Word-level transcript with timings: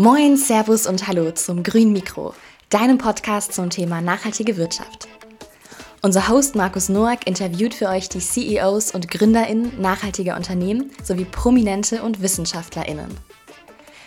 Moin, 0.00 0.36
Servus 0.36 0.86
und 0.86 1.08
Hallo 1.08 1.32
zum 1.32 1.64
Grün 1.64 1.92
Mikro, 1.92 2.32
deinem 2.70 2.98
Podcast 2.98 3.52
zum 3.52 3.68
Thema 3.68 4.00
nachhaltige 4.00 4.56
Wirtschaft. 4.56 5.08
Unser 6.02 6.28
Host 6.28 6.54
Markus 6.54 6.88
Noack 6.88 7.26
interviewt 7.26 7.74
für 7.74 7.88
euch 7.88 8.08
die 8.08 8.20
CEOs 8.20 8.92
und 8.92 9.10
GründerInnen 9.10 9.80
nachhaltiger 9.80 10.36
Unternehmen 10.36 10.92
sowie 11.02 11.24
Prominente 11.24 12.04
und 12.04 12.22
WissenschaftlerInnen. 12.22 13.08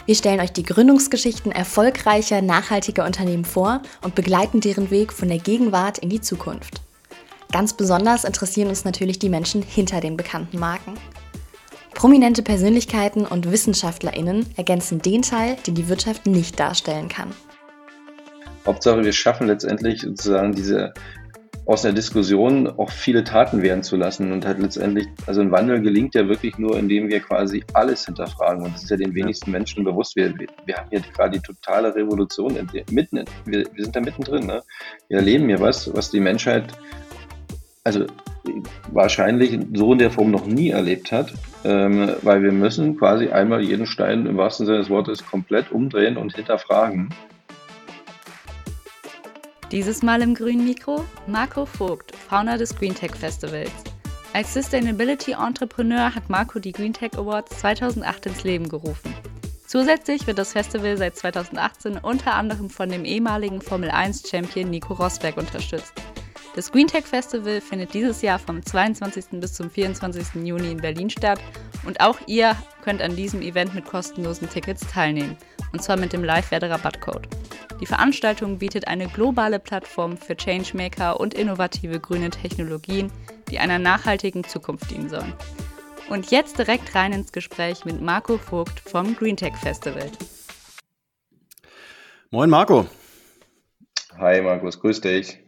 Wir 0.06 0.16
stellen 0.16 0.40
euch 0.40 0.54
die 0.54 0.64
Gründungsgeschichten 0.64 1.52
erfolgreicher, 1.52 2.42
nachhaltiger 2.42 3.06
Unternehmen 3.06 3.44
vor 3.44 3.82
und 4.02 4.16
begleiten 4.16 4.62
deren 4.62 4.92
Weg 4.92 5.12
von 5.12 5.28
der 5.28 5.40
Gegenwart 5.40 5.98
in 5.98 6.08
die 6.08 6.22
Zukunft. 6.22 6.80
Ganz 7.52 7.74
besonders 7.74 8.24
interessieren 8.24 8.70
uns 8.70 8.86
natürlich 8.86 9.20
die 9.20 9.28
Menschen 9.28 9.62
hinter 9.62 10.00
den 10.00 10.16
bekannten 10.16 10.58
Marken. 10.58 10.94
Prominente 11.94 12.42
Persönlichkeiten 12.42 13.26
und 13.26 13.52
WissenschaftlerInnen 13.52 14.46
ergänzen 14.58 15.02
den 15.02 15.22
Teil, 15.22 15.58
den 15.68 15.76
die 15.76 15.88
Wirtschaft 15.90 16.26
nicht 16.26 16.60
darstellen 16.60 17.10
kann. 17.10 17.32
Hauptsache, 18.66 19.04
wir 19.04 19.14
schaffen 19.14 19.48
letztendlich 19.48 20.02
sozusagen 20.02 20.54
diese 20.54 20.94
aus 21.66 21.84
der 21.84 21.94
Diskussion 21.94 22.68
auch 22.68 22.90
viele 22.90 23.24
Taten 23.24 23.62
werden 23.62 23.84
zu 23.84 23.96
lassen 23.96 24.32
und 24.32 24.46
halt 24.46 24.60
letztendlich, 24.60 25.08
also 25.28 25.42
ein 25.42 25.52
Wandel 25.52 25.82
gelingt 25.82 26.16
ja 26.16 26.28
wirklich 26.28 26.58
nur, 26.58 26.78
indem 26.78 27.08
wir 27.08 27.20
quasi 27.20 27.64
alles 27.74 28.06
hinterfragen 28.06 28.64
und 28.64 28.74
das 28.74 28.84
ist 28.84 28.90
ja 28.90 28.98
den 28.98 29.14
wenigsten 29.14 29.52
Menschen 29.52 29.84
bewusst. 29.84 30.16
Wir, 30.16 30.34
wir 30.38 30.76
haben 30.76 30.90
hier 30.90 31.02
gerade 31.02 31.40
die 31.40 31.46
totale 31.46 31.94
Revolution 31.96 32.58
mitten, 32.90 33.18
in, 33.18 33.26
wir, 33.46 33.66
wir 33.74 33.84
sind 33.84 33.96
da 33.96 34.02
mittendrin. 34.02 34.48
Ne? 34.48 34.64
Wir 35.08 35.18
erleben 35.18 35.48
hier 35.48 35.60
was, 35.60 35.94
was 35.94 36.10
die 36.10 36.20
Menschheit 36.20 36.66
also 37.84 38.06
wahrscheinlich 38.92 39.58
so 39.74 39.94
in 39.94 40.00
der 40.00 40.12
Form 40.12 40.32
noch 40.32 40.46
nie 40.46 40.70
erlebt 40.70 41.12
hat, 41.12 41.34
ähm, 41.64 42.12
weil 42.22 42.44
wir 42.44 42.52
müssen 42.52 42.98
quasi 42.98 43.30
einmal 43.30 43.62
jeden 43.62 43.86
Stein 43.86 44.26
im 44.26 44.38
wahrsten 44.38 44.66
Sinne 44.66 44.80
des 44.80 44.90
Wortes 44.90 45.26
komplett 45.26 45.72
umdrehen 45.72 46.18
und 46.18 46.36
hinterfragen. 46.36 47.10
Dieses 49.72 50.04
Mal 50.04 50.22
im 50.22 50.36
grünen 50.36 50.66
Mikro 50.66 51.06
Marco 51.28 51.66
Vogt, 51.66 52.14
Founder 52.16 52.58
des 52.58 52.76
Green 52.76 52.94
Tech 52.94 53.16
Festivals. 53.16 53.72
Als 54.34 54.54
Sustainability 54.54 55.32
Entrepreneur 55.34 56.14
hat 56.14 56.30
Marco 56.30 56.60
die 56.60 56.72
Green 56.72 56.94
Tech 56.94 57.12
Awards 57.18 57.60
2008 57.60 58.26
ins 58.28 58.44
Leben 58.44 58.68
gerufen. 58.68 59.14
Zusätzlich 59.66 60.28
wird 60.28 60.38
das 60.38 60.52
Festival 60.52 60.98
seit 60.98 61.16
2018 61.16 61.98
unter 61.98 62.34
anderem 62.34 62.70
von 62.70 62.90
dem 62.90 63.06
ehemaligen 63.06 63.62
Formel 63.62 63.90
1 63.90 64.30
Champion 64.30 64.70
Nico 64.70 64.94
Rosberg 64.94 65.38
unterstützt. 65.38 65.94
Das 66.54 66.70
Green 66.70 66.88
Tech 66.88 67.06
Festival 67.06 67.62
findet 67.62 67.94
dieses 67.94 68.22
Jahr 68.22 68.38
vom 68.38 68.62
22. 68.62 69.40
bis 69.40 69.54
zum 69.54 69.70
24. 69.70 70.44
Juni 70.44 70.72
in 70.72 70.82
Berlin 70.82 71.10
statt 71.10 71.40
und 71.86 72.02
auch 72.02 72.18
ihr 72.28 72.58
könnt 72.84 73.02
an 73.02 73.16
diesem 73.16 73.42
Event 73.42 73.74
mit 73.74 73.86
kostenlosen 73.86 74.50
Tickets 74.50 74.86
teilnehmen, 74.86 75.38
und 75.72 75.82
zwar 75.82 75.96
mit 75.96 76.12
dem 76.12 76.26
Live-Werde-Rabattcode. 76.26 77.26
Die 77.80 77.86
Veranstaltung 77.86 78.58
bietet 78.58 78.90
eine 78.90 79.08
globale 79.08 79.60
Plattform 79.60 80.18
für 80.18 80.36
Changemaker 80.36 81.22
und 81.22 81.34
innovative 81.34 82.02
grüne 82.02 82.30
Technologien, 82.30 83.10
die 83.50 83.60
einer 83.60 83.80
nachhaltigen 83.80 84.44
Zukunft 84.44 84.92
dienen 84.92 85.08
sollen. 85.08 85.34
Und 86.10 86.32
jetzt 86.32 86.60
direkt 86.60 86.94
rein 86.96 87.14
ins 87.14 87.32
Gespräch 87.32 87.86
mit 87.86 88.02
Marco 88.02 88.38
Vogt 88.38 88.78
vom 88.82 89.16
Green 89.16 89.38
Tech 89.38 89.56
Festival. 89.56 90.12
Moin 92.30 92.50
Marco. 92.50 92.88
Hi 94.18 94.42
Markus, 94.42 94.78
grüß 94.82 95.00
dich. 95.00 95.41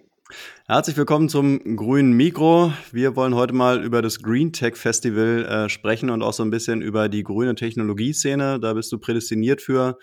Herzlich 0.67 0.97
willkommen 0.97 1.29
zum 1.29 1.75
grünen 1.75 2.13
Mikro. 2.13 2.73
Wir 2.91 3.15
wollen 3.15 3.35
heute 3.35 3.53
mal 3.53 3.83
über 3.83 4.01
das 4.01 4.21
Green 4.21 4.53
Tech 4.53 4.75
Festival 4.75 5.45
äh, 5.45 5.69
sprechen 5.69 6.09
und 6.09 6.21
auch 6.21 6.33
so 6.33 6.43
ein 6.43 6.49
bisschen 6.49 6.81
über 6.81 7.09
die 7.09 7.23
grüne 7.23 7.55
Technologieszene. 7.55 8.59
Da 8.59 8.73
bist 8.73 8.91
du 8.91 8.97
prädestiniert 8.97 9.61
für. 9.61 9.97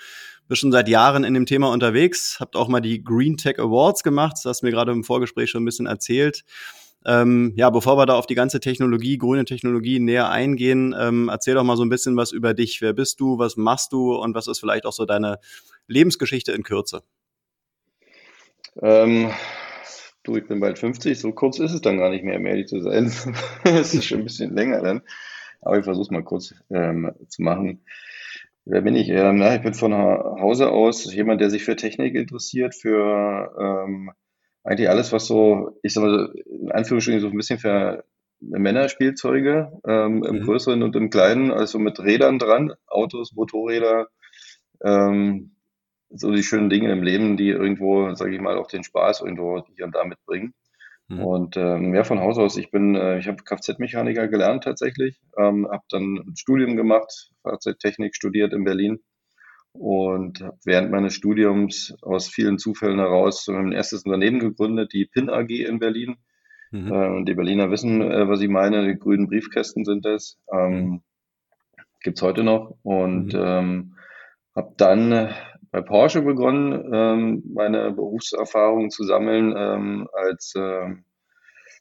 Bist 0.49 0.61
schon 0.61 0.73
seit 0.73 0.89
Jahren 0.89 1.25
in 1.25 1.35
dem 1.35 1.47
Thema 1.47 1.73
unterwegs, 1.73 2.39
habt 2.41 2.57
auch 2.57 2.69
mal 2.69 2.81
die 2.81 3.05
Green 3.05 3.37
Tech 3.37 3.59
Awards 3.59 4.03
gemacht. 4.03 4.33
Das 4.37 4.45
hast 4.45 4.63
du 4.63 4.67
mir 4.67 4.73
gerade 4.73 4.93
im 4.93 5.05
Vorgespräch 5.05 5.51
schon 5.51 5.63
ein 5.63 5.67
bisschen 5.67 5.87
erzählt. 5.87 6.45
Ähm, 7.07 7.53
ja, 7.57 7.71
bevor 7.71 7.97
wir 7.97 8.05
da 8.05 8.15
auf 8.15 8.27
die 8.27 8.35
ganze 8.35 8.61
Technologie, 8.61 9.17
grüne 9.17 9.45
Technologie 9.45 10.01
näher 10.01 10.29
eingehen, 10.29 10.95
ähm, 10.99 11.29
erzähl 11.31 11.55
doch 11.55 11.65
mal 11.65 11.77
so 11.77 11.85
ein 11.85 11.89
bisschen 11.89 12.17
was 12.17 12.33
über 12.33 12.53
dich. 12.53 12.83
Wer 12.83 12.93
bist 12.93 13.21
du? 13.21 13.39
Was 13.39 13.57
machst 13.57 13.93
du? 13.93 14.15
Und 14.15 14.35
was 14.35 14.49
ist 14.49 14.61
vielleicht 14.61 14.85
auch 14.85 14.93
so 14.93 15.07
deine 15.07 15.39
Lebensgeschichte 15.87 16.53
in 16.53 16.63
Kürze? 16.63 17.03
Ähm, 18.83 19.31
Du, 20.31 20.37
ich 20.37 20.47
bin 20.47 20.61
bald 20.61 20.79
50, 20.79 21.19
so 21.19 21.33
kurz 21.33 21.59
ist 21.59 21.73
es 21.73 21.81
dann 21.81 21.99
gar 21.99 22.09
nicht 22.09 22.23
mehr, 22.23 22.39
um 22.39 22.47
ehrlich 22.47 22.69
zu 22.69 22.81
sein. 22.81 23.07
Es 23.65 23.95
ist 23.95 24.05
schon 24.05 24.21
ein 24.21 24.25
bisschen 24.25 24.55
länger 24.55 24.81
dann. 24.81 25.03
Aber 25.61 25.77
ich 25.77 25.83
versuche 25.83 26.05
es 26.05 26.11
mal 26.13 26.23
kurz 26.23 26.55
ähm, 26.71 27.11
zu 27.27 27.43
machen. 27.43 27.85
Wer 28.65 28.83
bin 28.83 28.95
ich? 28.95 29.09
Ähm, 29.09 29.39
na, 29.39 29.57
ich 29.57 29.63
bin 29.63 29.75
von 29.75 29.93
Hause 29.93 30.71
aus 30.71 31.13
jemand, 31.13 31.41
der 31.41 31.51
sich 31.51 31.65
für 31.65 31.75
Technik 31.75 32.15
interessiert, 32.15 32.77
für 32.77 33.57
ähm, 33.59 34.13
eigentlich 34.63 34.89
alles, 34.89 35.13
was 35.13 35.27
so, 35.27 35.81
ich 35.83 35.95
sag 35.95 36.05
mal, 36.05 36.33
in 36.47 36.71
Anführungsstrichen 36.71 37.21
so 37.21 37.27
ein 37.27 37.37
bisschen 37.37 37.59
für 37.59 38.05
Männerspielzeuge 38.39 39.81
ähm, 39.85 40.23
im 40.23 40.37
mhm. 40.37 40.43
Größeren 40.45 40.85
und 40.85 40.95
im 40.95 41.11
Kleinen, 41.11 41.51
also 41.51 41.81
mit 41.81 41.99
Rädern 41.99 42.39
dran, 42.39 42.73
Autos, 42.87 43.33
Motorräder, 43.33 44.07
ähm, 44.85 45.57
so 46.11 46.33
die 46.33 46.43
schönen 46.43 46.71
Dinge 46.71 46.93
im 46.93 47.03
Leben, 47.03 47.37
die 47.37 47.49
irgendwo, 47.49 48.15
sage 48.15 48.35
ich 48.35 48.41
mal, 48.41 48.59
auch 48.59 48.67
den 48.67 48.85
Spaß 48.85 49.21
irgendwo 49.21 49.65
hier 49.75 49.85
und 49.85 49.95
da 49.95 50.05
mitbringen. 50.05 50.55
Mhm. 51.09 51.25
Und 51.25 51.57
ähm, 51.57 51.95
ja, 51.95 52.05
von 52.05 52.21
Haus 52.21 52.39
aus, 52.39 52.57
ich 52.57 52.71
bin, 52.71 52.95
äh, 52.95 53.19
ich 53.19 53.27
habe 53.27 53.43
Kfz-Mechaniker 53.43 54.29
gelernt 54.29 54.65
tatsächlich, 54.65 55.21
ähm, 55.37 55.69
habe 55.71 55.83
dann 55.89 56.17
ein 56.17 56.37
Studium 56.37 56.77
gemacht, 56.77 57.31
Fahrzeugtechnik 57.43 58.15
studiert 58.15 58.53
in 58.53 58.65
Berlin 58.65 59.01
und 59.73 60.41
habe 60.41 60.59
während 60.65 60.91
meines 60.91 61.15
Studiums 61.15 61.95
aus 62.03 62.29
vielen 62.29 62.59
Zufällen 62.59 62.99
heraus 62.99 63.49
ein 63.49 63.73
erstes 63.73 64.05
Unternehmen 64.05 64.41
gegründet, 64.41 64.93
die 64.93 65.07
PIN 65.07 65.31
AG 65.31 65.51
in 65.51 65.79
Berlin. 65.79 66.17
Mhm. 66.71 66.93
Äh, 66.93 67.25
die 67.25 67.35
Berliner 67.35 67.71
wissen, 67.71 68.03
äh, 68.03 68.29
was 68.29 68.41
ich 68.41 68.49
meine, 68.49 68.87
die 68.87 68.99
grünen 68.99 69.27
Briefkästen 69.27 69.85
sind 69.85 70.05
das. 70.05 70.39
Ähm, 70.53 70.73
mhm. 70.73 71.03
Gibt's 72.03 72.23
heute 72.23 72.45
noch 72.45 72.77
und 72.83 73.35
mhm. 73.35 73.41
ähm, 73.43 73.97
habe 74.55 74.75
dann 74.77 75.35
bei 75.71 75.81
Porsche 75.83 76.23
begonnen, 76.23 76.91
ähm, 76.93 77.43
meine 77.55 77.93
Berufserfahrung 77.93 78.91
zu 78.91 79.05
sammeln 79.05 79.55
ähm, 79.57 80.09
als 80.13 80.55
äh, 80.57 80.95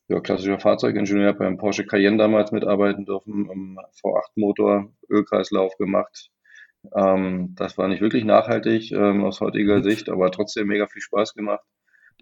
ja, 0.07 0.19
klassischer 0.19 0.59
Fahrzeugingenieur 0.59 1.33
beim 1.33 1.57
Porsche 1.57 1.85
Cayenne 1.85 2.17
damals 2.17 2.51
mitarbeiten 2.51 3.05
dürfen, 3.05 3.49
im 3.49 3.79
V8-Motor, 4.01 4.91
Ölkreislauf 5.09 5.77
gemacht. 5.77 6.29
Ähm, 6.95 7.55
das 7.55 7.77
war 7.77 7.87
nicht 7.87 8.01
wirklich 8.01 8.25
nachhaltig 8.25 8.91
ähm, 8.91 9.23
aus 9.23 9.41
heutiger 9.41 9.77
mhm. 9.77 9.83
Sicht, 9.83 10.09
aber 10.09 10.31
trotzdem 10.31 10.67
mega 10.67 10.87
viel 10.87 11.01
Spaß 11.01 11.33
gemacht 11.33 11.65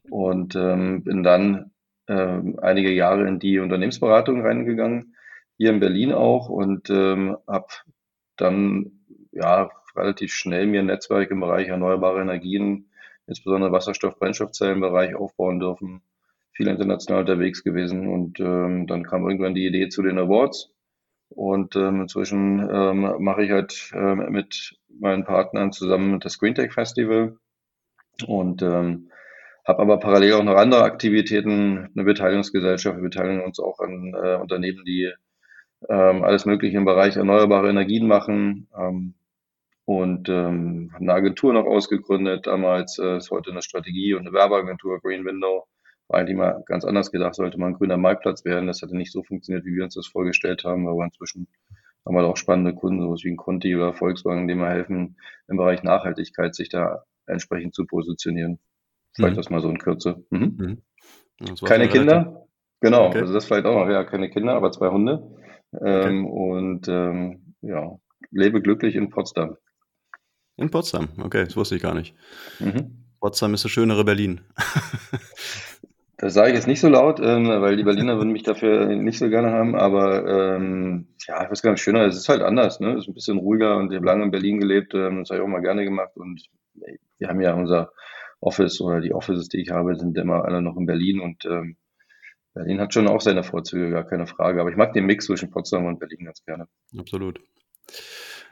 und 0.09 0.55
ähm, 0.55 1.03
bin 1.03 1.23
dann 1.23 1.71
ähm, 2.07 2.57
einige 2.61 2.91
Jahre 2.91 3.27
in 3.27 3.39
die 3.39 3.59
Unternehmensberatung 3.59 4.41
reingegangen, 4.41 5.15
hier 5.57 5.71
in 5.71 5.79
Berlin 5.79 6.13
auch 6.13 6.49
und 6.49 6.89
ähm, 6.89 7.37
habe 7.47 7.67
dann 8.37 8.91
ja 9.31 9.69
relativ 9.97 10.33
schnell 10.33 10.67
mir 10.67 10.79
ein 10.79 10.87
Netzwerk 10.87 11.31
im 11.31 11.39
Bereich 11.39 11.67
erneuerbare 11.67 12.21
Energien, 12.21 12.89
insbesondere 13.25 13.71
Wasserstoff-Brennstoffzellenbereich 13.71 15.15
aufbauen 15.15 15.59
dürfen. 15.59 16.01
Viel 16.51 16.67
international 16.67 17.21
unterwegs 17.21 17.63
gewesen 17.63 18.07
und 18.07 18.39
ähm, 18.39 18.87
dann 18.87 19.03
kam 19.03 19.27
irgendwann 19.27 19.53
die 19.53 19.67
Idee 19.67 19.89
zu 19.89 20.01
den 20.01 20.17
Awards. 20.17 20.71
Und 21.29 21.75
ähm, 21.75 22.01
inzwischen 22.01 22.67
ähm, 22.71 23.15
mache 23.19 23.43
ich 23.43 23.51
halt 23.51 23.91
ähm, 23.93 24.31
mit 24.31 24.77
meinen 24.99 25.25
Partnern 25.25 25.71
zusammen 25.71 26.19
das 26.19 26.39
Green 26.39 26.55
Tech 26.55 26.73
Festival 26.73 27.37
und 28.25 28.61
ähm, 28.61 29.11
habe 29.65 29.81
aber 29.81 29.99
parallel 29.99 30.33
auch 30.33 30.43
noch 30.43 30.55
andere 30.55 30.83
Aktivitäten, 30.83 31.89
eine 31.93 32.05
Beteiligungsgesellschaft, 32.05 32.95
wir 32.95 33.03
beteiligen 33.03 33.43
uns 33.43 33.59
auch 33.59 33.79
an 33.79 34.13
äh, 34.15 34.35
Unternehmen, 34.35 34.85
die 34.85 35.11
ähm, 35.89 36.23
alles 36.23 36.45
Mögliche 36.45 36.77
im 36.77 36.85
Bereich 36.85 37.17
erneuerbare 37.17 37.69
Energien 37.69 38.07
machen. 38.07 38.67
Ähm, 38.77 39.13
und 39.87 40.27
ähm, 40.27 40.91
eine 40.99 41.13
Agentur 41.13 41.53
noch 41.53 41.65
ausgegründet. 41.65 42.45
Damals 42.45 42.99
äh, 42.99 43.17
ist 43.17 43.31
heute 43.31 43.51
eine 43.51 43.61
Strategie 43.61 44.15
und 44.15 44.27
eine 44.27 44.33
Werbeagentur, 44.33 44.99
Green 44.99 45.23
Window. 45.23 45.65
War 46.09 46.19
eigentlich 46.19 46.35
mal 46.35 46.61
ganz 46.65 46.83
anders 46.83 47.09
gedacht, 47.09 47.35
sollte 47.35 47.57
mal 47.57 47.67
ein 47.67 47.73
grüner 47.73 47.95
Marktplatz 47.95 48.43
werden. 48.43 48.67
Das 48.67 48.81
hatte 48.81 48.97
nicht 48.97 49.13
so 49.13 49.23
funktioniert, 49.23 49.65
wie 49.65 49.73
wir 49.75 49.85
uns 49.85 49.95
das 49.95 50.05
vorgestellt 50.05 50.65
haben, 50.65 50.89
aber 50.89 51.05
inzwischen 51.05 51.47
haben 52.05 52.15
wir 52.15 52.25
auch 52.25 52.35
spannende 52.35 52.73
Kunden, 52.73 53.01
sowas 53.01 53.23
wie 53.23 53.31
ein 53.31 53.37
Conti 53.37 53.77
oder 53.77 53.93
Volkswagen, 53.93 54.49
denen 54.49 54.59
wir 54.59 54.67
helfen, 54.67 55.15
im 55.47 55.55
Bereich 55.55 55.83
Nachhaltigkeit 55.83 56.53
sich 56.53 56.67
da 56.67 57.03
entsprechend 57.25 57.73
zu 57.73 57.85
positionieren. 57.85 58.59
Vielleicht 59.15 59.35
mhm. 59.35 59.37
das 59.37 59.49
mal 59.49 59.61
so 59.61 59.69
in 59.69 59.79
Kürze. 59.79 60.25
Mhm. 60.31 60.81
Mhm. 61.39 61.55
Keine 61.65 61.87
Kinder? 61.87 62.45
Genau, 62.81 63.07
okay. 63.07 63.21
also 63.21 63.33
das 63.33 63.45
vielleicht 63.45 63.65
auch 63.65 63.85
noch, 63.85 63.89
ja, 63.89 64.03
keine 64.03 64.29
Kinder, 64.29 64.53
aber 64.53 64.71
zwei 64.71 64.89
Hunde. 64.89 65.33
Ähm, 65.81 66.25
okay. 66.25 66.51
Und 66.51 66.87
ähm, 66.89 67.55
ja, 67.61 67.97
lebe 68.31 68.61
glücklich 68.61 68.97
in 68.97 69.09
Potsdam. 69.09 69.55
In 70.57 70.71
Potsdam, 70.71 71.09
okay, 71.21 71.45
das 71.45 71.55
wusste 71.55 71.75
ich 71.75 71.81
gar 71.81 71.93
nicht. 71.93 72.15
Mhm. 72.59 73.05
Potsdam 73.19 73.53
ist 73.53 73.63
das 73.63 73.71
schönere 73.71 74.03
Berlin. 74.03 74.41
Das 76.19 76.33
sage 76.33 76.49
ich 76.49 76.55
jetzt 76.55 76.65
nicht 76.65 76.79
so 76.79 76.89
laut, 76.89 77.19
ähm, 77.19 77.47
weil 77.47 77.77
die 77.77 77.83
Berliner 77.83 78.17
würden 78.17 78.31
mich 78.31 78.41
dafür 78.41 78.87
nicht 78.87 79.19
so 79.19 79.29
gerne 79.29 79.51
haben, 79.51 79.75
aber 79.75 80.55
ähm, 80.55 81.09
ja, 81.27 81.43
ich 81.43 81.51
weiß 81.51 81.61
gar 81.61 81.69
nicht, 81.69 81.83
schöner, 81.83 82.07
es 82.07 82.17
ist 82.17 82.27
halt 82.27 82.41
anders, 82.41 82.79
ne? 82.79 82.93
Es 82.93 83.03
ist 83.03 83.09
ein 83.09 83.13
bisschen 83.13 83.37
ruhiger 83.37 83.77
und 83.77 83.91
ich 83.91 83.97
habe 83.97 84.07
lange 84.07 84.23
in 84.23 84.31
Berlin 84.31 84.59
gelebt, 84.59 84.95
ähm, 84.95 85.19
das 85.19 85.29
habe 85.29 85.37
ich 85.37 85.43
auch 85.43 85.47
mal 85.47 85.61
gerne 85.61 85.83
gemacht 85.83 86.13
und 86.15 86.41
wir 87.19 87.27
haben 87.27 87.39
ja 87.39 87.53
unser 87.53 87.91
Office 88.39 88.81
oder 88.81 88.99
die 88.99 89.13
Offices, 89.13 89.47
die 89.47 89.61
ich 89.61 89.69
habe, 89.69 89.95
sind 89.95 90.17
immer 90.17 90.43
alle 90.43 90.63
noch 90.63 90.75
in 90.75 90.87
Berlin 90.87 91.19
und 91.19 91.45
ähm, 91.45 91.77
Berlin 92.57 92.81
hat 92.81 92.93
schon 92.93 93.07
auch 93.07 93.21
seine 93.21 93.43
Vorzüge, 93.43 93.91
gar 93.91 94.03
keine 94.03 94.25
Frage. 94.25 94.59
Aber 94.59 94.71
ich 94.71 94.75
mag 94.75 94.93
den 94.93 95.05
Mix 95.05 95.25
zwischen 95.25 95.51
Potsdam 95.51 95.85
und 95.85 95.99
Berlin 95.99 96.25
ganz 96.25 96.43
gerne. 96.43 96.67
Absolut. 96.97 97.39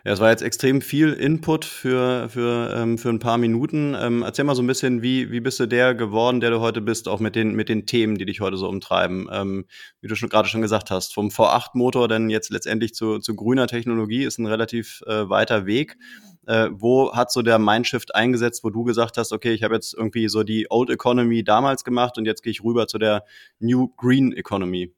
Ja, 0.06 0.14
es 0.14 0.20
war 0.20 0.30
jetzt 0.30 0.44
extrem 0.44 0.82
viel 0.82 1.14
Input 1.14 1.66
für, 1.66 2.30
für, 2.30 2.72
ähm, 2.78 3.00
für 3.00 3.10
ein 3.10 3.18
paar 3.18 3.40
Minuten. 3.40 3.96
Ähm, 4.00 4.22
erzähl 4.22 4.46
mal 4.46 4.54
so 4.54 4.62
ein 4.62 4.68
bisschen, 4.68 5.02
wie, 5.02 5.32
wie 5.32 5.40
bist 5.40 5.60
du 5.60 5.66
der 5.66 5.96
geworden, 5.96 6.42
der 6.42 6.52
du 6.52 6.60
heute 6.60 6.80
bist, 6.80 7.08
auch 7.08 7.20
mit 7.20 7.36
den, 7.36 7.56
mit 7.56 7.70
den 7.70 7.88
Themen, 7.88 8.16
die 8.20 8.28
dich 8.28 8.40
heute 8.40 8.56
so 8.58 8.70
umtreiben. 8.70 9.28
Ähm, 9.32 9.66
wie 10.02 10.08
du 10.08 10.14
schon 10.16 10.30
gerade 10.30 10.48
schon 10.48 10.62
gesagt 10.62 10.92
hast, 10.92 11.16
vom 11.16 11.30
V8-Motor 11.30 12.08
dann 12.08 12.30
jetzt 12.30 12.52
letztendlich 12.52 12.94
zu, 12.94 13.18
zu 13.18 13.36
grüner 13.36 13.66
Technologie 13.66 14.26
ist 14.26 14.38
ein 14.38 14.46
relativ 14.46 15.02
äh, 15.08 15.28
weiter 15.28 15.66
Weg. 15.66 15.98
Äh, 16.46 16.70
wo 16.72 17.12
hat 17.16 17.32
so 17.32 17.42
der 17.42 17.58
Mindshift 17.58 18.14
eingesetzt, 18.14 18.64
wo 18.64 18.70
du 18.70 18.84
gesagt 18.84 19.18
hast, 19.18 19.34
okay, 19.34 19.54
ich 19.54 19.64
habe 19.64 19.74
jetzt 19.74 19.96
irgendwie 19.96 20.30
so 20.30 20.44
die 20.44 20.68
Old 20.70 20.92
Economy 20.92 21.44
damals 21.44 21.84
gemacht 21.84 22.20
und 22.20 22.26
jetzt 22.26 22.44
gehe 22.44 22.52
ich 22.52 22.64
rüber 22.64 22.86
zu 22.86 23.00
der 23.00 23.24
New 23.58 23.88
Green 23.98 24.34
Economy? 24.34 24.94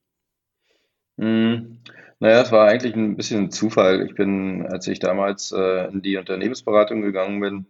Mm, 1.15 1.77
naja, 2.19 2.41
es 2.41 2.51
war 2.51 2.67
eigentlich 2.67 2.95
ein 2.95 3.15
bisschen 3.15 3.51
Zufall. 3.51 4.05
Ich 4.05 4.15
bin, 4.15 4.65
als 4.67 4.87
ich 4.87 4.99
damals 4.99 5.51
äh, 5.51 5.87
in 5.91 6.01
die 6.01 6.17
Unternehmensberatung 6.17 7.01
gegangen 7.01 7.39
bin, 7.39 7.67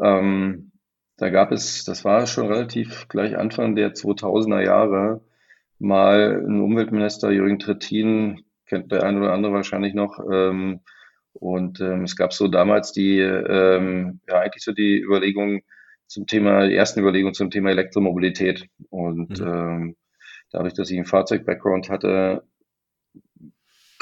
ähm, 0.00 0.72
da 1.16 1.30
gab 1.30 1.52
es, 1.52 1.84
das 1.84 2.04
war 2.04 2.26
schon 2.26 2.46
relativ 2.46 3.08
gleich 3.08 3.36
Anfang 3.36 3.76
der 3.76 3.94
2000er 3.94 4.64
Jahre, 4.64 5.20
mal 5.78 6.42
ein 6.46 6.60
Umweltminister, 6.60 7.30
Jürgen 7.30 7.58
Trittin, 7.58 8.44
kennt 8.66 8.90
der 8.92 9.02
eine 9.02 9.18
oder 9.20 9.32
andere 9.32 9.52
wahrscheinlich 9.52 9.94
noch, 9.94 10.18
ähm, 10.30 10.80
und 11.32 11.80
ähm, 11.80 12.04
es 12.04 12.16
gab 12.16 12.32
so 12.32 12.48
damals 12.48 12.92
die, 12.92 13.18
ähm, 13.20 14.20
ja, 14.28 14.40
eigentlich 14.40 14.64
so 14.64 14.72
die 14.72 15.00
Überlegung 15.00 15.62
zum 16.06 16.26
Thema, 16.26 16.66
die 16.66 16.74
ersten 16.74 17.00
Überlegungen 17.00 17.34
zum 17.34 17.50
Thema 17.50 17.70
Elektromobilität. 17.70 18.66
Und 18.90 19.40
mhm. 19.40 19.46
ähm, 19.46 19.96
dadurch, 20.50 20.74
dass 20.74 20.90
ich 20.90 20.96
einen 20.96 21.06
Fahrzeug-Background 21.06 21.88
hatte, 21.88 22.42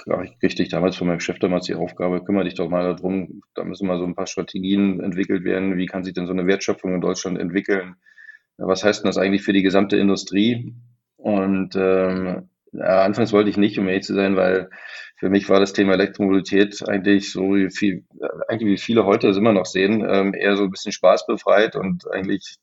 kriegte 0.04 0.62
ich 0.62 0.68
damals 0.68 0.96
von 0.96 1.08
meinem 1.08 1.20
Chef 1.20 1.38
damals 1.38 1.66
die 1.66 1.74
Aufgabe, 1.74 2.24
kümmere 2.24 2.44
dich 2.44 2.54
doch 2.54 2.68
mal 2.68 2.94
darum, 2.94 3.42
da 3.54 3.64
müssen 3.64 3.86
mal 3.86 3.98
so 3.98 4.04
ein 4.04 4.14
paar 4.14 4.26
Strategien 4.26 5.00
entwickelt 5.00 5.44
werden. 5.44 5.76
Wie 5.76 5.86
kann 5.86 6.04
sich 6.04 6.14
denn 6.14 6.26
so 6.26 6.32
eine 6.32 6.46
Wertschöpfung 6.46 6.94
in 6.94 7.00
Deutschland 7.00 7.38
entwickeln? 7.38 7.96
Was 8.56 8.84
heißt 8.84 9.02
denn 9.02 9.08
das 9.08 9.18
eigentlich 9.18 9.42
für 9.42 9.52
die 9.52 9.62
gesamte 9.62 9.96
Industrie? 9.96 10.74
Und 11.16 11.74
ähm, 11.76 12.48
ja, 12.72 13.02
anfangs 13.02 13.32
wollte 13.32 13.50
ich 13.50 13.56
nicht, 13.56 13.78
um 13.78 13.88
ehrlich 13.88 14.04
zu 14.04 14.14
sein, 14.14 14.36
weil 14.36 14.70
für 15.16 15.30
mich 15.30 15.48
war 15.48 15.58
das 15.58 15.72
Thema 15.72 15.94
Elektromobilität 15.94 16.88
eigentlich 16.88 17.32
so 17.32 17.54
wie 17.54 17.70
viel, 17.70 18.04
eigentlich 18.48 18.70
wie 18.70 18.78
viele 18.78 19.04
heute 19.04 19.28
es 19.28 19.36
immer 19.36 19.52
noch 19.52 19.66
sehen, 19.66 20.06
ähm, 20.08 20.34
eher 20.34 20.56
so 20.56 20.64
ein 20.64 20.70
bisschen 20.70 20.92
spaßbefreit 20.92 21.76
und 21.76 22.10
eigentlich 22.12 22.56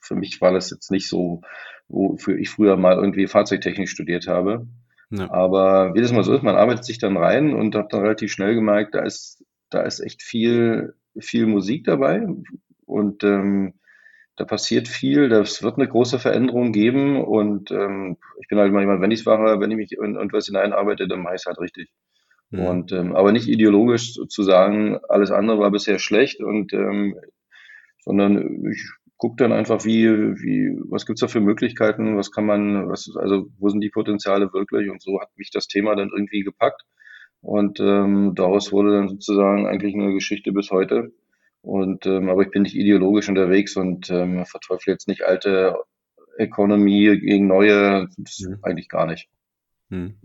für 0.00 0.14
mich 0.14 0.40
war 0.40 0.52
das 0.52 0.70
jetzt 0.70 0.90
nicht 0.90 1.08
so, 1.08 1.40
wofür 1.88 2.38
ich 2.38 2.50
früher 2.50 2.76
mal 2.76 2.96
irgendwie 2.96 3.26
Fahrzeugtechnik 3.26 3.88
studiert 3.88 4.28
habe. 4.28 4.66
Ja. 5.10 5.30
Aber 5.30 5.94
wie 5.94 6.00
das 6.00 6.12
mal 6.12 6.24
so 6.24 6.34
ist, 6.34 6.42
man 6.42 6.56
arbeitet 6.56 6.84
sich 6.84 6.98
dann 6.98 7.16
rein 7.16 7.54
und 7.54 7.74
hat 7.74 7.92
dann 7.92 8.00
relativ 8.00 8.32
schnell 8.32 8.54
gemerkt, 8.54 8.94
da 8.94 9.02
ist, 9.02 9.44
da 9.70 9.82
ist 9.82 10.00
echt 10.00 10.22
viel, 10.22 10.94
viel 11.18 11.46
Musik 11.46 11.84
dabei 11.84 12.26
und 12.86 13.22
ähm, 13.24 13.74
da 14.36 14.44
passiert 14.44 14.88
viel, 14.88 15.28
das 15.28 15.62
wird 15.62 15.76
eine 15.76 15.88
große 15.88 16.18
Veränderung 16.18 16.72
geben 16.72 17.22
und 17.24 17.70
ähm, 17.70 18.18
ich 18.40 18.48
bin 18.48 18.58
halt 18.58 18.72
manchmal, 18.72 19.00
wenn 19.00 19.10
ich 19.10 19.20
es 19.20 19.26
mache, 19.26 19.60
wenn 19.60 19.70
ich 19.70 19.76
mich 19.76 19.92
in 19.92 20.16
irgendwas 20.16 20.46
hineinarbeite, 20.46 21.08
dann 21.08 21.22
mache 21.22 21.36
ich 21.36 21.40
es 21.40 21.46
halt 21.46 21.58
richtig. 21.58 21.90
Mhm. 22.50 22.60
Und 22.60 22.92
ähm, 22.92 23.16
aber 23.16 23.32
nicht 23.32 23.48
ideologisch 23.48 24.14
zu 24.28 24.42
sagen, 24.42 24.98
alles 25.08 25.30
andere 25.30 25.58
war 25.58 25.70
bisher 25.70 25.98
schlecht 25.98 26.40
und 26.42 26.72
ähm, 26.72 27.16
sondern 28.00 28.66
ich 28.70 28.90
gucke 29.16 29.36
dann 29.36 29.52
einfach, 29.52 29.84
wie, 29.84 30.06
wie, 30.08 30.78
was 30.88 31.06
gibt's 31.06 31.20
da 31.20 31.28
für 31.28 31.40
Möglichkeiten, 31.40 32.16
was 32.16 32.30
kann 32.30 32.46
man, 32.46 32.88
was, 32.88 33.10
also 33.16 33.48
wo 33.58 33.68
sind 33.68 33.80
die 33.80 33.90
Potenziale 33.90 34.52
wirklich 34.52 34.90
und 34.90 35.02
so 35.02 35.20
hat 35.20 35.30
mich 35.36 35.50
das 35.50 35.68
Thema 35.68 35.94
dann 35.96 36.10
irgendwie 36.14 36.42
gepackt. 36.42 36.82
Und 37.40 37.80
ähm, 37.80 38.34
daraus 38.34 38.72
wurde 38.72 38.92
dann 38.92 39.08
sozusagen 39.08 39.66
eigentlich 39.66 39.94
eine 39.94 40.12
Geschichte 40.12 40.52
bis 40.52 40.70
heute. 40.70 41.12
Und 41.62 42.06
ähm, 42.06 42.28
aber 42.28 42.42
ich 42.42 42.50
bin 42.50 42.62
nicht 42.62 42.74
ideologisch 42.74 43.28
unterwegs 43.28 43.76
und 43.76 44.10
ähm, 44.10 44.44
verteufle 44.46 44.92
jetzt 44.92 45.08
nicht 45.08 45.22
alte 45.22 45.76
Economy 46.38 47.18
gegen 47.18 47.46
neue, 47.46 48.08
das 48.18 48.40
mhm. 48.40 48.58
eigentlich 48.62 48.88
gar 48.88 49.06
nicht. 49.06 49.28
Mhm. 49.88 50.16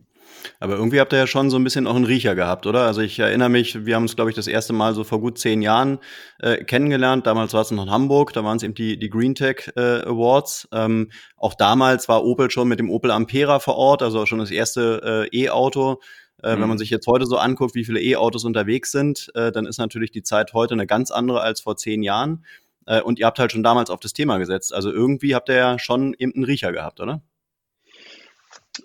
Aber 0.60 0.76
irgendwie 0.76 1.00
habt 1.00 1.14
ihr 1.14 1.20
ja 1.20 1.28
schon 1.28 1.50
so 1.50 1.58
ein 1.58 1.64
bisschen 1.64 1.88
auch 1.88 1.96
einen 1.96 2.06
Riecher 2.06 2.36
gehabt, 2.36 2.68
oder? 2.68 2.82
Also 2.82 3.02
ich 3.02 3.20
erinnere 3.20 3.50
mich, 3.50 3.86
wir 3.86 3.96
haben 3.96 4.04
uns, 4.04 4.16
glaube 4.16 4.30
ich, 4.30 4.36
das 4.36 4.48
erste 4.48 4.74
Mal 4.74 4.94
so 4.94 5.04
vor 5.04 5.20
gut 5.20 5.38
zehn 5.38 5.62
Jahren 5.62 6.00
äh, 6.40 6.64
kennengelernt. 6.64 7.28
Damals 7.28 7.54
war 7.54 7.62
es 7.62 7.72
noch 7.72 7.84
in 7.84 7.92
Hamburg, 7.92 8.34
da 8.34 8.44
waren 8.44 8.58
es 8.58 8.64
eben 8.64 8.74
die, 8.74 8.98
die 8.98 9.10
Green 9.10 9.36
Tech 9.36 9.72
äh, 9.76 10.02
Awards. 10.02 10.68
Ähm, 10.72 11.12
auch 11.38 11.54
damals 11.54 12.08
war 12.10 12.24
Opel 12.24 12.52
schon 12.52 12.68
mit 12.68 12.80
dem 12.80 12.90
Opel 12.90 13.12
Ampera 13.12 13.60
vor 13.60 13.76
Ort, 13.76 14.04
also 14.04 14.26
schon 14.26 14.40
das 14.40 14.52
erste 14.52 15.28
äh, 15.32 15.44
E-Auto. 15.44 16.00
Äh, 16.44 16.50
mhm. 16.50 16.54
Wenn 16.54 16.60
man 16.60 16.70
mhm. 16.72 16.78
sich 16.80 16.90
jetzt 16.90 17.08
heute 17.08 17.26
so 17.26 17.38
anguckt, 17.38 17.76
wie 17.76 17.86
viele 17.86 18.02
E-Autos 18.02 18.46
unterwegs 18.46 18.92
sind, 18.92 19.32
äh, 19.36 19.52
dann 19.52 19.66
ist 19.66 19.78
natürlich 19.78 20.12
die 20.12 20.24
Zeit 20.24 20.54
heute 20.54 20.74
eine 20.74 20.88
ganz 20.88 21.12
andere 21.12 21.42
als 21.42 21.62
vor 21.62 21.78
zehn 21.78 22.04
Jahren. 22.04 22.46
Äh, 22.86 23.02
und 23.02 23.20
ihr 23.20 23.26
habt 23.26 23.40
halt 23.40 23.52
schon 23.52 23.64
damals 23.64 23.90
auf 23.90 24.00
das 24.00 24.14
Thema 24.14 24.38
gesetzt. 24.38 24.74
Also 24.74 24.92
irgendwie 24.92 25.36
habt 25.36 25.50
ihr 25.50 25.56
ja 25.56 25.80
schon 25.80 26.14
eben 26.18 26.34
einen 26.36 26.46
Riecher 26.46 26.72
gehabt, 26.72 27.00
oder? 27.00 27.22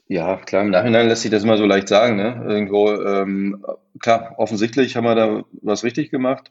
Ja, 0.08 0.36
klar, 0.36 0.62
im 0.62 0.70
Nachhinein 0.70 1.08
lässt 1.08 1.22
sich 1.22 1.30
das 1.30 1.44
immer 1.44 1.56
so 1.56 1.64
leicht 1.64 1.88
sagen. 1.88 2.16
Ne? 2.16 2.44
Irgendwo, 2.46 2.92
ähm, 2.92 3.64
klar, 4.00 4.34
offensichtlich 4.38 4.96
haben 4.96 5.04
wir 5.04 5.14
da 5.14 5.44
was 5.62 5.84
richtig 5.84 6.10
gemacht. 6.10 6.50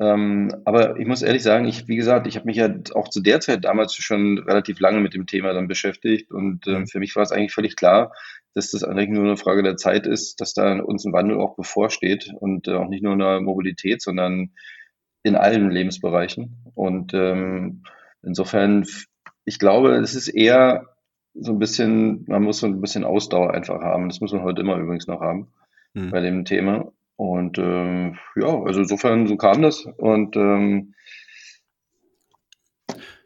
Ähm, 0.00 0.50
aber 0.64 0.98
ich 0.98 1.06
muss 1.06 1.22
ehrlich 1.22 1.44
sagen, 1.44 1.66
ich, 1.66 1.86
wie 1.86 1.96
gesagt, 1.96 2.26
ich 2.26 2.34
habe 2.36 2.46
mich 2.46 2.56
ja 2.56 2.68
auch 2.94 3.08
zu 3.08 3.20
der 3.20 3.40
Zeit 3.40 3.64
damals 3.64 3.94
schon 3.94 4.38
relativ 4.38 4.80
lange 4.80 5.00
mit 5.00 5.14
dem 5.14 5.26
Thema 5.26 5.52
dann 5.52 5.68
beschäftigt 5.68 6.32
und 6.32 6.66
ähm, 6.66 6.80
mhm. 6.80 6.86
für 6.88 6.98
mich 6.98 7.14
war 7.14 7.22
es 7.22 7.30
eigentlich 7.30 7.54
völlig 7.54 7.76
klar, 7.76 8.12
dass 8.54 8.72
das 8.72 8.82
eigentlich 8.82 9.08
nur 9.08 9.24
eine 9.24 9.36
Frage 9.36 9.62
der 9.62 9.76
Zeit 9.76 10.06
ist, 10.06 10.40
dass 10.40 10.52
da 10.52 10.80
uns 10.80 11.04
ein 11.04 11.12
Wandel 11.12 11.38
auch 11.38 11.54
bevorsteht 11.54 12.32
und 12.40 12.66
äh, 12.66 12.74
auch 12.74 12.88
nicht 12.88 13.04
nur 13.04 13.12
in 13.12 13.20
der 13.20 13.40
Mobilität, 13.40 14.02
sondern 14.02 14.50
in 15.22 15.36
allen 15.36 15.70
Lebensbereichen. 15.70 16.64
Und 16.74 17.14
ähm, 17.14 17.84
insofern, 18.22 18.84
ich 19.44 19.58
glaube, 19.60 19.94
es 19.96 20.14
ist 20.14 20.28
eher 20.28 20.93
so 21.34 21.52
ein 21.52 21.58
bisschen, 21.58 22.24
man 22.28 22.42
muss 22.42 22.58
so 22.58 22.66
ein 22.66 22.80
bisschen 22.80 23.04
Ausdauer 23.04 23.52
einfach 23.52 23.80
haben. 23.80 24.08
Das 24.08 24.20
muss 24.20 24.32
man 24.32 24.42
heute 24.42 24.60
immer 24.60 24.76
übrigens 24.76 25.06
noch 25.06 25.20
haben 25.20 25.48
mhm. 25.92 26.10
bei 26.10 26.20
dem 26.20 26.44
Thema. 26.44 26.92
Und 27.16 27.58
ähm, 27.58 28.18
ja, 28.36 28.62
also 28.62 28.80
insofern, 28.80 29.26
so 29.26 29.36
kam 29.36 29.62
das. 29.62 29.86
Und 29.96 30.36
ähm, 30.36 30.94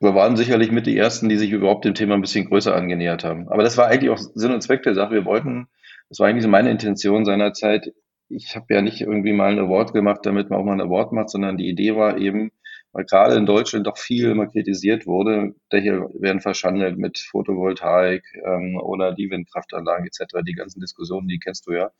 wir 0.01 0.15
waren 0.15 0.37
sicherlich 0.37 0.71
mit 0.71 0.87
die 0.87 0.97
Ersten, 0.97 1.29
die 1.29 1.37
sich 1.37 1.51
überhaupt 1.51 1.85
dem 1.85 1.95
Thema 1.95 2.15
ein 2.15 2.21
bisschen 2.21 2.47
größer 2.47 2.75
angenähert 2.75 3.25
haben. 3.25 3.49
Aber 3.49 3.63
das 3.63 3.77
war 3.77 3.89
eigentlich 3.89 4.11
auch 4.11 4.19
Sinn 4.19 4.53
und 4.53 4.63
Zweck 4.63 4.83
der 4.83 4.95
Sache. 4.95 5.15
Wir 5.15 5.25
wollten, 5.25 5.69
das 6.09 6.21
war 6.21 6.29
eigentlich 6.29 6.45
so 6.45 6.49
meine 6.49 6.71
Intention 6.71 7.25
seinerzeit. 7.25 7.93
Ich 8.29 8.55
habe 8.55 8.73
ja 8.73 8.83
nicht 8.83 9.01
irgendwie 9.01 9.33
mal 9.33 9.53
ein 9.53 9.59
Award 9.59 9.93
gemacht, 9.93 10.21
damit 10.25 10.51
man 10.51 10.61
auch 10.61 10.65
mal 10.65 10.73
ein 10.73 10.81
Award 10.81 11.13
macht, 11.13 11.31
sondern 11.31 11.57
die 11.57 11.69
Idee 11.69 11.97
war 11.97 12.19
eben, 12.19 12.53
weil 12.93 13.05
gerade 13.05 13.35
in 13.37 13.47
Deutschland 13.47 13.87
doch 13.87 13.99
viel 13.99 14.31
immer 14.31 14.47
kritisiert 14.47 15.07
wurde, 15.07 15.55
da 15.71 15.79
hier 15.79 16.09
werden 16.15 16.41
verschandelt 16.41 16.99
mit 16.99 17.19
Photovoltaik 17.19 18.25
ähm, 18.45 18.79
oder 18.81 19.13
die 19.13 19.31
Windkraftanlagen 19.31 20.07
etc., 20.07 20.43
die 20.47 20.55
ganzen 20.55 20.81
Diskussionen, 20.81 21.29
die 21.29 21.39
kennst 21.39 21.67
du 21.67 21.73
ja. 21.73 21.91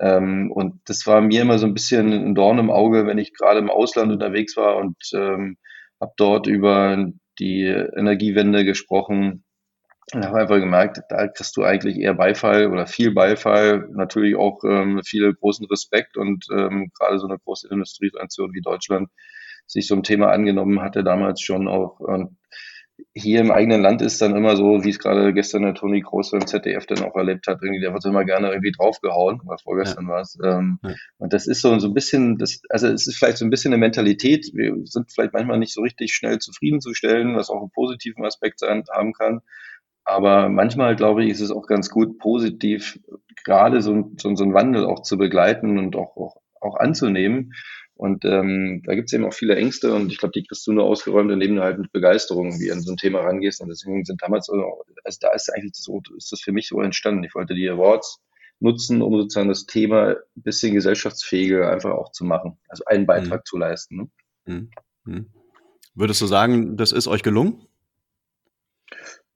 Ähm, 0.00 0.50
und 0.50 0.80
das 0.86 1.06
war 1.06 1.20
mir 1.20 1.42
immer 1.42 1.58
so 1.58 1.66
ein 1.66 1.74
bisschen 1.74 2.12
ein 2.12 2.34
Dorn 2.34 2.58
im 2.58 2.70
Auge, 2.70 3.06
wenn 3.06 3.18
ich 3.18 3.34
gerade 3.34 3.60
im 3.60 3.70
Ausland 3.70 4.12
unterwegs 4.12 4.56
war 4.56 4.76
und 4.76 4.96
ähm, 5.14 5.58
habe 6.00 6.12
dort 6.16 6.46
über 6.46 7.10
die 7.38 7.64
Energiewende 7.64 8.64
gesprochen 8.64 9.44
und 10.12 10.24
habe 10.24 10.40
einfach 10.40 10.58
gemerkt, 10.58 11.00
da 11.08 11.28
kriegst 11.28 11.56
du 11.56 11.64
eigentlich 11.64 11.96
eher 11.96 12.14
Beifall 12.14 12.70
oder 12.70 12.86
viel 12.86 13.12
Beifall, 13.12 13.88
natürlich 13.92 14.36
auch 14.36 14.62
ähm, 14.64 15.00
viel 15.04 15.32
großen 15.34 15.66
Respekt 15.66 16.16
und 16.16 16.46
ähm, 16.52 16.90
gerade 16.98 17.18
so 17.18 17.26
eine 17.26 17.38
große 17.38 17.68
Industrienation 17.70 18.52
wie 18.52 18.60
Deutschland 18.60 19.10
sich 19.66 19.86
so 19.86 19.94
ein 19.94 20.02
Thema 20.02 20.30
angenommen 20.30 20.80
hatte 20.80 21.04
damals 21.04 21.40
schon 21.40 21.68
auch. 21.68 22.00
Und 22.00 22.36
hier 23.12 23.40
im 23.40 23.50
eigenen 23.50 23.80
Land 23.82 24.02
ist 24.02 24.20
dann 24.22 24.36
immer 24.36 24.56
so, 24.56 24.84
wie 24.84 24.90
es 24.90 24.98
gerade 24.98 25.32
gestern 25.32 25.62
der 25.62 25.74
Toni 25.74 26.00
Große 26.00 26.36
im 26.36 26.46
ZDF 26.46 26.86
dann 26.86 27.02
auch 27.02 27.16
erlebt 27.16 27.46
hat, 27.46 27.58
irgendwie, 27.62 27.80
der 27.80 27.92
wird 27.92 28.04
immer 28.04 28.24
gerne 28.24 28.48
irgendwie 28.48 28.72
draufgehauen, 28.72 29.40
was 29.44 29.62
vorgestern 29.62 30.06
ja. 30.06 30.10
war 30.10 30.20
es. 30.20 30.38
Ähm, 30.42 30.78
ja. 30.82 30.94
Und 31.18 31.32
das 31.32 31.46
ist 31.46 31.60
so, 31.60 31.76
so 31.78 31.88
ein 31.88 31.94
bisschen, 31.94 32.38
das, 32.38 32.60
also 32.68 32.88
es 32.88 33.06
ist 33.06 33.16
vielleicht 33.16 33.38
so 33.38 33.44
ein 33.44 33.50
bisschen 33.50 33.72
eine 33.72 33.80
Mentalität. 33.80 34.50
Wir 34.54 34.74
sind 34.84 35.10
vielleicht 35.12 35.32
manchmal 35.32 35.58
nicht 35.58 35.74
so 35.74 35.80
richtig 35.80 36.14
schnell 36.14 36.38
zufriedenzustellen, 36.38 37.36
was 37.36 37.50
auch 37.50 37.60
einen 37.60 37.70
positiven 37.70 38.24
Aspekt 38.24 38.60
sein, 38.60 38.84
haben 38.92 39.12
kann. 39.12 39.40
Aber 40.04 40.48
manchmal, 40.48 40.96
glaube 40.96 41.24
ich, 41.24 41.30
ist 41.30 41.40
es 41.40 41.50
auch 41.50 41.66
ganz 41.66 41.90
gut, 41.90 42.18
positiv 42.18 43.00
gerade 43.44 43.80
so, 43.80 44.12
so, 44.20 44.34
so 44.34 44.44
einen 44.44 44.54
Wandel 44.54 44.84
auch 44.84 45.02
zu 45.02 45.16
begleiten 45.16 45.78
und 45.78 45.96
auch, 45.96 46.16
auch, 46.16 46.36
auch 46.60 46.76
anzunehmen 46.76 47.52
Und 47.96 48.24
ähm, 48.24 48.82
da 48.84 48.94
gibt 48.94 49.08
es 49.08 49.12
eben 49.12 49.24
auch 49.24 49.32
viele 49.32 49.54
Ängste 49.54 49.94
und 49.94 50.10
ich 50.10 50.18
glaube, 50.18 50.32
die 50.32 50.44
kriegst 50.44 50.66
du 50.66 50.72
nur 50.72 50.84
ausgeräumt, 50.84 51.30
indem 51.30 51.54
du 51.54 51.62
halt 51.62 51.78
mit 51.78 51.92
Begeisterung 51.92 52.58
wie 52.58 52.72
an 52.72 52.80
so 52.80 52.92
ein 52.92 52.96
Thema 52.96 53.20
rangehst. 53.20 53.60
Und 53.60 53.68
deswegen 53.68 54.04
sind 54.04 54.20
damals, 54.20 54.50
also 54.50 54.84
da 55.20 55.32
ist 55.32 55.50
eigentlich 55.54 55.74
so, 55.74 56.02
ist 56.16 56.32
das 56.32 56.40
für 56.40 56.52
mich 56.52 56.68
so 56.68 56.80
entstanden. 56.80 57.22
Ich 57.22 57.34
wollte 57.34 57.54
die 57.54 57.68
Awards 57.68 58.20
nutzen, 58.58 59.00
um 59.00 59.16
sozusagen 59.16 59.48
das 59.48 59.66
Thema 59.66 60.16
ein 60.36 60.42
bisschen 60.42 60.74
gesellschaftsfähiger 60.74 61.70
einfach 61.70 61.92
auch 61.92 62.10
zu 62.10 62.24
machen, 62.24 62.58
also 62.68 62.84
einen 62.86 63.06
Beitrag 63.06 63.40
mhm. 63.40 63.46
zu 63.46 63.58
leisten. 63.58 63.96
Ne? 63.96 64.10
Mhm. 64.46 64.70
mhm. 65.04 65.26
Würdest 65.96 66.20
du 66.20 66.26
sagen, 66.26 66.76
das 66.76 66.90
ist 66.90 67.06
euch 67.06 67.22
gelungen? 67.22 67.68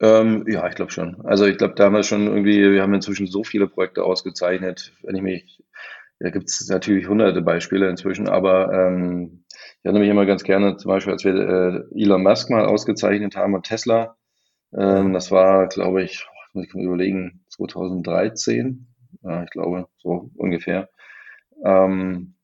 Ähm, 0.00 0.44
ja, 0.48 0.68
ich 0.68 0.74
glaube 0.74 0.90
schon. 0.90 1.20
Also 1.24 1.46
ich 1.46 1.56
glaube, 1.56 1.74
da 1.74 1.84
haben 1.84 1.94
wir 1.94 2.02
schon 2.02 2.26
irgendwie, 2.26 2.72
wir 2.72 2.82
haben 2.82 2.94
inzwischen 2.94 3.28
so 3.28 3.44
viele 3.44 3.68
Projekte 3.68 4.02
ausgezeichnet. 4.02 4.92
Wenn 5.02 5.14
ich 5.14 5.22
mich 5.22 5.62
da 6.20 6.30
gibt 6.30 6.48
es 6.48 6.68
natürlich 6.68 7.08
hunderte 7.08 7.42
Beispiele 7.42 7.88
inzwischen, 7.88 8.28
aber 8.28 8.72
ähm, 8.72 9.44
ich 9.48 9.84
erinnere 9.84 10.00
mich 10.00 10.10
immer 10.10 10.26
ganz 10.26 10.42
gerne, 10.42 10.76
zum 10.76 10.88
Beispiel, 10.88 11.12
als 11.12 11.24
wir 11.24 11.34
äh, 11.34 12.02
Elon 12.02 12.22
Musk 12.22 12.50
mal 12.50 12.66
ausgezeichnet 12.66 13.36
haben 13.36 13.54
und 13.54 13.66
Tesla. 13.66 14.16
Ähm, 14.76 15.12
das 15.12 15.30
war, 15.30 15.68
glaube 15.68 16.02
ich, 16.02 16.26
muss 16.52 16.66
ich 16.66 16.74
mal 16.74 16.84
überlegen, 16.84 17.44
2013, 17.50 18.88
ja, 19.22 19.44
ich 19.44 19.50
glaube, 19.50 19.86
so 19.98 20.30
ungefähr. 20.34 20.88
Ähm, 21.64 22.34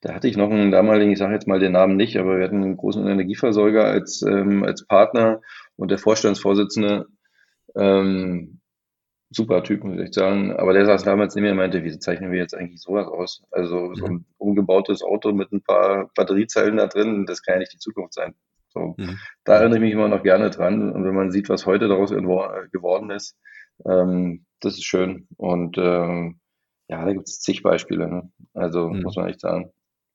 da 0.00 0.14
hatte 0.14 0.28
ich 0.28 0.36
noch 0.36 0.50
einen 0.50 0.70
damaligen, 0.70 1.12
ich 1.12 1.18
sage 1.18 1.34
jetzt 1.34 1.46
mal 1.46 1.60
den 1.60 1.72
Namen 1.72 1.96
nicht, 1.96 2.16
aber 2.16 2.38
wir 2.38 2.44
hatten 2.44 2.62
einen 2.62 2.76
großen 2.78 3.06
Energieversorger 3.06 3.84
als, 3.84 4.22
ähm, 4.22 4.64
als 4.64 4.86
Partner 4.86 5.42
und 5.76 5.90
der 5.90 5.98
Vorstandsvorsitzende 5.98 7.06
ähm, 7.76 8.57
super 9.30 9.62
Typ, 9.62 9.84
muss 9.84 10.00
ich 10.00 10.14
sagen. 10.14 10.52
Aber 10.52 10.72
der 10.72 10.86
saß 10.86 11.04
damals 11.04 11.34
neben 11.34 11.46
mir 11.46 11.52
und 11.52 11.58
meinte, 11.58 11.84
wie 11.84 11.98
zeichnen 11.98 12.32
wir 12.32 12.38
jetzt 12.38 12.54
eigentlich 12.54 12.80
sowas 12.80 13.06
aus? 13.06 13.42
Also 13.50 13.94
so 13.94 14.06
ein 14.06 14.24
umgebautes 14.38 15.02
Auto 15.02 15.32
mit 15.32 15.52
ein 15.52 15.62
paar 15.62 16.10
Batteriezellen 16.14 16.76
da 16.76 16.86
drin, 16.86 17.26
das 17.26 17.42
kann 17.42 17.54
ja 17.54 17.58
nicht 17.60 17.72
die 17.72 17.78
Zukunft 17.78 18.14
sein. 18.14 18.34
So, 18.68 18.94
mhm. 18.96 19.18
Da 19.44 19.54
erinnere 19.54 19.78
ich 19.78 19.82
mich 19.84 19.92
immer 19.92 20.08
noch 20.08 20.22
gerne 20.22 20.50
dran. 20.50 20.92
Und 20.92 21.04
wenn 21.04 21.14
man 21.14 21.30
sieht, 21.30 21.48
was 21.48 21.66
heute 21.66 21.88
daraus 21.88 22.10
geworden 22.10 23.10
ist, 23.10 23.36
ähm, 23.86 24.44
das 24.60 24.74
ist 24.74 24.84
schön. 24.84 25.26
Und 25.36 25.78
ähm, 25.78 26.40
ja, 26.88 27.04
da 27.04 27.12
gibt 27.12 27.28
es 27.28 27.40
zig 27.40 27.62
Beispiele. 27.62 28.08
Ne? 28.08 28.30
Also 28.54 28.88
mhm. 28.88 29.02
muss 29.02 29.16
man 29.16 29.28
echt 29.28 29.40
sagen. 29.40 29.70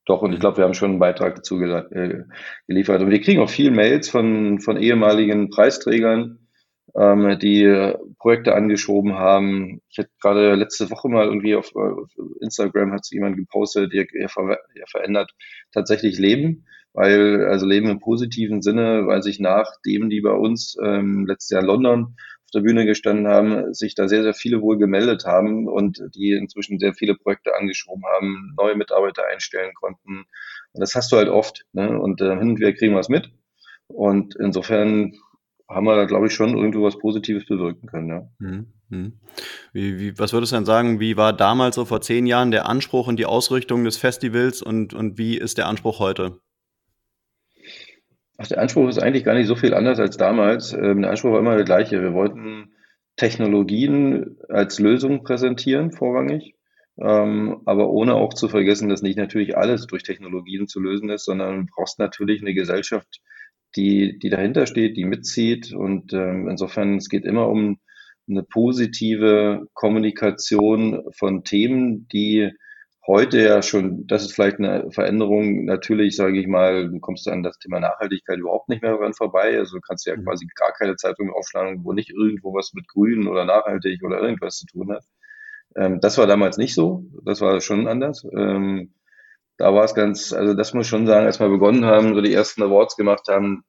Doch, 0.05 0.21
und 0.21 0.31
ich 0.31 0.39
mhm. 0.39 0.41
glaube, 0.41 0.57
wir 0.57 0.65
haben 0.65 0.73
schon 0.73 0.91
einen 0.91 0.99
Beitrag 0.99 1.35
dazu 1.35 1.61
äh, 1.61 2.23
geliefert. 2.67 3.01
Und 3.01 3.09
wir 3.09 3.21
kriegen 3.21 3.41
auch 3.41 3.49
viel 3.49 3.71
Mails 3.71 4.09
von, 4.09 4.59
von 4.59 4.77
ehemaligen 4.77 5.49
Preisträgern, 5.49 6.42
ähm, 6.95 7.37
die 7.39 7.93
Projekte 8.19 8.55
angeschoben 8.55 9.13
haben. 9.13 9.81
Ich 9.89 9.97
hätte 9.97 10.11
gerade 10.21 10.55
letzte 10.55 10.89
Woche 10.91 11.09
mal 11.09 11.25
irgendwie 11.25 11.55
auf, 11.55 11.75
auf 11.75 12.09
Instagram 12.41 12.91
hat 12.91 13.07
jemand 13.11 13.37
gepostet, 13.37 13.93
der, 13.93 14.05
der, 14.05 14.29
ver 14.29 14.59
der 14.77 14.87
verändert 14.87 15.31
tatsächlich 15.71 16.19
Leben, 16.19 16.65
weil, 16.93 17.45
also 17.45 17.65
Leben 17.65 17.89
im 17.89 17.99
positiven 17.99 18.61
Sinne, 18.61 19.07
weil 19.07 19.23
sich 19.23 19.39
nachdem 19.39 20.09
die 20.09 20.21
bei 20.21 20.33
uns 20.33 20.77
ähm, 20.83 21.25
letztes 21.25 21.49
Jahr 21.49 21.61
in 21.61 21.67
London 21.67 22.03
auf 22.45 22.51
der 22.53 22.61
Bühne 22.61 22.85
gestanden 22.85 23.27
haben, 23.27 23.73
sich 23.73 23.95
da 23.95 24.07
sehr, 24.07 24.21
sehr 24.21 24.35
viele 24.35 24.61
wohl 24.61 24.77
gemeldet 24.77 25.25
haben 25.25 25.67
und 25.67 25.99
die 26.13 26.33
inzwischen 26.33 26.77
sehr 26.77 26.93
viele 26.93 27.15
Projekte 27.15 27.55
angeschoben 27.55 28.03
haben, 28.15 28.53
neue 28.55 28.75
Mitarbeiter 28.75 29.23
einstellen 29.25 29.73
konnten. 29.73 30.25
Und 30.73 30.79
das 30.79 30.93
hast 30.93 31.11
du 31.11 31.17
halt 31.17 31.29
oft. 31.29 31.65
Ne? 31.73 31.99
Und 31.99 32.21
äh, 32.21 32.37
hin 32.37 32.49
und 32.49 32.59
wieder 32.59 32.73
kriegen 32.73 32.93
wir 32.93 32.99
es 32.99 33.09
mit. 33.09 33.31
Und 33.87 34.35
insofern 34.39 35.13
haben 35.69 35.85
wir 35.85 35.95
da, 35.95 36.05
glaube 36.05 36.27
ich, 36.27 36.33
schon 36.33 36.57
irgendwo 36.57 36.83
was 36.83 36.97
Positives 36.97 37.45
bewirken 37.45 37.87
können. 37.87 38.09
Ja. 38.09 38.29
Hm, 38.39 38.67
hm. 38.89 39.13
Wie, 39.71 39.99
wie, 39.99 40.19
was 40.19 40.33
würdest 40.33 40.51
du 40.51 40.57
denn 40.57 40.65
sagen, 40.65 40.99
wie 40.99 41.17
war 41.17 41.33
damals 41.33 41.75
so 41.75 41.85
vor 41.85 42.01
zehn 42.01 42.25
Jahren 42.25 42.51
der 42.51 42.67
Anspruch 42.67 43.07
und 43.07 43.17
die 43.17 43.25
Ausrichtung 43.25 43.83
des 43.83 43.97
Festivals 43.97 44.61
und, 44.61 44.93
und 44.93 45.17
wie 45.17 45.37
ist 45.37 45.57
der 45.57 45.67
Anspruch 45.67 45.99
heute? 45.99 46.39
Ach, 48.37 48.47
der 48.47 48.59
Anspruch 48.59 48.89
ist 48.89 48.99
eigentlich 48.99 49.23
gar 49.23 49.35
nicht 49.35 49.47
so 49.47 49.55
viel 49.55 49.73
anders 49.73 49.99
als 49.99 50.17
damals. 50.17 50.73
Ähm, 50.73 51.01
der 51.01 51.11
Anspruch 51.11 51.31
war 51.31 51.39
immer 51.39 51.55
der 51.55 51.65
gleiche. 51.65 52.01
Wir 52.01 52.13
wollten 52.13 52.73
Technologien 53.15 54.37
als 54.49 54.79
Lösung 54.79 55.23
präsentieren, 55.23 55.91
vorrangig. 55.91 56.55
Ähm, 56.99 57.61
aber 57.65 57.89
ohne 57.89 58.15
auch 58.15 58.33
zu 58.33 58.49
vergessen, 58.49 58.89
dass 58.89 59.01
nicht 59.01 59.17
natürlich 59.17 59.57
alles 59.57 59.87
durch 59.87 60.03
Technologien 60.03 60.67
zu 60.67 60.79
lösen 60.79 61.09
ist, 61.09 61.25
sondern 61.25 61.65
du 61.65 61.73
brauchst 61.73 61.99
natürlich 61.99 62.41
eine 62.41 62.53
Gesellschaft, 62.53 63.21
die, 63.75 64.19
die 64.19 64.29
dahinter 64.29 64.65
steht, 64.67 64.97
die 64.97 65.05
mitzieht. 65.05 65.73
Und 65.73 66.13
ähm, 66.13 66.47
insofern, 66.49 66.97
es 66.97 67.09
geht 67.09 67.25
immer 67.25 67.47
um 67.47 67.79
eine 68.29 68.43
positive 68.43 69.67
Kommunikation 69.73 71.03
von 71.11 71.43
Themen, 71.43 72.07
die 72.07 72.51
heute 73.05 73.41
ja 73.41 73.61
schon, 73.61 74.07
das 74.07 74.23
ist 74.23 74.33
vielleicht 74.33 74.59
eine 74.59 74.89
Veränderung, 74.91 75.65
natürlich 75.65 76.15
sage 76.15 76.39
ich 76.39 76.47
mal, 76.47 76.89
du 76.89 76.99
kommst 76.99 77.27
an 77.27 77.43
das 77.43 77.57
Thema 77.59 77.79
Nachhaltigkeit 77.79 78.39
überhaupt 78.39 78.69
nicht 78.69 78.81
mehr 78.81 78.95
dran 78.95 79.13
vorbei. 79.13 79.57
Also 79.57 79.75
du 79.75 79.81
kannst 79.81 80.05
ja 80.05 80.15
mhm. 80.15 80.23
quasi 80.23 80.47
gar 80.55 80.71
keine 80.71 80.95
Zeitung 80.95 81.31
aufschlagen, 81.31 81.83
wo 81.83 81.91
nicht 81.93 82.11
irgendwo 82.11 82.53
was 82.53 82.73
mit 82.73 82.87
Grün 82.87 83.27
oder 83.27 83.45
nachhaltig 83.45 84.03
oder 84.03 84.21
irgendwas 84.21 84.57
zu 84.57 84.65
tun 84.67 84.91
hat. 84.91 85.03
Ähm, 85.75 85.99
das 85.99 86.17
war 86.17 86.27
damals 86.27 86.57
nicht 86.57 86.73
so, 86.73 87.05
das 87.25 87.41
war 87.41 87.59
schon 87.61 87.87
anders. 87.87 88.25
Ähm, 88.35 88.93
da 89.57 89.73
war 89.73 89.83
es 89.83 89.93
ganz, 89.93 90.33
also 90.33 90.53
das 90.53 90.73
muss 90.73 90.85
ich 90.85 90.89
schon 90.89 91.07
sagen, 91.07 91.25
als 91.25 91.39
wir 91.39 91.49
begonnen 91.49 91.85
haben, 91.85 92.15
so 92.15 92.21
die 92.21 92.33
ersten 92.33 92.63
Awards 92.63 92.95
gemacht 92.95 93.27
haben, 93.27 93.63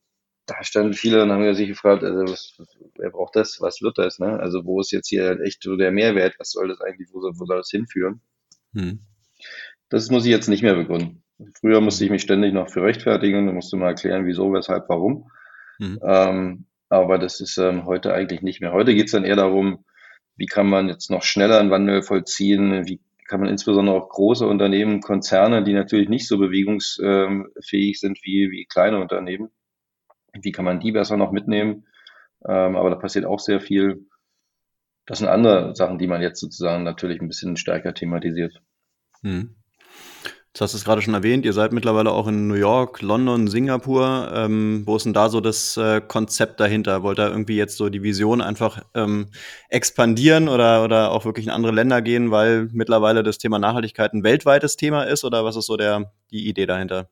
da 0.47 0.63
standen 0.63 0.93
viele 0.93 1.23
und 1.23 1.33
haben 1.33 1.55
sich 1.55 1.69
gefragt, 1.69 2.05
also 2.05 2.23
was, 2.31 2.57
wer 2.97 3.11
braucht 3.11 3.37
das, 3.37 3.61
was 3.61 3.81
wird 3.81 3.97
das, 3.99 4.19
ne? 4.19 4.39
Also 4.41 4.65
wo 4.65 4.81
ist 4.81 4.93
jetzt 4.93 5.09
hier 5.09 5.41
echt 5.41 5.63
so 5.63 5.77
der 5.77 5.91
Mehrwert, 5.91 6.35
was 6.39 6.51
soll 6.51 6.69
das 6.69 6.81
eigentlich, 6.81 7.09
wo 7.13 7.21
soll, 7.21 7.33
wo 7.37 7.47
soll 7.47 7.57
das 7.57 7.71
hinführen? 7.71 8.21
Hm. 8.75 9.01
Das 9.89 10.11
muss 10.11 10.25
ich 10.25 10.31
jetzt 10.31 10.49
nicht 10.49 10.63
mehr 10.63 10.75
begründen. 10.75 11.23
Früher 11.61 11.81
musste 11.81 12.05
ich 12.05 12.11
mich 12.11 12.23
ständig 12.23 12.53
noch 12.53 12.69
für 12.69 12.83
rechtfertigen, 12.83 13.49
und 13.49 13.55
musste 13.55 13.77
mal 13.77 13.89
erklären, 13.89 14.27
wieso, 14.27 14.53
weshalb, 14.53 14.89
warum. 14.89 15.31
Hm. 15.79 15.99
Ähm, 16.03 16.67
aber 16.89 17.19
das 17.19 17.41
ist 17.41 17.57
ähm, 17.59 17.87
heute 17.87 18.13
eigentlich 18.13 18.43
nicht 18.43 18.61
mehr. 18.61 18.73
Heute 18.73 18.95
geht 18.95 19.07
es 19.07 19.13
dann 19.13 19.25
eher 19.25 19.37
darum, 19.37 19.85
wie 20.37 20.47
kann 20.47 20.69
man 20.69 20.89
jetzt 20.89 21.11
noch 21.11 21.23
schneller 21.23 21.59
einen 21.59 21.71
Wandel 21.71 22.03
vollziehen, 22.03 22.87
wie 22.87 23.01
kann 23.35 23.41
man 23.41 23.51
insbesondere 23.51 23.97
auch 23.97 24.11
große 24.11 24.47
Unternehmen, 24.47 25.01
Konzerne, 25.01 25.65
die 25.65 25.73
natürlich 25.73 26.09
nicht 26.09 26.29
so 26.29 26.39
bewegungsfähig 26.39 27.99
sind 27.99 28.21
wie, 28.23 28.53
wie 28.53 28.65
kleine 28.65 29.01
Unternehmen, 29.01 29.51
wie 30.41 30.53
kann 30.53 30.65
man 30.65 30.79
die 30.79 30.93
besser 30.93 31.17
noch 31.17 31.33
mitnehmen? 31.33 31.85
Ähm, 32.47 32.77
aber 32.77 32.91
da 32.91 32.95
passiert 32.95 33.25
auch 33.25 33.41
sehr 33.41 33.61
viel. 33.61 34.07
Das 35.05 35.19
sind 35.19 35.27
andere 35.27 35.75
Sachen, 35.75 35.99
die 35.99 36.07
man 36.07 36.23
jetzt 36.23 36.39
sozusagen 36.39 36.85
natürlich 36.85 37.21
ein 37.21 37.27
bisschen 37.27 37.57
stärker 37.57 37.93
thematisiert. 37.93 38.63
Hm. 39.23 39.57
Du 40.57 40.61
hast 40.61 40.73
es 40.73 40.85
gerade 40.85 41.03
schon 41.03 41.15
erwähnt, 41.15 41.45
ihr 41.45 41.53
seid 41.53 41.73
mittlerweile 41.73 42.13
auch 42.13 42.29
in 42.29 42.47
New 42.47 42.55
York, 42.55 43.03
London, 43.03 43.49
Singapur. 43.49 44.31
Ähm, 44.33 44.85
wo 44.87 44.95
ist 44.95 45.05
denn 45.05 45.13
da 45.13 45.29
so 45.29 45.41
das 45.41 45.77
äh, 45.77 46.01
Konzept 46.01 46.61
dahinter? 46.61 47.03
Wollt 47.03 47.19
ihr 47.19 47.29
irgendwie 47.29 47.57
jetzt 47.57 47.77
so 47.77 47.89
die 47.89 48.05
Vision 48.05 48.41
einfach 48.41 48.81
ähm, 48.95 49.27
expandieren 49.69 50.49
oder, 50.49 50.85
oder 50.85 51.11
auch 51.11 51.25
wirklich 51.25 51.47
in 51.47 51.51
andere 51.51 51.73
Länder 51.73 52.03
gehen, 52.03 52.31
weil 52.31 52.69
mittlerweile 52.73 53.25
das 53.25 53.39
Thema 53.39 53.59
Nachhaltigkeit 53.59 54.15
ein 54.15 54.23
weltweites 54.23 54.77
Thema 54.77 55.03
ist? 55.03 55.25
Oder 55.25 55.45
was 55.45 55.57
ist 55.57 55.67
so 55.67 55.77
der, 55.77 56.13
die 56.31 56.49
Idee 56.49 56.67
dahinter? 56.67 57.09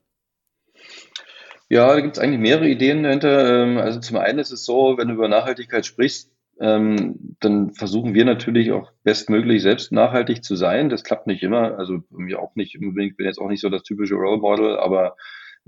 Ja, 1.68 1.94
da 1.94 2.00
gibt 2.00 2.18
es 2.18 2.22
eigentlich 2.22 2.38
mehrere 2.38 2.68
Ideen 2.68 3.02
dahinter. 3.02 3.64
Ähm, 3.64 3.76
also 3.76 3.98
zum 3.98 4.18
einen 4.18 4.38
ist 4.38 4.52
es 4.52 4.64
so, 4.64 4.98
wenn 4.98 5.08
du 5.08 5.14
über 5.14 5.26
Nachhaltigkeit 5.26 5.84
sprichst, 5.84 6.31
ähm, 6.60 7.36
dann 7.40 7.72
versuchen 7.72 8.14
wir 8.14 8.24
natürlich 8.24 8.72
auch 8.72 8.92
bestmöglich 9.04 9.62
selbst 9.62 9.92
nachhaltig 9.92 10.44
zu 10.44 10.56
sein. 10.56 10.88
Das 10.88 11.04
klappt 11.04 11.26
nicht 11.26 11.42
immer. 11.42 11.78
Also 11.78 12.00
mir 12.10 12.40
auch 12.40 12.54
nicht 12.54 12.78
unbedingt, 12.78 13.16
bin 13.16 13.26
jetzt 13.26 13.38
auch 13.38 13.48
nicht 13.48 13.60
so 13.60 13.68
das 13.68 13.82
typische 13.82 14.14
Role 14.14 14.38
Model, 14.38 14.78
aber 14.78 15.16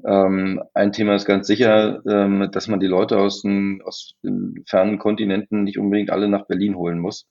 ähm, 0.04 0.62
ein 0.74 0.92
Thema 0.92 1.14
ist 1.14 1.24
ganz 1.24 1.46
sicher, 1.46 2.02
ähm, 2.08 2.48
dass 2.50 2.68
man 2.68 2.80
die 2.80 2.86
Leute 2.86 3.18
aus 3.18 3.42
den, 3.42 3.80
aus 3.84 4.14
den 4.22 4.64
fernen 4.66 4.98
Kontinenten 4.98 5.62
nicht 5.64 5.78
unbedingt 5.78 6.10
alle 6.10 6.28
nach 6.28 6.46
Berlin 6.46 6.74
holen 6.74 6.98
muss, 6.98 7.28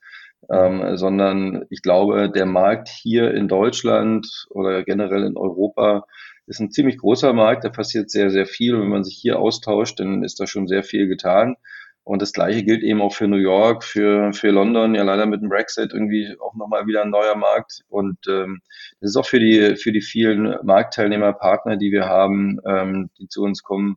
ähm, 0.50 0.98
sondern 0.98 1.65
ich 1.69 1.81
glaube, 1.81 2.29
der 2.29 2.45
Markt 2.45 2.88
hier 2.88 3.33
in 3.33 3.48
Deutschland 3.48 4.48
oder 4.50 4.83
generell 4.83 5.24
in 5.24 5.36
Europa 5.38 6.05
ist 6.48 6.60
ein 6.60 6.72
ziemlich 6.72 6.98
großer 6.98 7.33
Markt, 7.33 7.63
da 7.63 7.69
passiert 7.69 8.10
sehr, 8.10 8.29
sehr 8.29 8.45
viel. 8.45 8.79
Wenn 8.79 8.89
man 8.89 9.03
sich 9.03 9.15
hier 9.15 9.39
austauscht, 9.39 10.00
dann 10.00 10.24
ist 10.24 10.39
da 10.39 10.48
schon 10.48 10.67
sehr 10.67 10.83
viel 10.83 11.07
getan. 11.07 11.55
Und 12.03 12.22
das 12.22 12.33
Gleiche 12.33 12.63
gilt 12.63 12.83
eben 12.83 13.01
auch 13.01 13.13
für 13.13 13.27
New 13.27 13.38
York, 13.38 13.83
für, 13.83 14.33
für 14.33 14.50
London, 14.50 14.93
ja 14.93 15.03
leider 15.03 15.25
mit 15.25 15.41
dem 15.41 15.50
Brexit 15.50 15.93
irgendwie 15.93 16.36
auch 16.39 16.53
nochmal 16.53 16.86
wieder 16.86 17.03
ein 17.03 17.10
neuer 17.10 17.36
Markt. 17.36 17.81
Und 17.88 18.17
ähm, 18.27 18.60
das 19.00 19.12
ist 19.12 19.15
auch 19.15 19.25
für 19.25 19.39
die, 19.39 19.77
für 19.77 19.93
die 19.93 20.01
vielen 20.01 20.55
Marktteilnehmer, 20.63 21.31
Partner, 21.31 21.77
die 21.77 21.91
wir 21.91 22.05
haben, 22.05 22.60
ähm, 22.67 23.10
die 23.19 23.29
zu 23.29 23.41
uns 23.43 23.63
kommen. 23.63 23.95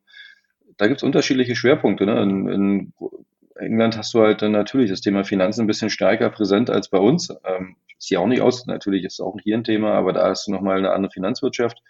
Da 0.76 0.86
gibt 0.86 1.00
es 1.00 1.02
unterschiedliche 1.02 1.56
Schwerpunkte. 1.56 2.06
Ne? 2.06 2.22
In, 2.22 2.48
in 2.48 2.92
England 3.56 3.98
hast 3.98 4.14
du 4.14 4.20
halt 4.20 4.40
dann 4.40 4.52
natürlich 4.52 4.90
das 4.90 5.00
Thema 5.00 5.25
Finanzen 5.25 5.62
ein 5.62 5.66
bisschen 5.66 5.90
stärker 5.90 6.30
präsent 6.30 6.70
als 6.70 6.88
bei 6.88 6.98
uns. 6.98 7.30
Ähm, 7.44 7.76
ist 7.98 8.08
hier 8.08 8.20
auch 8.20 8.26
nicht 8.28 8.42
aus, 8.42 8.66
natürlich 8.66 9.04
ist 9.04 9.20
auch 9.20 9.36
hier 9.42 9.56
ein 9.56 9.64
Thema, 9.64 9.94
aber 9.94 10.12
da 10.12 10.28
hast 10.28 10.46
du 10.46 10.52
nochmal 10.52 10.78
eine 10.78 10.92
andere 10.92 11.10
Finanzwirtschaft, 11.10 11.82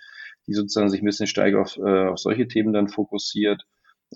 die 0.46 0.54
sozusagen 0.54 0.88
sich 0.88 1.02
ein 1.02 1.06
bisschen 1.06 1.26
stärker 1.26 1.60
auf, 1.60 1.76
äh, 1.76 2.06
auf 2.06 2.18
solche 2.18 2.48
Themen 2.48 2.72
dann 2.72 2.88
fokussiert 2.88 3.66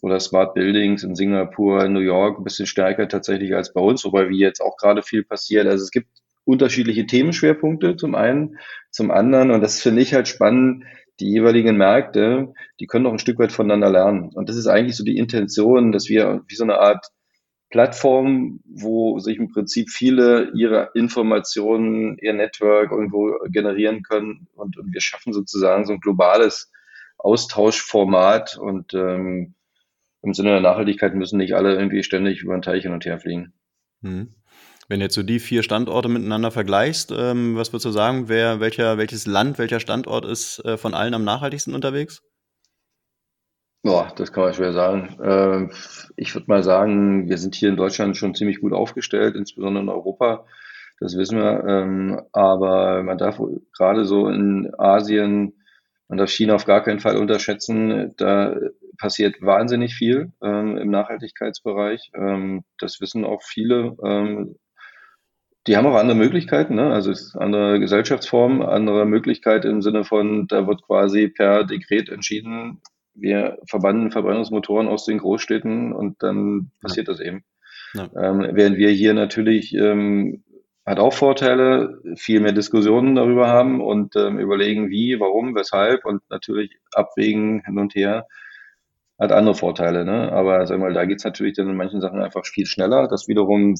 oder 0.02 0.20
Smart 0.20 0.54
Buildings 0.54 1.02
in 1.02 1.14
Singapur, 1.14 1.88
New 1.88 2.00
York 2.00 2.38
ein 2.38 2.44
bisschen 2.44 2.66
stärker 2.66 3.08
tatsächlich 3.08 3.54
als 3.54 3.72
bei 3.72 3.80
uns, 3.80 4.04
wobei 4.04 4.28
wie 4.28 4.38
jetzt 4.38 4.60
auch 4.60 4.76
gerade 4.76 5.02
viel 5.02 5.24
passiert. 5.24 5.66
Also 5.66 5.84
es 5.84 5.90
gibt 5.90 6.08
unterschiedliche 6.44 7.06
Themenschwerpunkte 7.06 7.96
zum 7.96 8.14
einen, 8.14 8.58
zum 8.90 9.10
anderen 9.10 9.50
und 9.50 9.60
das 9.60 9.80
finde 9.80 10.02
ich 10.02 10.14
halt 10.14 10.28
spannend, 10.28 10.84
die 11.20 11.30
jeweiligen 11.30 11.76
Märkte, 11.76 12.52
die 12.80 12.86
können 12.86 13.06
auch 13.06 13.12
ein 13.12 13.18
Stück 13.18 13.38
weit 13.38 13.52
voneinander 13.52 13.90
lernen. 13.90 14.30
Und 14.34 14.48
das 14.48 14.56
ist 14.56 14.66
eigentlich 14.66 14.96
so 14.96 15.04
die 15.04 15.18
Intention, 15.18 15.92
dass 15.92 16.08
wir 16.08 16.42
wie 16.48 16.54
so 16.54 16.64
eine 16.64 16.78
Art 16.78 17.06
Plattform, 17.70 18.60
wo 18.64 19.18
sich 19.20 19.36
im 19.36 19.52
Prinzip 19.52 19.90
viele 19.90 20.50
ihre 20.54 20.90
Informationen, 20.94 22.18
ihr 22.18 22.32
Network 22.32 22.90
irgendwo 22.90 23.38
generieren 23.48 24.02
können. 24.02 24.48
Und, 24.54 24.76
und 24.76 24.92
wir 24.92 25.00
schaffen 25.00 25.32
sozusagen 25.32 25.84
so 25.86 25.92
ein 25.92 26.00
globales 26.00 26.72
Austauschformat. 27.18 28.56
Und 28.56 28.94
ähm, 28.94 29.54
im 30.22 30.34
Sinne 30.34 30.50
der 30.50 30.60
Nachhaltigkeit 30.60 31.14
müssen 31.14 31.38
nicht 31.38 31.54
alle 31.54 31.74
irgendwie 31.74 32.02
ständig 32.02 32.42
über 32.42 32.54
den 32.54 32.62
Teich 32.62 32.82
hin 32.82 32.92
und 32.92 33.04
her 33.04 33.18
fliegen. 33.18 33.52
Mhm. 34.00 34.34
Wenn 34.88 35.00
jetzt 35.00 35.14
so 35.14 35.22
die 35.22 35.38
vier 35.38 35.62
Standorte 35.62 36.08
miteinander 36.08 36.50
vergleichst, 36.50 37.12
ähm, 37.16 37.56
was 37.56 37.72
würdest 37.72 37.86
du 37.86 37.90
sagen, 37.90 38.28
wer, 38.28 38.58
welcher, 38.58 38.98
welches 38.98 39.26
Land, 39.26 39.58
welcher 39.58 39.78
Standort 39.78 40.24
ist 40.24 40.64
äh, 40.64 40.76
von 40.76 40.94
allen 40.94 41.14
am 41.14 41.22
nachhaltigsten 41.22 41.74
unterwegs? 41.74 42.22
Boah, 43.82 44.12
das 44.16 44.32
kann 44.32 44.44
man 44.44 44.52
schwer 44.52 44.72
sagen. 44.72 45.16
Ähm, 45.22 45.72
ich 46.16 46.34
würde 46.34 46.48
mal 46.48 46.62
sagen, 46.62 47.28
wir 47.28 47.38
sind 47.38 47.54
hier 47.54 47.70
in 47.70 47.76
Deutschland 47.76 48.16
schon 48.16 48.34
ziemlich 48.34 48.60
gut 48.60 48.72
aufgestellt, 48.72 49.36
insbesondere 49.36 49.84
in 49.84 49.88
Europa. 49.88 50.44
Das 50.98 51.16
wissen 51.16 51.38
wir. 51.38 51.64
Ähm, 51.66 52.20
aber 52.32 53.02
man 53.02 53.16
darf 53.16 53.40
gerade 53.72 54.04
so 54.04 54.28
in 54.28 54.70
Asien, 54.76 55.54
man 56.08 56.18
darf 56.18 56.30
China 56.30 56.56
auf 56.56 56.66
gar 56.66 56.82
keinen 56.82 57.00
Fall 57.00 57.16
unterschätzen. 57.16 58.12
Da 58.16 58.54
passiert 59.00 59.40
wahnsinnig 59.40 59.94
viel 59.94 60.32
ähm, 60.42 60.76
im 60.76 60.90
Nachhaltigkeitsbereich. 60.90 62.12
das 62.78 63.00
wissen 63.00 63.24
auch 63.24 63.42
viele 63.42 63.96
die 65.66 65.76
haben 65.76 65.86
auch 65.86 65.96
andere 65.96 66.16
Möglichkeiten, 66.16 66.74
ne? 66.74 66.90
also 66.90 67.10
es 67.10 67.20
ist 67.20 67.36
andere 67.36 67.78
Gesellschaftsformen, 67.80 68.62
andere 68.62 69.04
Möglichkeit 69.04 69.64
im 69.64 69.82
Sinne 69.82 70.04
von, 70.04 70.46
da 70.46 70.66
wird 70.66 70.82
quasi 70.82 71.28
per 71.28 71.64
Dekret 71.64 72.08
entschieden, 72.08 72.80
wir 73.14 73.58
verbannen 73.66 74.10
Verbrennungsmotoren 74.10 74.88
aus 74.88 75.04
den 75.04 75.18
Großstädten 75.18 75.92
und 75.92 76.22
dann 76.22 76.70
passiert 76.80 77.08
ja. 77.08 77.12
das 77.12 77.20
eben. 77.20 77.44
Ja. 77.92 78.08
Ähm, 78.16 78.48
während 78.52 78.78
wir 78.78 78.90
hier 78.90 79.12
natürlich 79.14 79.74
ähm, 79.74 80.44
hat 80.86 80.98
auch 80.98 81.12
Vorteile, 81.12 82.00
viel 82.16 82.40
mehr 82.40 82.52
Diskussionen 82.52 83.14
darüber 83.14 83.48
haben 83.48 83.80
und 83.80 84.16
ähm, 84.16 84.38
überlegen, 84.38 84.90
wie, 84.90 85.20
warum, 85.20 85.54
weshalb 85.54 86.06
und 86.06 86.22
natürlich 86.30 86.78
abwägen 86.94 87.62
hin 87.64 87.78
und 87.78 87.94
her 87.94 88.26
hat 89.20 89.32
andere 89.32 89.54
Vorteile. 89.54 90.04
Ne? 90.04 90.32
Aber 90.32 90.66
sag 90.66 90.78
mal, 90.78 90.94
da 90.94 91.04
geht's 91.04 91.24
natürlich 91.24 91.54
dann 91.54 91.68
in 91.68 91.76
manchen 91.76 92.00
Sachen 92.00 92.22
einfach 92.22 92.46
viel 92.46 92.66
schneller. 92.66 93.06
Das 93.06 93.28
wiederum 93.28 93.74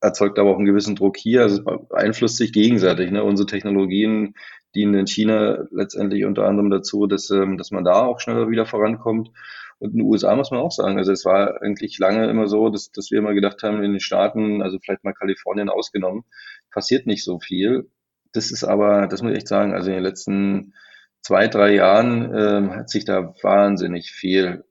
erzeugt 0.00 0.38
aber 0.38 0.50
auch 0.50 0.56
einen 0.56 0.66
gewissen 0.66 0.96
Druck 0.96 1.16
hier. 1.16 1.42
Also 1.42 1.62
beeinflusst 1.62 2.36
sich 2.36 2.52
gegenseitig. 2.52 3.10
Ne? 3.12 3.22
Unsere 3.22 3.46
Technologien 3.46 4.34
dienen 4.74 4.94
in 4.94 5.06
China 5.06 5.64
letztendlich 5.70 6.24
unter 6.24 6.46
anderem 6.46 6.70
dazu, 6.70 7.06
dass, 7.06 7.30
ähm, 7.30 7.56
dass 7.56 7.70
man 7.70 7.84
da 7.84 8.02
auch 8.04 8.18
schneller 8.18 8.50
wieder 8.50 8.66
vorankommt. 8.66 9.30
Und 9.78 9.92
in 9.92 9.98
den 9.98 10.06
USA 10.06 10.34
muss 10.34 10.50
man 10.50 10.60
auch 10.60 10.72
sagen, 10.72 10.98
also 10.98 11.12
es 11.12 11.24
war 11.24 11.62
eigentlich 11.62 11.98
lange 11.98 12.28
immer 12.28 12.48
so, 12.48 12.68
dass, 12.68 12.90
dass 12.90 13.10
wir 13.10 13.18
immer 13.18 13.32
gedacht 13.32 13.62
haben, 13.62 13.82
in 13.82 13.92
den 13.92 14.00
Staaten, 14.00 14.60
also 14.60 14.78
vielleicht 14.78 15.04
mal 15.04 15.14
Kalifornien 15.14 15.70
ausgenommen, 15.70 16.24
passiert 16.70 17.06
nicht 17.06 17.24
so 17.24 17.38
viel. 17.38 17.88
Das 18.32 18.50
ist 18.50 18.64
aber, 18.64 19.06
das 19.06 19.22
muss 19.22 19.32
ich 19.32 19.38
echt 19.38 19.48
sagen, 19.48 19.72
also 19.72 19.88
in 19.88 19.96
den 19.96 20.04
letzten 20.04 20.74
zwei, 21.22 21.48
drei 21.48 21.74
Jahren 21.74 22.32
ähm, 22.34 22.74
hat 22.74 22.90
sich 22.90 23.04
da 23.04 23.34
wahnsinnig 23.42 24.10
viel 24.10 24.64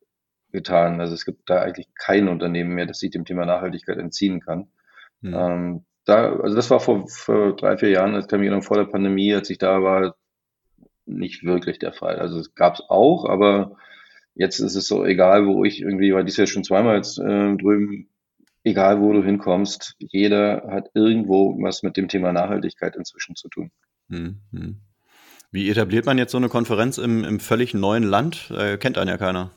getan. 0.51 0.99
Also 0.99 1.13
es 1.13 1.25
gibt 1.25 1.49
da 1.49 1.61
eigentlich 1.61 1.87
kein 1.95 2.27
Unternehmen 2.27 2.73
mehr, 2.73 2.85
das 2.85 2.99
sich 2.99 3.11
dem 3.11 3.25
Thema 3.25 3.45
Nachhaltigkeit 3.45 3.97
entziehen 3.97 4.39
kann. 4.39 4.67
Mhm. 5.21 5.33
Ähm, 5.33 5.85
da, 6.05 6.35
also 6.39 6.55
das 6.55 6.69
war 6.69 6.79
vor, 6.79 7.07
vor 7.07 7.55
drei, 7.55 7.77
vier 7.77 7.89
Jahren, 7.89 8.13
das 8.13 8.27
kann 8.27 8.39
mich 8.39 8.49
noch 8.49 8.63
vor 8.63 8.77
der 8.77 8.85
Pandemie, 8.85 9.33
als 9.33 9.49
ich 9.49 9.57
da 9.57 9.83
war, 9.83 10.15
nicht 11.05 11.43
wirklich 11.43 11.79
der 11.79 11.93
Fall. 11.93 12.17
Also 12.17 12.39
es 12.39 12.55
gab 12.55 12.75
es 12.75 12.83
auch, 12.87 13.25
aber 13.25 13.77
jetzt 14.35 14.59
ist 14.59 14.75
es 14.75 14.87
so, 14.87 15.05
egal 15.05 15.45
wo 15.45 15.63
ich 15.65 15.81
irgendwie, 15.81 16.13
war 16.13 16.23
dies 16.23 16.37
ja 16.37 16.47
schon 16.47 16.63
zweimal 16.63 16.95
jetzt 16.97 17.19
äh, 17.19 17.55
drüben, 17.55 18.09
egal 18.63 19.01
wo 19.01 19.13
du 19.13 19.23
hinkommst, 19.23 19.95
jeder 19.99 20.67
hat 20.69 20.89
irgendwo 20.93 21.57
was 21.61 21.83
mit 21.83 21.97
dem 21.97 22.07
Thema 22.07 22.31
Nachhaltigkeit 22.31 22.95
inzwischen 22.95 23.35
zu 23.35 23.49
tun. 23.49 23.71
Mhm. 24.07 24.81
Wie 25.51 25.69
etabliert 25.69 26.05
man 26.05 26.17
jetzt 26.17 26.31
so 26.31 26.37
eine 26.37 26.49
Konferenz 26.49 26.97
im, 26.99 27.23
im 27.23 27.39
völlig 27.39 27.73
neuen 27.73 28.03
Land? 28.03 28.51
Äh, 28.55 28.77
kennt 28.77 28.97
einen 28.97 29.09
ja 29.09 29.17
keiner. 29.17 29.51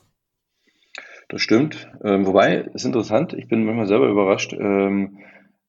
Das 1.29 1.41
stimmt. 1.41 1.89
Ähm, 2.03 2.25
wobei, 2.25 2.69
ist 2.73 2.85
interessant, 2.85 3.33
ich 3.33 3.47
bin 3.47 3.65
manchmal 3.65 3.87
selber 3.87 4.09
überrascht. 4.09 4.53
Ähm, 4.53 5.19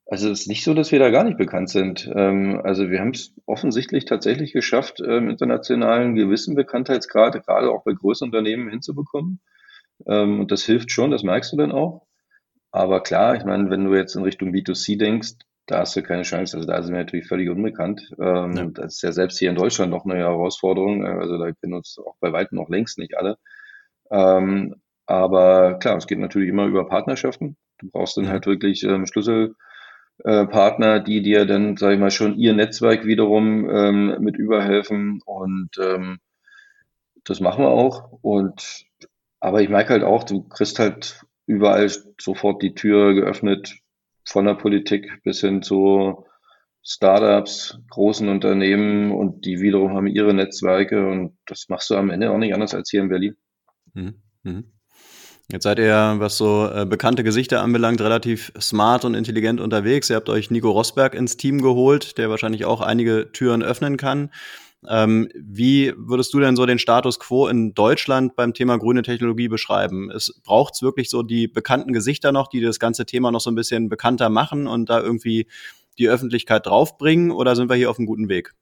also 0.06 0.30
es 0.30 0.42
ist 0.42 0.48
nicht 0.48 0.64
so, 0.64 0.74
dass 0.74 0.92
wir 0.92 0.98
da 0.98 1.10
gar 1.10 1.24
nicht 1.24 1.38
bekannt 1.38 1.70
sind. 1.70 2.10
Ähm, 2.14 2.60
also 2.62 2.90
wir 2.90 3.00
haben 3.00 3.10
es 3.10 3.34
offensichtlich 3.46 4.04
tatsächlich 4.04 4.52
geschafft, 4.52 5.00
ähm, 5.00 5.30
internationalen 5.30 6.14
gewissen 6.14 6.54
Bekanntheitsgrad, 6.54 7.44
gerade 7.46 7.70
auch 7.70 7.84
bei 7.84 7.92
größeren 7.92 8.28
Unternehmen 8.28 8.68
hinzubekommen. 8.68 9.40
Ähm, 10.06 10.40
und 10.40 10.50
das 10.50 10.64
hilft 10.64 10.90
schon, 10.90 11.10
das 11.10 11.22
merkst 11.22 11.52
du 11.52 11.56
dann 11.56 11.72
auch. 11.72 12.06
Aber 12.70 13.02
klar, 13.02 13.36
ich 13.36 13.44
meine, 13.44 13.70
wenn 13.70 13.84
du 13.84 13.94
jetzt 13.94 14.16
in 14.16 14.24
Richtung 14.24 14.50
B2C 14.50 14.98
denkst, 14.98 15.34
da 15.66 15.78
hast 15.80 15.96
du 15.96 16.02
keine 16.02 16.22
Chance. 16.22 16.56
Also 16.56 16.68
da 16.68 16.82
sind 16.82 16.92
wir 16.92 17.00
natürlich 17.00 17.26
völlig 17.26 17.48
unbekannt. 17.48 18.12
Ähm, 18.18 18.56
ja. 18.56 18.64
Das 18.66 18.96
ist 18.96 19.02
ja 19.02 19.12
selbst 19.12 19.38
hier 19.38 19.48
in 19.48 19.56
Deutschland 19.56 19.90
noch 19.90 20.04
eine 20.04 20.16
Herausforderung. 20.16 21.06
Also 21.06 21.38
da 21.38 21.52
kennen 21.52 21.74
uns 21.74 21.98
auch 21.98 22.16
bei 22.20 22.32
weitem 22.32 22.58
noch 22.58 22.68
längst 22.68 22.98
nicht 22.98 23.16
alle. 23.16 23.38
Ähm, 24.10 24.74
aber 25.06 25.78
klar, 25.78 25.96
es 25.96 26.06
geht 26.06 26.18
natürlich 26.18 26.48
immer 26.48 26.66
über 26.66 26.88
Partnerschaften. 26.88 27.56
Du 27.78 27.90
brauchst 27.90 28.16
dann 28.16 28.28
halt 28.28 28.46
wirklich 28.46 28.84
ähm, 28.84 29.06
Schlüssel 29.06 29.54
äh, 30.24 31.00
die 31.02 31.22
dir 31.22 31.44
dann, 31.44 31.76
sage 31.76 31.94
ich 31.94 32.00
mal, 32.00 32.10
schon 32.10 32.36
ihr 32.36 32.54
Netzwerk 32.54 33.04
wiederum 33.04 33.68
ähm, 33.68 34.16
mit 34.20 34.36
überhelfen 34.36 35.20
und 35.24 35.70
ähm, 35.80 36.18
das 37.24 37.40
machen 37.40 37.64
wir 37.64 37.70
auch. 37.70 38.12
Und 38.22 38.86
aber 39.40 39.60
ich 39.62 39.68
merke 39.68 39.92
halt 39.92 40.04
auch, 40.04 40.24
du 40.24 40.42
kriegst 40.42 40.78
halt 40.78 41.24
überall 41.46 41.90
sofort 42.20 42.62
die 42.62 42.74
Tür 42.74 43.14
geöffnet 43.14 43.76
von 44.24 44.46
der 44.46 44.54
Politik 44.54 45.22
bis 45.22 45.40
hin 45.40 45.62
zu 45.62 46.26
Startups, 46.82 47.78
großen 47.90 48.28
Unternehmen 48.28 49.10
und 49.10 49.46
die 49.46 49.60
wiederum 49.60 49.94
haben 49.94 50.06
ihre 50.06 50.34
Netzwerke 50.34 51.06
und 51.06 51.36
das 51.46 51.68
machst 51.68 51.90
du 51.90 51.96
am 51.96 52.10
Ende 52.10 52.30
auch 52.30 52.38
nicht 52.38 52.54
anders 52.54 52.74
als 52.74 52.90
hier 52.90 53.00
in 53.02 53.08
Berlin. 53.08 53.36
Mhm. 53.94 54.22
Mhm. 54.42 54.73
Jetzt 55.52 55.64
seid 55.64 55.78
ihr, 55.78 56.14
was 56.18 56.38
so 56.38 56.70
äh, 56.72 56.86
bekannte 56.86 57.22
Gesichter 57.22 57.62
anbelangt, 57.62 58.00
relativ 58.00 58.50
smart 58.58 59.04
und 59.04 59.14
intelligent 59.14 59.60
unterwegs. 59.60 60.08
Ihr 60.08 60.16
habt 60.16 60.30
euch 60.30 60.50
Nico 60.50 60.70
Rosberg 60.70 61.14
ins 61.14 61.36
Team 61.36 61.60
geholt, 61.60 62.16
der 62.16 62.30
wahrscheinlich 62.30 62.64
auch 62.64 62.80
einige 62.80 63.30
Türen 63.30 63.62
öffnen 63.62 63.98
kann. 63.98 64.30
Ähm, 64.88 65.28
wie 65.34 65.92
würdest 65.96 66.32
du 66.34 66.40
denn 66.40 66.56
so 66.56 66.66
den 66.66 66.78
Status 66.78 67.18
quo 67.18 67.46
in 67.46 67.74
Deutschland 67.74 68.36
beim 68.36 68.54
Thema 68.54 68.78
grüne 68.78 69.02
Technologie 69.02 69.48
beschreiben? 69.48 70.10
Es 70.10 70.40
braucht 70.44 70.80
wirklich 70.82 71.10
so 71.10 71.22
die 71.22 71.46
bekannten 71.46 71.92
Gesichter 71.92 72.32
noch, 72.32 72.48
die 72.48 72.60
das 72.60 72.78
ganze 72.78 73.04
Thema 73.06 73.30
noch 73.30 73.40
so 73.40 73.50
ein 73.50 73.54
bisschen 73.54 73.88
bekannter 73.88 74.30
machen 74.30 74.66
und 74.66 74.88
da 74.88 75.00
irgendwie 75.00 75.46
die 75.98 76.08
Öffentlichkeit 76.08 76.66
draufbringen 76.66 77.30
oder 77.30 77.54
sind 77.54 77.68
wir 77.68 77.76
hier 77.76 77.90
auf 77.90 77.98
einem 77.98 78.06
guten 78.06 78.28
Weg? 78.28 78.54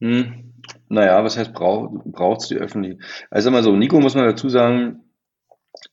Hm, 0.00 0.52
naja, 0.88 1.22
was 1.24 1.36
heißt 1.36 1.52
braucht 1.54 2.42
es 2.42 2.48
die 2.48 2.56
Öffentlichkeit? 2.56 3.06
Also 3.30 3.50
mal 3.50 3.62
so, 3.62 3.74
Nico 3.76 4.00
muss 4.00 4.14
man 4.14 4.24
dazu 4.24 4.48
sagen, 4.48 5.05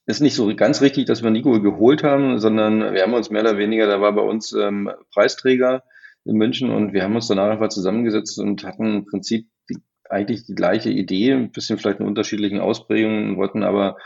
ist 0.05 0.21
nicht 0.21 0.35
so 0.35 0.53
ganz 0.55 0.81
richtig, 0.81 1.05
dass 1.05 1.23
wir 1.23 1.29
Nico 1.29 1.61
geholt 1.61 2.03
haben, 2.03 2.39
sondern 2.39 2.93
wir 2.93 3.01
haben 3.01 3.13
uns 3.13 3.29
mehr 3.29 3.41
oder 3.41 3.57
weniger, 3.57 3.87
da 3.87 4.01
war 4.01 4.13
bei 4.13 4.21
uns 4.21 4.53
ähm, 4.53 4.91
Preisträger 5.11 5.83
in 6.25 6.37
München 6.37 6.69
und 6.69 6.93
wir 6.93 7.03
haben 7.03 7.15
uns 7.15 7.27
danach 7.27 7.49
einfach 7.49 7.69
zusammengesetzt 7.69 8.39
und 8.39 8.63
hatten 8.63 8.97
im 8.97 9.05
Prinzip 9.05 9.47
die, 9.69 9.77
eigentlich 10.09 10.45
die 10.45 10.55
gleiche 10.55 10.89
Idee, 10.89 11.33
ein 11.33 11.51
bisschen 11.51 11.77
vielleicht 11.77 11.99
in 11.99 12.07
unterschiedlichen 12.07 12.59
Ausprägungen, 12.59 13.37
wollten 13.37 13.63
aber 13.63 13.97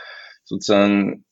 sozusagen, 0.44 1.24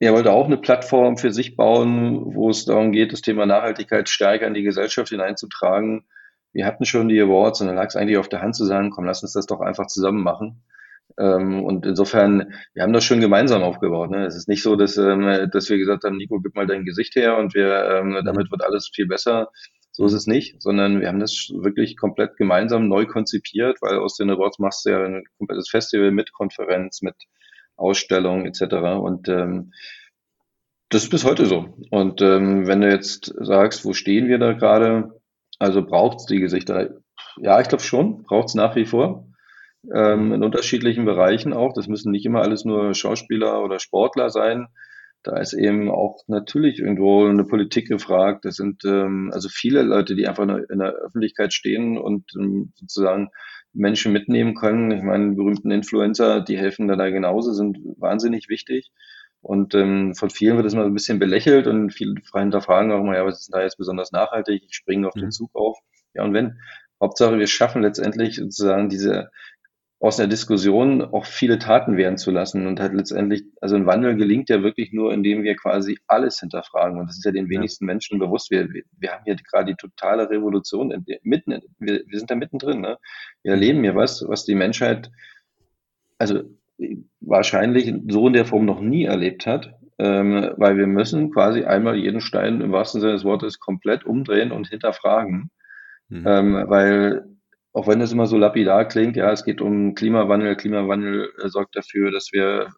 er 0.00 0.12
wollte 0.12 0.32
auch 0.32 0.46
eine 0.46 0.58
Plattform 0.58 1.16
für 1.16 1.32
sich 1.32 1.56
bauen, 1.56 2.34
wo 2.34 2.50
es 2.50 2.64
darum 2.64 2.92
geht, 2.92 3.12
das 3.12 3.22
Thema 3.22 3.46
Nachhaltigkeit 3.46 4.08
stärker 4.08 4.46
in 4.46 4.54
die 4.54 4.62
Gesellschaft 4.62 5.08
hineinzutragen. 5.08 6.06
Wir 6.52 6.66
hatten 6.66 6.84
schon 6.84 7.08
die 7.08 7.20
Awards 7.20 7.60
und 7.60 7.68
dann 7.68 7.76
lag 7.76 7.86
es 7.86 7.96
eigentlich 7.96 8.18
auf 8.18 8.28
der 8.28 8.42
Hand 8.42 8.56
zu 8.56 8.64
sagen, 8.64 8.90
komm, 8.90 9.04
lass 9.04 9.22
uns 9.22 9.32
das 9.32 9.46
doch 9.46 9.60
einfach 9.60 9.86
zusammen 9.86 10.22
machen. 10.22 10.62
Ähm, 11.18 11.62
und 11.62 11.86
insofern, 11.86 12.54
wir 12.72 12.82
haben 12.82 12.92
das 12.92 13.04
schon 13.04 13.20
gemeinsam 13.20 13.62
aufgebaut. 13.62 14.10
Ne? 14.10 14.26
Es 14.26 14.36
ist 14.36 14.48
nicht 14.48 14.62
so, 14.62 14.76
dass, 14.76 14.96
ähm, 14.96 15.48
dass 15.52 15.70
wir 15.70 15.78
gesagt 15.78 16.04
haben, 16.04 16.16
Nico, 16.16 16.40
gib 16.40 16.54
mal 16.54 16.66
dein 16.66 16.84
Gesicht 16.84 17.14
her 17.14 17.36
und 17.36 17.54
wir, 17.54 17.84
ähm, 17.84 18.10
mhm. 18.10 18.24
damit 18.24 18.50
wird 18.50 18.64
alles 18.64 18.90
viel 18.92 19.06
besser. 19.06 19.50
So 19.92 20.06
ist 20.06 20.12
es 20.12 20.26
nicht, 20.26 20.60
sondern 20.60 21.00
wir 21.00 21.06
haben 21.06 21.20
das 21.20 21.52
wirklich 21.54 21.96
komplett 21.96 22.36
gemeinsam 22.36 22.88
neu 22.88 23.06
konzipiert, 23.06 23.78
weil 23.80 23.98
aus 23.98 24.16
den 24.16 24.28
Awards 24.28 24.58
machst 24.58 24.84
du 24.84 24.90
ja 24.90 25.04
ein 25.04 25.24
komplettes 25.38 25.68
Festival 25.70 26.10
mit 26.10 26.32
Konferenz, 26.32 27.00
mit 27.00 27.14
Ausstellung 27.76 28.44
etc. 28.44 28.74
Und 29.00 29.28
ähm, 29.28 29.72
das 30.88 31.04
ist 31.04 31.10
bis 31.10 31.24
heute 31.24 31.46
so. 31.46 31.76
Und 31.90 32.22
ähm, 32.22 32.66
wenn 32.66 32.80
du 32.80 32.90
jetzt 32.90 33.32
sagst, 33.38 33.84
wo 33.84 33.92
stehen 33.92 34.26
wir 34.26 34.38
da 34.38 34.52
gerade, 34.52 35.20
also 35.60 35.84
braucht 35.84 36.18
es 36.18 36.26
die 36.26 36.40
Gesichter? 36.40 36.96
Ja, 37.36 37.60
ich 37.60 37.68
glaube 37.68 37.84
schon, 37.84 38.24
braucht 38.24 38.48
es 38.48 38.54
nach 38.56 38.74
wie 38.74 38.86
vor 38.86 39.28
ähm, 39.92 40.32
in 40.32 40.42
unterschiedlichen 40.42 41.04
Bereichen 41.04 41.52
auch. 41.52 41.72
Das 41.74 41.88
müssen 41.88 42.12
nicht 42.12 42.26
immer 42.26 42.42
alles 42.42 42.64
nur 42.64 42.94
Schauspieler 42.94 43.62
oder 43.62 43.78
Sportler 43.78 44.30
sein. 44.30 44.68
Da 45.22 45.38
ist 45.38 45.54
eben 45.54 45.90
auch 45.90 46.22
natürlich 46.26 46.78
irgendwo 46.78 47.26
eine 47.26 47.44
Politik 47.44 47.88
gefragt. 47.88 48.44
Das 48.44 48.56
sind 48.56 48.84
ähm, 48.84 49.30
also 49.32 49.48
viele 49.48 49.82
Leute, 49.82 50.14
die 50.16 50.28
einfach 50.28 50.44
in 50.44 50.78
der 50.78 50.92
Öffentlichkeit 50.92 51.54
stehen 51.54 51.96
und 51.96 52.24
ähm, 52.38 52.72
sozusagen 52.74 53.30
Menschen 53.72 54.12
mitnehmen 54.12 54.54
können. 54.54 54.90
Ich 54.90 55.02
meine, 55.02 55.30
die 55.30 55.36
berühmten 55.36 55.70
Influencer, 55.70 56.42
die 56.42 56.58
helfen 56.58 56.88
da, 56.88 56.96
da 56.96 57.08
genauso, 57.08 57.52
sind 57.52 57.78
wahnsinnig 57.96 58.48
wichtig. 58.48 58.90
Und 59.40 59.74
ähm, 59.74 60.14
von 60.14 60.30
vielen 60.30 60.56
wird 60.56 60.66
das 60.66 60.74
mal 60.74 60.86
ein 60.86 60.94
bisschen 60.94 61.18
belächelt 61.18 61.66
und 61.66 61.90
viele 61.90 62.14
hinterfragen 62.34 62.92
auch 62.92 63.02
mal, 63.02 63.16
ja, 63.16 63.26
was 63.26 63.40
ist 63.40 63.52
denn 63.52 63.58
da 63.58 63.64
jetzt 63.64 63.76
besonders 63.76 64.12
nachhaltig? 64.12 64.62
Ich 64.66 64.74
springe 64.74 65.08
auf 65.08 65.14
mhm. 65.16 65.20
den 65.20 65.30
Zug 65.32 65.50
auf. 65.54 65.78
Ja, 66.14 66.24
und 66.24 66.32
wenn, 66.32 66.58
Hauptsache 67.00 67.38
wir 67.38 67.46
schaffen 67.46 67.82
letztendlich 67.82 68.36
sozusagen 68.36 68.88
diese 68.88 69.30
aus 70.04 70.20
einer 70.20 70.28
Diskussion 70.28 71.00
auch 71.00 71.24
viele 71.24 71.58
Taten 71.58 71.96
werden 71.96 72.18
zu 72.18 72.30
lassen 72.30 72.66
und 72.66 72.78
halt 72.78 72.92
letztendlich, 72.92 73.44
also 73.62 73.74
ein 73.74 73.86
Wandel 73.86 74.16
gelingt 74.16 74.50
ja 74.50 74.62
wirklich 74.62 74.92
nur, 74.92 75.14
indem 75.14 75.44
wir 75.44 75.56
quasi 75.56 75.98
alles 76.06 76.40
hinterfragen 76.40 76.98
und 76.98 77.08
das 77.08 77.16
ist 77.16 77.24
ja 77.24 77.32
den 77.32 77.48
wenigsten 77.48 77.86
ja. 77.86 77.86
Menschen 77.86 78.18
bewusst. 78.18 78.50
Wir, 78.50 78.68
wir 78.68 79.10
haben 79.10 79.24
hier 79.24 79.36
gerade 79.36 79.72
die 79.72 79.76
totale 79.76 80.28
Revolution 80.28 80.90
in, 80.90 81.06
mitten, 81.22 81.58
wir, 81.78 82.02
wir 82.06 82.18
sind 82.18 82.30
da 82.30 82.34
mittendrin. 82.34 82.82
Ne? 82.82 82.98
Wir 83.42 83.52
erleben 83.52 83.82
hier 83.82 83.94
was, 83.94 84.22
was 84.28 84.44
die 84.44 84.54
Menschheit, 84.54 85.10
also 86.18 86.42
wahrscheinlich 87.22 87.90
so 88.06 88.26
in 88.26 88.34
der 88.34 88.44
Form 88.44 88.66
noch 88.66 88.82
nie 88.82 89.04
erlebt 89.04 89.46
hat, 89.46 89.72
ähm, 89.98 90.50
weil 90.58 90.76
wir 90.76 90.86
müssen 90.86 91.30
quasi 91.30 91.64
einmal 91.64 91.96
jeden 91.96 92.20
Stein 92.20 92.60
im 92.60 92.72
wahrsten 92.72 93.00
Sinne 93.00 93.14
des 93.14 93.24
Wortes 93.24 93.58
komplett 93.58 94.04
umdrehen 94.04 94.52
und 94.52 94.68
hinterfragen, 94.68 95.48
mhm. 96.10 96.26
ähm, 96.26 96.64
weil 96.66 97.33
auch 97.74 97.88
wenn 97.88 98.00
es 98.00 98.12
immer 98.12 98.26
so 98.26 98.38
lapidar 98.38 98.86
klingt, 98.86 99.16
ja, 99.16 99.32
es 99.32 99.44
geht 99.44 99.60
um 99.60 99.94
Klimawandel. 99.94 100.56
Klimawandel 100.56 101.32
äh, 101.42 101.48
sorgt 101.48 101.76
dafür, 101.76 102.12
dass 102.12 102.30
wir 102.32 102.68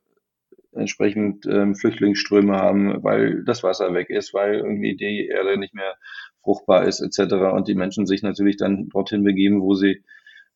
entsprechend 0.73 1.47
ähm, 1.47 1.75
Flüchtlingsströme 1.75 2.57
haben, 2.57 3.05
weil 3.05 3.45
das 3.45 3.63
Wasser 3.63 3.93
weg 3.95 4.11
ist, 4.11 4.33
weil 4.33 4.55
irgendwie 4.55 4.97
die 4.97 5.29
Erde 5.29 5.59
nicht 5.59 5.75
mehr 5.75 5.95
fruchtbar 6.43 6.87
ist, 6.87 7.01
etc. 7.01 7.35
Und 7.53 7.69
die 7.69 7.75
Menschen 7.75 8.07
sich 8.07 8.23
natürlich 8.23 8.57
dann 8.57 8.89
dorthin 8.89 9.23
begeben, 9.23 9.61
wo 9.61 9.75
sie 9.75 10.03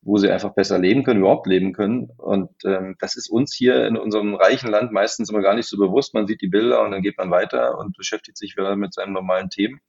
wo 0.03 0.17
sie 0.17 0.31
einfach 0.31 0.55
besser 0.55 0.79
leben 0.79 1.05
können, 1.05 1.21
überhaupt 1.21 1.47
leben 1.47 1.75
können. 1.75 2.09
Und 2.17 2.51
ähm, 2.65 2.97
das 3.01 3.17
ist 3.17 3.29
uns 3.29 3.55
hier 3.55 3.87
in 3.87 3.99
unserem 3.99 4.35
reichen 4.35 4.71
Land 4.71 4.93
meistens 4.93 5.29
immer 5.29 5.43
gar 5.43 5.55
nicht 5.55 5.69
so 5.69 5.77
bewusst. 5.77 6.15
Man 6.15 6.27
sieht 6.27 6.41
die 6.41 6.49
Bilder 6.49 6.83
und 6.83 6.93
dann 6.93 7.03
geht 7.03 7.19
man 7.19 7.31
weiter 7.31 7.79
und 7.79 7.99
beschäftigt 7.99 8.39
sich 8.39 8.57
wieder 8.57 8.77
mit 8.77 8.95
seinen 8.95 9.13
normalen 9.13 9.51
Themen. 9.51 9.83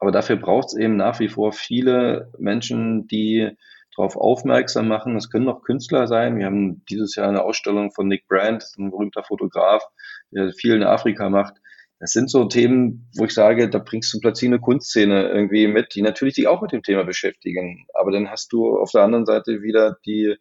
Aber 0.00 0.10
dafür 0.10 0.34
braucht 0.34 0.68
es 0.68 0.76
eben 0.76 0.96
nach 0.96 1.20
wie 1.20 1.28
vor 1.28 1.52
viele 1.52 2.32
Menschen, 2.38 3.06
die 3.06 3.56
darauf 3.96 4.16
aufmerksam 4.16 4.88
machen. 4.88 5.16
Es 5.16 5.30
können 5.30 5.48
auch 5.48 5.62
Künstler 5.62 6.06
sein. 6.06 6.38
Wir 6.38 6.46
haben 6.46 6.84
dieses 6.86 7.16
Jahr 7.16 7.28
eine 7.28 7.42
Ausstellung 7.42 7.92
von 7.92 8.08
Nick 8.08 8.26
Brandt, 8.28 8.64
ein 8.78 8.90
berühmter 8.90 9.22
Fotograf, 9.22 9.82
der 10.30 10.52
viel 10.52 10.74
in 10.74 10.82
Afrika 10.82 11.28
macht. 11.30 11.54
Das 11.98 12.12
sind 12.12 12.30
so 12.30 12.44
Themen, 12.44 13.08
wo 13.16 13.24
ich 13.24 13.32
sage, 13.32 13.70
da 13.70 13.78
bringst 13.78 14.12
du 14.12 14.20
plötzlich 14.20 14.50
eine 14.50 14.60
Kunstszene 14.60 15.28
irgendwie 15.30 15.66
mit, 15.66 15.94
die 15.94 16.02
natürlich 16.02 16.34
sich 16.34 16.46
auch 16.46 16.60
mit 16.60 16.72
dem 16.72 16.82
Thema 16.82 17.04
beschäftigen. 17.04 17.86
Aber 17.94 18.12
dann 18.12 18.30
hast 18.30 18.52
du 18.52 18.78
auf 18.78 18.90
der 18.90 19.02
anderen 19.02 19.24
Seite 19.24 19.62
wieder 19.62 19.96
die 20.04 20.36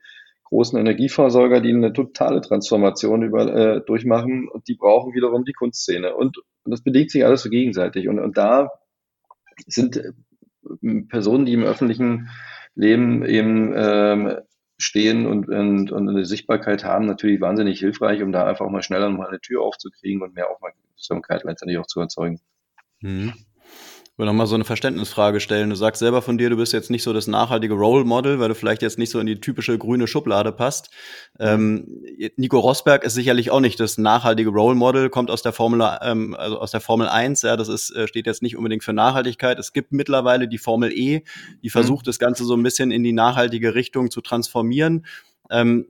großen 0.45 0.77
Energieversorger, 0.77 1.61
die 1.61 1.73
eine 1.73 1.93
totale 1.93 2.41
Transformation 2.41 3.23
über, 3.23 3.47
äh, 3.53 3.81
durchmachen 3.85 4.49
und 4.49 4.67
die 4.67 4.75
brauchen 4.75 5.13
wiederum 5.13 5.45
die 5.45 5.53
Kunstszene. 5.53 6.15
Und, 6.15 6.37
und 6.37 6.71
das 6.71 6.83
bedingt 6.83 7.11
sich 7.11 7.25
alles 7.25 7.43
so 7.43 7.49
gegenseitig. 7.49 8.09
Und, 8.09 8.19
und 8.19 8.37
da 8.37 8.69
sind 9.65 9.97
äh, 9.97 10.11
Personen, 11.07 11.45
die 11.45 11.53
im 11.53 11.63
öffentlichen 11.63 12.29
Leben 12.75 13.25
eben 13.25 13.73
ähm, 13.75 14.37
stehen 14.77 15.25
und, 15.25 15.47
und, 15.47 15.91
und 15.91 16.09
eine 16.09 16.25
Sichtbarkeit 16.25 16.83
haben, 16.83 17.05
natürlich 17.05 17.41
wahnsinnig 17.41 17.79
hilfreich, 17.79 18.21
um 18.21 18.31
da 18.31 18.45
einfach 18.45 18.69
mal 18.69 18.83
schneller 18.83 19.09
mal 19.09 19.27
eine 19.27 19.39
Tür 19.39 19.61
aufzukriegen 19.61 20.21
und 20.21 20.35
mehr 20.35 20.49
Aufmerksamkeit 20.49 21.43
letztendlich 21.43 21.79
auch 21.79 21.87
zu 21.87 22.01
erzeugen. 22.01 22.41
Mhm 22.99 23.33
will 24.17 24.25
nochmal 24.25 24.47
so 24.47 24.55
eine 24.55 24.63
Verständnisfrage 24.63 25.41
stellen. 25.41 25.69
Du 25.69 25.75
sagst 25.75 25.99
selber 25.99 26.21
von 26.21 26.37
dir, 26.37 26.49
du 26.49 26.55
bist 26.55 26.71
jetzt 26.71 26.89
nicht 26.89 27.03
so 27.03 27.11
das 27.11 27.27
nachhaltige 27.27 27.73
Role 27.73 28.05
Model, 28.05 28.39
weil 28.39 28.47
du 28.47 28.55
vielleicht 28.55 28.81
jetzt 28.81 28.97
nicht 28.97 29.09
so 29.09 29.19
in 29.19 29.25
die 29.25 29.41
typische 29.41 29.77
grüne 29.77 30.07
Schublade 30.07 30.53
passt. 30.53 30.89
Ähm, 31.37 32.01
Nico 32.37 32.59
Rosberg 32.59 33.03
ist 33.03 33.13
sicherlich 33.13 33.51
auch 33.51 33.59
nicht 33.59 33.79
das 33.79 33.97
nachhaltige 33.97 34.51
Role 34.51 34.75
Model, 34.75 35.09
kommt 35.09 35.29
aus 35.29 35.41
der 35.41 35.51
Formel, 35.51 35.85
ähm, 36.01 36.33
also 36.35 36.59
aus 36.59 36.71
der 36.71 36.79
Formel 36.79 37.09
1, 37.09 37.41
ja, 37.41 37.57
das 37.57 37.67
ist, 37.67 37.91
äh, 37.91 38.07
steht 38.07 38.25
jetzt 38.25 38.41
nicht 38.41 38.55
unbedingt 38.55 38.85
für 38.85 38.93
Nachhaltigkeit. 38.93 39.59
Es 39.59 39.73
gibt 39.73 39.91
mittlerweile 39.91 40.47
die 40.47 40.59
Formel 40.59 40.93
E, 40.93 41.23
die 41.61 41.69
versucht, 41.69 42.05
mhm. 42.05 42.09
das 42.09 42.19
Ganze 42.19 42.45
so 42.45 42.55
ein 42.55 42.63
bisschen 42.63 42.91
in 42.91 43.03
die 43.03 43.13
nachhaltige 43.13 43.75
Richtung 43.75 44.11
zu 44.11 44.21
transformieren. 44.21 45.05
Ähm, 45.49 45.87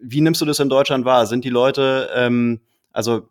wie 0.00 0.20
nimmst 0.20 0.40
du 0.40 0.44
das 0.44 0.58
in 0.58 0.68
Deutschland 0.68 1.04
wahr? 1.04 1.26
Sind 1.26 1.44
die 1.44 1.50
Leute, 1.50 2.10
ähm, 2.16 2.60
also 2.92 3.28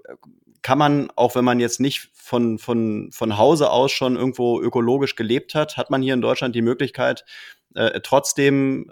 kann 0.62 0.78
man, 0.78 1.10
auch 1.16 1.36
wenn 1.36 1.46
man 1.46 1.60
jetzt 1.60 1.80
nicht 1.80 2.10
von, 2.14 2.60
von, 2.60 3.10
von 3.12 3.38
Hause 3.38 3.72
aus 3.72 3.92
schon 3.92 4.16
irgendwo 4.16 4.62
ökologisch 4.62 5.16
gelebt 5.16 5.56
hat, 5.56 5.78
hat 5.78 5.90
man 5.90 6.02
hier 6.02 6.14
in 6.14 6.22
Deutschland 6.22 6.56
die 6.56 6.62
Möglichkeit, 6.62 7.26
äh, 7.74 8.02
trotzdem 8.02 8.92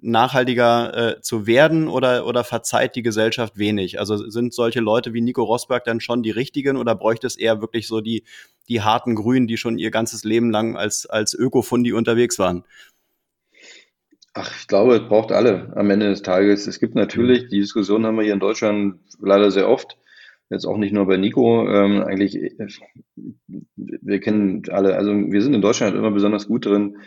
nachhaltiger 0.00 1.16
äh, 1.16 1.20
zu 1.20 1.46
werden 1.46 1.88
oder, 1.88 2.26
oder 2.26 2.44
verzeiht 2.44 2.96
die 2.96 3.02
Gesellschaft 3.02 3.56
wenig? 3.56 4.00
Also 4.00 4.16
sind 4.16 4.52
solche 4.52 4.80
Leute 4.80 5.14
wie 5.14 5.20
Nico 5.20 5.42
Rosberg 5.42 5.84
dann 5.84 6.00
schon 6.00 6.22
die 6.22 6.32
richtigen 6.32 6.76
oder 6.76 6.94
bräuchte 6.94 7.26
es 7.26 7.36
eher 7.36 7.60
wirklich 7.60 7.86
so 7.86 8.00
die, 8.00 8.24
die 8.68 8.82
harten 8.82 9.14
Grünen, 9.14 9.46
die 9.46 9.56
schon 9.56 9.78
ihr 9.78 9.90
ganzes 9.90 10.24
Leben 10.24 10.50
lang 10.50 10.76
als, 10.76 11.06
als 11.06 11.34
Ökofundi 11.34 11.92
unterwegs 11.92 12.38
waren? 12.38 12.64
Ach, 14.34 14.50
ich 14.60 14.66
glaube, 14.66 14.96
es 14.96 15.08
braucht 15.08 15.32
alle 15.32 15.72
am 15.76 15.88
Ende 15.88 16.08
des 16.08 16.22
Tages. 16.22 16.66
Es 16.66 16.78
gibt 16.78 16.94
natürlich, 16.94 17.48
die 17.48 17.60
Diskussion 17.60 18.04
haben 18.04 18.16
wir 18.16 18.24
hier 18.24 18.34
in 18.34 18.40
Deutschland 18.40 19.00
leider 19.18 19.50
sehr 19.50 19.68
oft, 19.68 19.96
jetzt 20.50 20.66
auch 20.66 20.76
nicht 20.76 20.92
nur 20.92 21.06
bei 21.06 21.16
Nico, 21.16 21.68
ähm, 21.68 22.02
eigentlich, 22.02 22.36
äh, 22.36 22.66
wir 23.46 24.20
kennen 24.20 24.62
alle, 24.70 24.96
also 24.96 25.12
wir 25.12 25.42
sind 25.42 25.54
in 25.54 25.62
Deutschland 25.62 25.96
immer 25.96 26.10
besonders 26.10 26.46
gut 26.46 26.66
drin, 26.66 26.98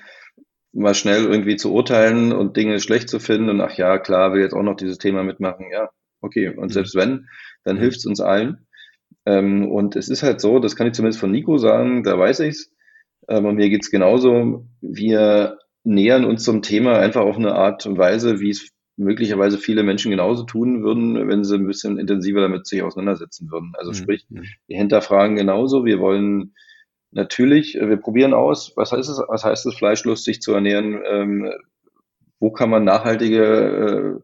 mal 0.74 0.94
schnell 0.94 1.26
irgendwie 1.26 1.56
zu 1.56 1.74
urteilen 1.74 2.32
und 2.32 2.58
Dinge 2.58 2.80
schlecht 2.80 3.10
zu 3.10 3.20
finden 3.20 3.50
und 3.50 3.62
ach 3.62 3.74
ja, 3.78 3.98
klar, 3.98 4.34
will 4.34 4.42
jetzt 4.42 4.54
auch 4.54 4.64
noch 4.64 4.76
dieses 4.76 4.98
Thema 4.98 5.24
mitmachen, 5.24 5.68
ja, 5.72 5.90
okay. 6.22 6.50
Und 6.50 6.66
mhm. 6.66 6.70
selbst 6.70 6.96
wenn, 6.96 7.28
dann 7.64 7.78
mhm. 7.78 7.82
hilft 7.82 7.98
es 7.98 8.06
uns 8.06 8.22
allen. 8.22 8.68
Ähm, 9.26 9.70
und 9.70 9.96
es 9.96 10.10
ist 10.10 10.24
halt 10.24 10.42
so, 10.42 10.60
das 10.60 10.76
kann 10.76 10.88
ich 10.88 10.94
zumindest 10.94 11.20
von 11.20 11.32
Nico 11.32 11.58
sagen, 11.58 12.04
da 12.04 12.18
weiß 12.18 12.42
ich's. 12.42 12.72
Ähm, 13.28 13.46
und 13.46 13.56
mir 13.56 13.70
geht's 13.70 13.92
genauso. 13.92 14.68
Wir 14.82 15.58
nähern 15.84 16.26
uns 16.26 16.44
zum 16.44 16.62
Thema 16.62 17.00
einfach 17.00 17.22
auf 17.22 17.38
eine 17.38 17.54
Art 17.54 17.86
und 17.86 17.98
Weise, 17.98 18.40
wie 18.40 18.50
es 18.50 18.72
möglicherweise 19.00 19.58
viele 19.58 19.84
Menschen 19.84 20.12
genauso 20.12 20.44
tun 20.44 20.84
würden, 20.84 21.28
wenn 21.28 21.44
sie 21.44 21.56
ein 21.56 21.68
bisschen 21.68 21.98
intensiver 21.98 22.42
damit 22.42 22.68
sich 22.68 22.84
auseinandersetzen 22.84 23.50
würden. 23.50 23.74
Also 23.78 23.92
mhm. 23.92 23.96
sprich, 23.96 24.26
mhm. 24.30 24.44
wir 24.68 24.78
hinterfragen 24.78 25.36
genauso, 25.36 25.86
wir 25.86 26.00
wollen 26.00 26.54
natürlich, 27.12 27.76
wir 27.76 27.98
probieren 27.98 28.34
aus, 28.34 28.74
was 28.76 28.92
heißt 28.92 29.10
es, 29.10 29.22
was 29.28 29.44
heißt 29.44 29.66
es, 29.66 29.76
fleischlos 29.76 30.24
sich 30.24 30.42
zu 30.42 30.54
ernähren, 30.54 31.02
ähm, 31.06 31.52
wo 32.40 32.52
kann 32.52 32.70
man 32.70 32.84
nachhaltige 32.84 34.22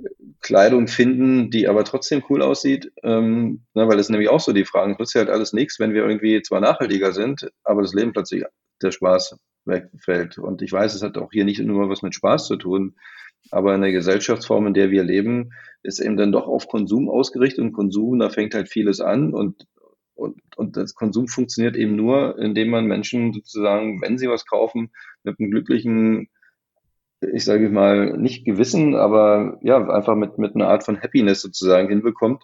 äh, 0.00 0.04
Kleidung 0.40 0.88
finden, 0.88 1.50
die 1.50 1.68
aber 1.68 1.84
trotzdem 1.84 2.22
cool 2.28 2.42
aussieht, 2.42 2.92
ähm, 3.02 3.62
na, 3.74 3.88
weil 3.88 3.96
das 3.96 4.10
nämlich 4.10 4.28
auch 4.28 4.40
so 4.40 4.52
die 4.52 4.64
Frage, 4.64 4.92
es 4.92 4.98
nutzt 4.98 5.14
ja 5.14 5.20
halt 5.20 5.30
alles 5.30 5.52
nichts, 5.52 5.80
wenn 5.80 5.94
wir 5.94 6.02
irgendwie 6.06 6.42
zwar 6.42 6.60
nachhaltiger 6.60 7.12
sind, 7.12 7.50
aber 7.64 7.82
das 7.82 7.94
Leben 7.94 8.12
plötzlich 8.12 8.44
der 8.82 8.92
Spaß 8.92 9.36
wegfällt. 9.64 10.38
Und 10.38 10.62
ich 10.62 10.72
weiß, 10.72 10.94
es 10.94 11.02
hat 11.02 11.18
auch 11.18 11.30
hier 11.32 11.44
nicht 11.44 11.60
nur 11.60 11.88
was 11.88 12.02
mit 12.02 12.14
Spaß 12.14 12.46
zu 12.46 12.56
tun, 12.56 12.94
aber 13.50 13.74
in 13.74 13.80
der 13.80 13.92
Gesellschaftsform, 13.92 14.66
in 14.68 14.74
der 14.74 14.90
wir 14.90 15.02
leben, 15.02 15.50
ist 15.82 16.00
eben 16.00 16.16
dann 16.16 16.32
doch 16.32 16.46
auf 16.46 16.68
Konsum 16.68 17.08
ausgerichtet 17.08 17.64
und 17.64 17.72
Konsum, 17.72 18.18
da 18.18 18.28
fängt 18.30 18.54
halt 18.54 18.68
vieles 18.68 19.00
an 19.00 19.32
und, 19.32 19.66
und, 20.14 20.40
und 20.56 20.76
das 20.76 20.94
Konsum 20.94 21.28
funktioniert 21.28 21.76
eben 21.76 21.96
nur, 21.96 22.38
indem 22.38 22.70
man 22.70 22.86
Menschen 22.86 23.32
sozusagen, 23.32 24.00
wenn 24.02 24.18
sie 24.18 24.28
was 24.28 24.46
kaufen, 24.46 24.90
mit 25.22 25.38
einem 25.38 25.50
glücklichen, 25.50 26.28
ich 27.20 27.44
sage 27.44 27.68
mal, 27.70 28.16
nicht 28.16 28.44
Gewissen, 28.44 28.94
aber 28.94 29.58
ja, 29.62 29.78
einfach 29.88 30.16
mit, 30.16 30.38
mit 30.38 30.54
einer 30.54 30.68
Art 30.68 30.84
von 30.84 31.00
Happiness 31.00 31.40
sozusagen 31.40 31.88
hinbekommt, 31.88 32.42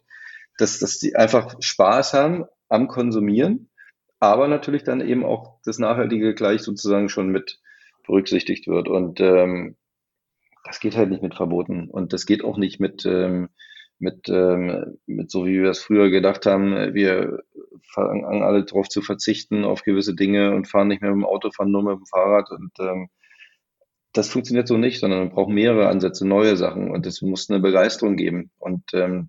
dass, 0.58 0.78
dass 0.78 1.00
sie 1.00 1.16
einfach 1.16 1.56
Spaß 1.60 2.14
haben 2.14 2.44
am 2.68 2.88
Konsumieren, 2.88 3.70
aber 4.20 4.48
natürlich 4.48 4.84
dann 4.84 5.00
eben 5.00 5.24
auch 5.24 5.58
das 5.64 5.78
Nachhaltige 5.78 6.34
gleich 6.34 6.62
sozusagen 6.62 7.08
schon 7.08 7.28
mit 7.28 7.60
berücksichtigt 8.06 8.66
wird. 8.66 8.88
Und 8.88 9.20
ähm, 9.20 9.76
das 10.64 10.80
geht 10.80 10.96
halt 10.96 11.10
nicht 11.10 11.22
mit 11.22 11.34
Verboten 11.34 11.88
und 11.90 12.12
das 12.12 12.26
geht 12.26 12.42
auch 12.42 12.56
nicht 12.56 12.80
mit, 12.80 13.04
ähm, 13.06 13.50
mit, 13.98 14.28
ähm, 14.28 14.98
mit 15.06 15.30
so 15.30 15.46
wie 15.46 15.62
wir 15.62 15.70
es 15.70 15.80
früher 15.80 16.10
gedacht 16.10 16.46
haben, 16.46 16.94
wir 16.94 17.44
fangen 17.92 18.24
an 18.24 18.42
alle 18.42 18.64
darauf 18.64 18.88
zu 18.88 19.02
verzichten 19.02 19.64
auf 19.64 19.82
gewisse 19.82 20.14
Dinge 20.14 20.54
und 20.54 20.68
fahren 20.68 20.88
nicht 20.88 21.02
mehr 21.02 21.12
mit 21.12 21.22
dem 21.22 21.28
Auto, 21.28 21.50
fahren 21.50 21.70
nur 21.70 21.84
mit 21.84 21.98
dem 21.98 22.06
Fahrrad 22.06 22.50
und 22.50 22.72
ähm, 22.80 23.08
das 24.12 24.28
funktioniert 24.28 24.68
so 24.68 24.76
nicht, 24.78 25.00
sondern 25.00 25.20
man 25.20 25.30
braucht 25.30 25.50
mehrere 25.50 25.88
Ansätze, 25.88 26.26
neue 26.26 26.56
Sachen 26.56 26.90
und 26.90 27.04
es 27.06 27.20
muss 27.20 27.50
eine 27.50 27.60
Begeisterung 27.60 28.16
geben 28.16 28.50
und 28.58 28.82
ähm, 28.94 29.28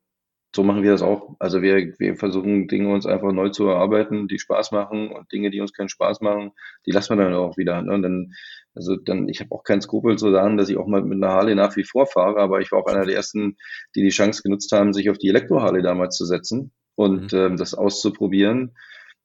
so 0.55 0.63
machen 0.63 0.83
wir 0.83 0.91
das 0.91 1.01
auch. 1.01 1.35
Also 1.39 1.61
wir, 1.61 1.93
wir 1.99 2.15
versuchen 2.15 2.67
Dinge 2.69 2.93
uns 2.93 3.05
einfach 3.05 3.33
neu 3.33 3.49
zu 3.49 3.67
erarbeiten, 3.67 4.29
die 4.29 4.39
Spaß 4.39 4.71
machen 4.71 5.11
und 5.11 5.29
Dinge, 5.31 5.51
die 5.51 5.59
uns 5.59 5.73
keinen 5.73 5.89
Spaß 5.89 6.21
machen, 6.21 6.51
die 6.85 6.91
lassen 6.91 7.17
wir 7.17 7.23
dann 7.23 7.33
auch 7.33 7.57
wieder. 7.57 7.81
Ne? 7.81 7.93
Und 7.93 8.01
dann 8.03 8.33
also 8.75 8.97
dann, 8.97 9.29
ich 9.29 9.39
habe 9.39 9.51
auch 9.51 9.63
keinen 9.63 9.81
Skrupel 9.81 10.17
zu 10.17 10.31
sagen, 10.31 10.57
dass 10.57 10.69
ich 10.69 10.77
auch 10.77 10.87
mal 10.87 11.01
mit 11.01 11.17
einer 11.17 11.33
Harley 11.33 11.55
nach 11.55 11.75
wie 11.77 11.85
vor 11.85 12.07
fahre, 12.07 12.39
aber 12.39 12.59
ich 12.59 12.71
war 12.71 12.79
auch 12.79 12.87
einer 12.87 13.05
der 13.05 13.15
ersten, 13.15 13.55
die 13.95 14.01
die 14.01 14.09
Chance 14.09 14.43
genutzt 14.43 14.71
haben, 14.73 14.93
sich 14.93 15.09
auf 15.09 15.17
die 15.17 15.29
Elektro-Harley 15.29 15.81
damals 15.81 16.17
zu 16.17 16.25
setzen 16.25 16.73
und 16.95 17.31
mhm. 17.31 17.39
ähm, 17.39 17.57
das 17.57 17.73
auszuprobieren. 17.73 18.75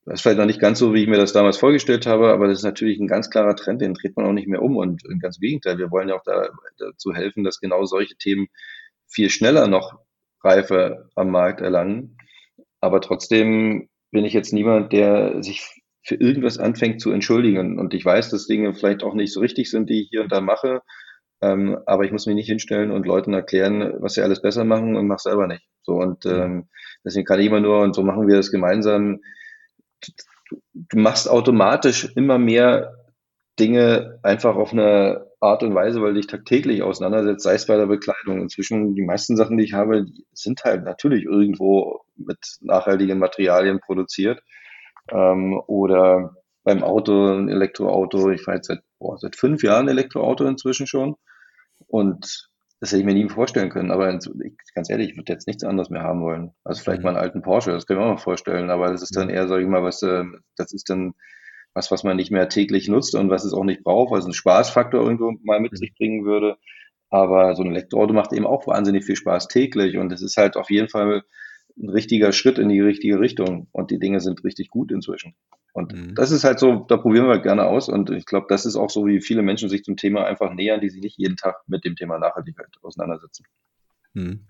das 0.05 0.15
ist 0.15 0.23
vielleicht 0.23 0.39
noch 0.39 0.47
nicht 0.47 0.61
ganz 0.61 0.79
so, 0.79 0.95
wie 0.95 1.03
ich 1.03 1.09
mir 1.09 1.19
das 1.19 1.33
damals 1.33 1.57
vorgestellt 1.57 2.07
habe, 2.07 2.33
aber 2.33 2.47
das 2.47 2.59
ist 2.59 2.65
natürlich 2.65 3.01
ein 3.01 3.09
ganz 3.09 3.29
klarer 3.29 3.57
Trend, 3.57 3.83
den 3.83 3.95
dreht 3.95 4.17
man 4.17 4.27
auch 4.27 4.33
nicht 4.33 4.49
mehr 4.49 4.63
um. 4.63 4.77
Und 4.77 5.03
ganz 5.21 5.39
im 5.39 5.43
Gegenteil, 5.43 5.79
wir 5.79 5.91
wollen 5.91 6.09
ja 6.09 6.17
auch 6.17 6.25
da, 6.25 6.49
dazu 6.79 7.13
helfen, 7.13 7.43
dass 7.43 7.61
genau 7.61 7.85
solche 7.85 8.17
Themen 8.17 8.47
viel 9.09 9.31
schneller 9.31 9.67
noch 9.67 9.99
Reife 10.43 11.09
am 11.17 11.31
Markt 11.31 11.61
erlangen. 11.61 12.17
Aber 12.81 13.01
trotzdem 13.01 13.89
bin 14.13 14.25
ich 14.25 14.33
jetzt 14.33 14.53
niemand, 14.53 14.93
der 14.93 15.43
sich 15.43 15.80
für 16.03 16.15
irgendwas 16.15 16.59
anfängt 16.59 17.01
zu 17.01 17.11
entschuldigen. 17.11 17.79
Und 17.79 17.95
ich 17.95 18.05
weiß, 18.05 18.31
dass 18.31 18.47
Dinge 18.47 18.75
vielleicht 18.75 19.03
auch 19.03 19.15
nicht 19.15 19.33
so 19.33 19.41
richtig 19.41 19.71
sind, 19.71 19.91
die 19.91 20.03
ich 20.03 20.09
hier 20.11 20.23
und 20.23 20.33
da 20.33 20.41
mache. 20.41 20.83
Ähm, 21.43 21.79
aber 21.87 22.05
ich 22.05 22.13
muss 22.13 22.27
mich 22.27 22.35
nicht 22.35 22.49
hinstellen 22.49 22.91
und 22.91 23.07
Leuten 23.07 23.33
erklären, 23.33 23.95
was 24.01 24.15
sie 24.15 24.23
alles 24.23 24.43
besser 24.43 24.65
machen 24.65 24.97
und 24.97 25.07
mach 25.07 25.19
selber 25.19 25.47
nicht. 25.47 25.67
So 25.83 25.95
und 25.95 26.27
ähm, 26.27 26.69
deswegen 27.05 27.25
kann 27.25 27.41
ich 27.41 27.47
immer 27.47 27.61
nur 27.61 27.81
und 27.81 27.95
so 27.95 28.03
machen 28.03 28.29
wir 28.29 28.37
das 28.37 28.51
gemeinsam. 28.51 29.21
Du 30.75 30.99
machst 30.99 31.31
automatisch 31.31 32.13
immer 32.15 32.39
mehr 32.39 32.95
Dinge 33.59 34.19
einfach 34.23 34.57
auf 34.57 34.73
eine 34.73 35.27
Art 35.41 35.63
und 35.63 35.75
Weise, 35.75 36.03
weil 36.03 36.13
du 36.13 36.21
dich 36.21 36.27
tagtäglich 36.27 36.83
auseinandersetzt, 36.83 37.45
sei 37.45 37.55
es 37.55 37.67
bei 37.67 37.77
der 37.77 37.87
Bekleidung. 37.87 38.43
Inzwischen 38.43 38.95
die 38.95 39.03
meisten 39.03 39.37
Sachen, 39.37 39.57
die 39.57 39.65
ich 39.65 39.73
habe, 39.73 40.05
die 40.05 40.27
sind 40.33 40.65
halt 40.65 40.85
natürlich 40.85 41.25
irgendwo 41.25 42.01
mit 42.17 42.59
nachhaltigen 42.61 43.19
Materialien 43.19 43.81
produziert 43.81 44.43
ähm, 45.13 45.61
oder 45.67 46.37
beim 46.65 46.83
Auto, 46.83 47.35
ein 47.35 47.49
Elektroauto. 47.49 48.31
Ich 48.31 48.43
fahre 48.43 48.59
jetzt 48.59 48.69
seit, 48.69 48.81
boah, 48.99 49.19
seit 49.19 49.37
fünf 49.37 49.63
Jahren 49.63 49.89
Elektroauto 49.89 50.45
inzwischen 50.45 50.87
schon. 50.87 51.17
Und 51.87 52.49
das 52.81 52.93
hätte 52.93 53.01
ich 53.01 53.07
mir 53.07 53.15
nie 53.15 53.29
vorstellen 53.29 53.71
können. 53.71 53.91
Aber 53.91 54.07
ganz 54.07 54.91
ehrlich, 54.91 55.11
ich 55.11 55.17
würde 55.17 55.33
jetzt 55.33 55.47
nichts 55.47 55.65
anderes 55.65 55.91
mehr 55.91 56.03
haben 56.03 56.23
wollen. 56.23 56.53
Also 56.65 56.83
vielleicht 56.83 57.01
mhm. 57.01 57.05
mal 57.05 57.11
einen 57.11 57.25
alten 57.25 57.43
Porsche, 57.43 57.73
das 57.73 57.87
können 57.87 58.01
wir 58.01 58.07
auch 58.07 58.15
mal 58.15 58.19
vorstellen. 58.19 58.71
Aber 58.71 58.91
das 58.91 59.03
ist 59.03 59.17
dann 59.17 59.31
eher, 59.31 59.49
sag 59.49 59.61
ich 59.61 59.69
mal, 59.69 59.83
was, 59.83 60.03
äh, 60.03 60.25
das 60.57 60.73
ist 60.73 60.89
dann 60.91 61.15
was, 61.75 61.91
was 61.91 62.03
man 62.05 62.17
nicht 62.17 62.31
mehr 62.31 62.49
täglich 62.49 62.89
nutzt 62.89 63.15
und 63.15 63.31
was 63.31 63.45
es 63.45 63.53
auch 63.53 63.65
nicht 63.65 63.85
braucht, 63.85 64.19
es 64.19 64.25
einen 64.25 64.35
Spaßfaktor 64.35 65.03
irgendwo 65.03 65.33
mal 65.45 65.61
mit 65.61 65.73
mhm. 65.73 65.77
sich 65.77 65.95
bringen 65.95 66.25
würde. 66.25 66.57
Aber 67.11 67.55
so 67.55 67.63
ein 67.63 67.71
Elektroauto 67.71 68.13
macht 68.13 68.33
eben 68.33 68.47
auch 68.47 68.67
wahnsinnig 68.67 69.05
viel 69.05 69.17
Spaß 69.17 69.49
täglich 69.49 69.97
und 69.97 70.13
es 70.13 70.23
ist 70.23 70.37
halt 70.37 70.57
auf 70.57 70.71
jeden 70.71 70.89
Fall 70.89 71.23
ein 71.83 71.89
richtiger 71.89 72.33
Schritt 72.33 72.59
in 72.59 72.69
die 72.69 72.81
richtige 72.81 73.21
Richtung 73.21 73.69
und 73.73 73.91
die 73.91 73.99
Dinge 73.99 74.21
sind 74.21 74.45
richtig 74.45 74.71
gut 74.71 74.93
inzwischen. 74.93 75.35
Und 75.73 75.93
mhm. 75.93 76.15
das 76.15 76.31
ist 76.31 76.45
halt 76.45 76.59
so, 76.59 76.85
da 76.89 76.97
probieren 76.97 77.29
wir 77.29 77.39
gerne 77.39 77.65
aus. 77.65 77.89
Und 77.89 78.11
ich 78.11 78.27
glaube, 78.27 78.47
das 78.49 78.67
ist 78.67 78.77
auch 78.77 78.91
so, 78.91 79.07
wie 79.07 79.21
viele 79.21 79.43
Menschen 79.43 79.69
sich 79.69 79.85
zum 79.85 79.97
Thema 79.97 80.25
einfach 80.25 80.53
nähern, 80.53 80.81
die 80.81 80.91
sich 80.91 81.01
nicht 81.01 81.17
jeden 81.17 81.37
Tag 81.37 81.57
mit 81.69 81.85
dem 81.85 81.97
Thema 81.97 82.19
Nachhaltigkeit 82.19 82.67
auseinandersetzen. 82.83 83.45
Mhm. 84.15 84.47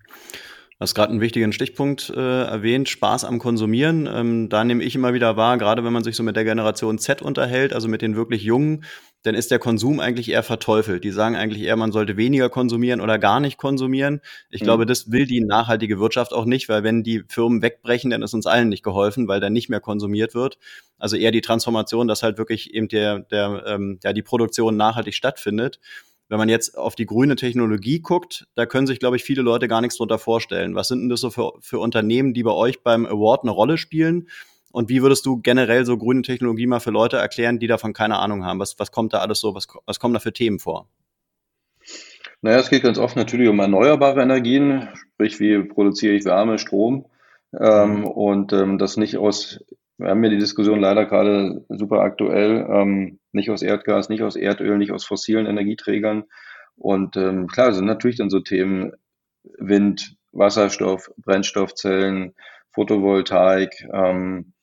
Du 0.81 0.83
hast 0.83 0.95
gerade 0.95 1.11
einen 1.11 1.21
wichtigen 1.21 1.53
Stichpunkt 1.53 2.09
äh, 2.09 2.43
erwähnt, 2.43 2.89
Spaß 2.89 3.23
am 3.25 3.37
Konsumieren. 3.37 4.09
Ähm, 4.11 4.49
da 4.49 4.63
nehme 4.63 4.83
ich 4.83 4.95
immer 4.95 5.13
wieder 5.13 5.37
wahr, 5.37 5.59
gerade 5.59 5.83
wenn 5.83 5.93
man 5.93 6.03
sich 6.03 6.15
so 6.15 6.23
mit 6.23 6.35
der 6.35 6.43
Generation 6.43 6.97
Z 6.97 7.21
unterhält, 7.21 7.73
also 7.73 7.87
mit 7.87 8.01
den 8.01 8.15
wirklich 8.15 8.41
Jungen, 8.41 8.83
dann 9.23 9.35
ist 9.35 9.51
der 9.51 9.59
Konsum 9.59 9.99
eigentlich 9.99 10.29
eher 10.29 10.43
verteufelt. 10.43 11.03
Die 11.03 11.11
sagen 11.11 11.35
eigentlich 11.35 11.61
eher, 11.63 11.75
man 11.75 11.91
sollte 11.91 12.17
weniger 12.17 12.49
konsumieren 12.49 13.01
oder 13.01 13.19
gar 13.19 13.39
nicht 13.39 13.57
konsumieren. 13.57 14.21
Ich 14.49 14.61
mhm. 14.61 14.65
glaube, 14.65 14.85
das 14.85 15.11
will 15.11 15.25
die 15.25 15.41
nachhaltige 15.41 15.99
Wirtschaft 15.99 16.33
auch 16.33 16.45
nicht, 16.45 16.69
weil 16.69 16.83
wenn 16.83 17.03
die 17.03 17.23
Firmen 17.27 17.61
wegbrechen, 17.61 18.09
dann 18.09 18.23
ist 18.23 18.33
uns 18.33 18.47
allen 18.47 18.69
nicht 18.69 18.83
geholfen, 18.83 19.27
weil 19.27 19.39
dann 19.39 19.53
nicht 19.53 19.69
mehr 19.69 19.79
konsumiert 19.79 20.33
wird. 20.33 20.57
Also 20.97 21.17
eher 21.17 21.31
die 21.31 21.41
Transformation, 21.41 22.07
dass 22.07 22.23
halt 22.23 22.37
wirklich 22.37 22.73
eben 22.73 22.87
der, 22.87 23.19
der, 23.19 23.63
ähm, 23.67 23.99
ja, 24.03 24.13
die 24.13 24.23
Produktion 24.23 24.75
nachhaltig 24.77 25.13
stattfindet. 25.13 25.79
Wenn 26.27 26.37
man 26.37 26.49
jetzt 26.49 26.77
auf 26.77 26.95
die 26.95 27.05
grüne 27.05 27.35
Technologie 27.35 27.99
guckt, 27.99 28.47
da 28.55 28.65
können 28.65 28.87
sich, 28.87 28.99
glaube 28.99 29.17
ich, 29.17 29.23
viele 29.23 29.41
Leute 29.41 29.67
gar 29.67 29.81
nichts 29.81 29.97
drunter 29.97 30.17
vorstellen. 30.17 30.75
Was 30.75 30.87
sind 30.87 31.01
denn 31.01 31.09
das 31.09 31.19
so 31.19 31.29
für, 31.29 31.53
für 31.59 31.79
Unternehmen, 31.79 32.33
die 32.33 32.43
bei 32.43 32.53
euch 32.53 32.83
beim 32.83 33.05
Award 33.05 33.43
eine 33.43 33.51
Rolle 33.51 33.77
spielen? 33.77 34.29
Und 34.71 34.89
wie 34.89 35.01
würdest 35.01 35.25
du 35.25 35.37
generell 35.37 35.85
so 35.85 35.97
grüne 35.97 36.21
Technologie 36.21 36.67
mal 36.67 36.79
für 36.79 36.91
Leute 36.91 37.17
erklären, 37.17 37.59
die 37.59 37.67
davon 37.67 37.93
keine 37.93 38.19
Ahnung 38.19 38.45
haben? 38.45 38.59
Was, 38.59 38.79
was 38.79 38.91
kommt 38.91 39.13
da 39.13 39.19
alles 39.19 39.39
so, 39.39 39.53
was, 39.55 39.67
was 39.85 39.99
kommen 39.99 40.13
da 40.13 40.19
für 40.19 40.33
Themen 40.33 40.59
vor? 40.59 40.87
Naja, 42.41 42.59
es 42.59 42.69
geht 42.69 42.83
ganz 42.83 42.97
oft 42.97 43.15
natürlich 43.15 43.49
um 43.49 43.59
erneuerbare 43.59 44.21
Energien, 44.21 44.89
sprich, 44.95 45.39
wie 45.39 45.63
produziere 45.63 46.13
ich 46.13 46.25
Wärme, 46.25 46.57
Strom 46.57 47.05
ähm, 47.57 47.99
mhm. 47.99 48.05
und 48.05 48.53
ähm, 48.53 48.77
das 48.77 48.97
nicht 48.97 49.17
aus 49.17 49.59
wir 50.01 50.09
haben 50.09 50.23
ja 50.23 50.31
die 50.31 50.39
Diskussion 50.39 50.79
leider 50.79 51.05
gerade 51.05 51.63
super 51.69 51.99
aktuell, 51.99 52.67
ähm, 52.71 53.19
nicht 53.31 53.51
aus 53.51 53.61
Erdgas, 53.61 54.09
nicht 54.09 54.23
aus 54.23 54.35
Erdöl, 54.35 54.77
nicht 54.77 54.91
aus 54.91 55.05
fossilen 55.05 55.45
Energieträgern. 55.45 56.23
Und 56.75 57.15
ähm, 57.17 57.47
klar 57.47 57.71
sind 57.71 57.85
natürlich 57.85 58.17
dann 58.17 58.31
so 58.31 58.39
Themen 58.39 58.93
Wind, 59.59 60.15
Wasserstoff, 60.31 61.11
Brennstoffzellen, 61.17 62.33
Photovoltaik. 62.71 63.87
Ähm, 63.93 64.53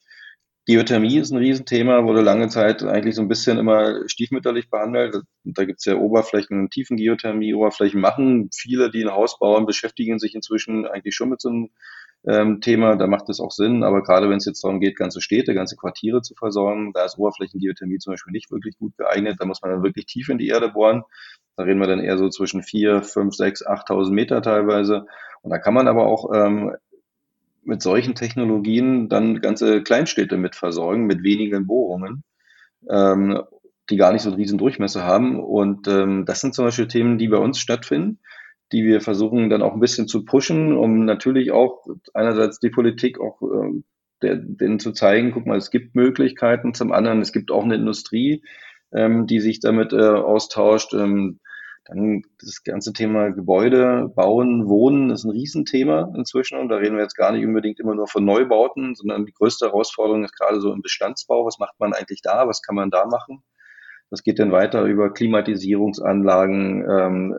Geothermie 0.69 1.17
ist 1.17 1.31
ein 1.31 1.39
Riesenthema, 1.39 2.05
wurde 2.05 2.21
lange 2.21 2.49
Zeit 2.49 2.83
eigentlich 2.83 3.15
so 3.15 3.23
ein 3.23 3.29
bisschen 3.29 3.57
immer 3.57 4.07
stiefmütterlich 4.07 4.69
behandelt. 4.69 5.23
Da 5.45 5.65
gibt 5.65 5.79
es 5.79 5.87
ja 5.87 5.95
Oberflächen- 5.95 6.61
und 6.61 6.71
Tiefengeothermie. 6.71 7.55
Oberflächen 7.55 8.03
machen 8.03 8.51
viele, 8.55 8.91
die 8.91 9.03
ein 9.03 9.11
Haus 9.11 9.39
bauen, 9.39 9.65
beschäftigen 9.65 10.19
sich 10.19 10.35
inzwischen 10.35 10.87
eigentlich 10.87 11.15
schon 11.15 11.31
mit 11.31 11.41
so 11.41 11.49
einem 11.49 11.71
ähm, 12.27 12.61
Thema, 12.61 12.97
da 12.97 13.07
macht 13.07 13.31
es 13.31 13.41
auch 13.41 13.51
Sinn, 13.51 13.83
aber 13.83 14.03
gerade 14.03 14.29
wenn 14.29 14.37
es 14.37 14.45
jetzt 14.45 14.63
darum 14.63 14.79
geht, 14.79 14.99
ganze 14.99 15.23
Städte, 15.23 15.55
ganze 15.55 15.77
Quartiere 15.77 16.21
zu 16.21 16.35
versorgen, 16.35 16.93
da 16.93 17.07
ist 17.07 17.17
Oberflächengeothermie 17.17 17.97
zum 17.97 18.13
Beispiel 18.13 18.33
nicht 18.33 18.51
wirklich 18.51 18.77
gut 18.77 18.95
geeignet, 18.99 19.37
da 19.39 19.47
muss 19.47 19.63
man 19.63 19.71
dann 19.71 19.83
wirklich 19.83 20.05
tief 20.05 20.29
in 20.29 20.37
die 20.37 20.49
Erde 20.49 20.69
bohren. 20.69 21.05
Da 21.57 21.63
reden 21.63 21.81
wir 21.81 21.87
dann 21.87 22.01
eher 22.01 22.19
so 22.19 22.29
zwischen 22.29 22.63
vier, 22.63 23.03
fünf, 23.03 23.35
sechs, 23.35 23.65
achttausend 23.65 24.15
Meter 24.15 24.43
teilweise. 24.43 25.07
Und 25.41 25.51
da 25.51 25.59
kann 25.59 25.73
man 25.73 25.89
aber 25.89 26.07
auch 26.07 26.31
ähm, 26.35 26.77
mit 27.69 27.83
solchen 27.83 28.15
Technologien 28.15 29.09
dann 29.09 29.41
ganze 29.41 29.83
Kleinstädte 29.83 30.37
mit 30.37 30.57
versorgen, 30.57 31.07
mit 31.07 31.23
wenigen 31.23 31.67
Bohrungen, 31.67 32.25
ähm, 32.91 33.43
die 33.91 33.97
gar 33.97 34.13
nicht 34.13 34.23
so 34.23 34.31
einen 34.31 34.39
riesen 34.39 34.59
Durchmesser 34.59 35.05
haben. 35.05 35.39
Und 35.41 35.87
ähm, 35.87 36.25
das 36.27 36.41
sind 36.41 36.55
zum 36.55 36.65
Beispiel 36.65 36.89
Themen, 36.89 37.19
die 37.19 37.29
bei 37.29 37.39
uns 37.39 37.59
stattfinden 37.59 38.19
die 38.73 38.85
wir 38.85 39.01
versuchen 39.01 39.49
dann 39.49 39.63
auch 39.63 39.75
ein 39.75 39.81
bisschen 39.81 40.09
zu 40.09 40.25
pushen, 40.25 40.77
um 40.77 41.05
natürlich 41.05 41.53
auch 41.53 41.87
einerseits 42.13 42.61
die 42.61 42.71
Politik 42.71 43.21
auch 43.21 43.41
äh, 43.43 43.83
der, 44.21 44.37
denen 44.37 44.81
zu 44.81 44.93
zeigen, 44.93 45.33
guck 45.33 45.47
mal, 45.47 45.57
es 45.57 45.71
gibt 45.71 45.95
Möglichkeiten, 45.95 46.75
zum 46.75 46.93
anderen, 46.93 47.21
es 47.21 47.33
gibt 47.33 47.51
auch 47.51 47.65
eine 47.65 47.77
Industrie, 47.77 48.43
ähm, 48.93 49.27
die 49.27 49.41
sich 49.41 49.61
damit 49.61 49.93
äh, 49.93 49.97
austauscht. 49.97 50.93
Ähm, 50.93 51.41
dann 51.89 52.23
das 52.41 52.63
ganze 52.63 52.93
Thema 52.93 53.31
Gebäude, 53.31 54.13
Bauen, 54.15 54.69
Wohnen 54.69 55.11
ist 55.11 55.25
ein 55.25 55.31
Riesenthema 55.31 56.13
inzwischen 56.15 56.59
und 56.59 56.69
da 56.69 56.77
reden 56.77 56.97
wir 56.97 57.03
jetzt 57.03 57.17
gar 57.17 57.33
nicht 57.33 57.45
unbedingt 57.45 57.81
immer 57.81 57.95
nur 57.95 58.07
von 58.07 58.25
Neubauten, 58.25 58.95
sondern 58.95 59.27
die 59.27 59.33
größte 59.33 59.67
Herausforderung 59.67 60.25
ist 60.25 60.37
gerade 60.37 60.61
so 60.61 60.73
im 60.73 60.83
Bestandsbau. 60.83 61.47
Was 61.47 61.59
macht 61.59 61.81
man 61.81 61.95
eigentlich 61.95 62.21
da? 62.23 62.47
Was 62.47 62.63
kann 62.63 62.75
man 62.75 62.91
da 62.91 63.07
machen? 63.07 63.43
Das 64.11 64.23
geht 64.23 64.39
dann 64.39 64.53
weiter 64.53 64.85
über 64.85 65.13
Klimatisierungsanlagen, 65.13 66.85
ähm, 66.89 67.35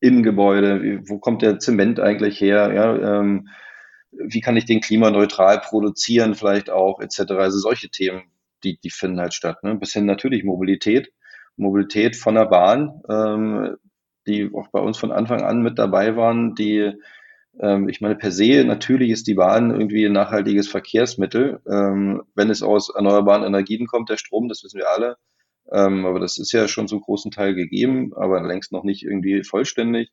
im 0.00 0.22
Gebäude, 0.22 1.02
wo 1.06 1.18
kommt 1.18 1.42
der 1.42 1.58
Zement 1.58 2.00
eigentlich 2.00 2.40
her, 2.40 2.72
ja, 2.72 3.20
ähm, 3.20 3.48
wie 4.12 4.40
kann 4.40 4.56
ich 4.56 4.64
den 4.64 4.80
klimaneutral 4.80 5.60
produzieren 5.60 6.34
vielleicht 6.34 6.70
auch, 6.70 7.00
etc. 7.00 7.32
Also 7.32 7.58
solche 7.58 7.90
Themen, 7.90 8.22
die, 8.64 8.78
die 8.80 8.90
finden 8.90 9.20
halt 9.20 9.34
statt. 9.34 9.62
Ne? 9.62 9.76
Bis 9.76 9.92
hin 9.92 10.06
natürlich 10.06 10.42
Mobilität, 10.42 11.12
Mobilität 11.56 12.16
von 12.16 12.34
der 12.34 12.46
Bahn, 12.46 13.02
ähm, 13.08 13.76
die 14.26 14.50
auch 14.54 14.68
bei 14.68 14.80
uns 14.80 14.98
von 14.98 15.12
Anfang 15.12 15.42
an 15.42 15.62
mit 15.62 15.78
dabei 15.78 16.16
waren, 16.16 16.54
die 16.54 16.92
ähm, 17.58 17.88
ich 17.88 18.00
meine, 18.00 18.16
per 18.16 18.30
se, 18.30 18.64
natürlich 18.64 19.10
ist 19.10 19.26
die 19.26 19.34
Bahn 19.34 19.70
irgendwie 19.70 20.06
ein 20.06 20.12
nachhaltiges 20.12 20.68
Verkehrsmittel. 20.68 21.60
Ähm, 21.66 22.22
wenn 22.34 22.50
es 22.50 22.62
aus 22.62 22.90
erneuerbaren 22.94 23.44
Energien 23.44 23.86
kommt, 23.86 24.08
der 24.08 24.16
Strom, 24.16 24.48
das 24.48 24.62
wissen 24.62 24.78
wir 24.78 24.88
alle, 24.88 25.16
ähm, 25.72 26.06
aber 26.06 26.20
das 26.20 26.38
ist 26.38 26.52
ja 26.52 26.68
schon 26.68 26.88
zum 26.88 27.00
großen 27.00 27.30
Teil 27.30 27.54
gegeben, 27.54 28.12
aber 28.14 28.42
längst 28.42 28.72
noch 28.72 28.84
nicht 28.84 29.04
irgendwie 29.04 29.42
vollständig. 29.44 30.10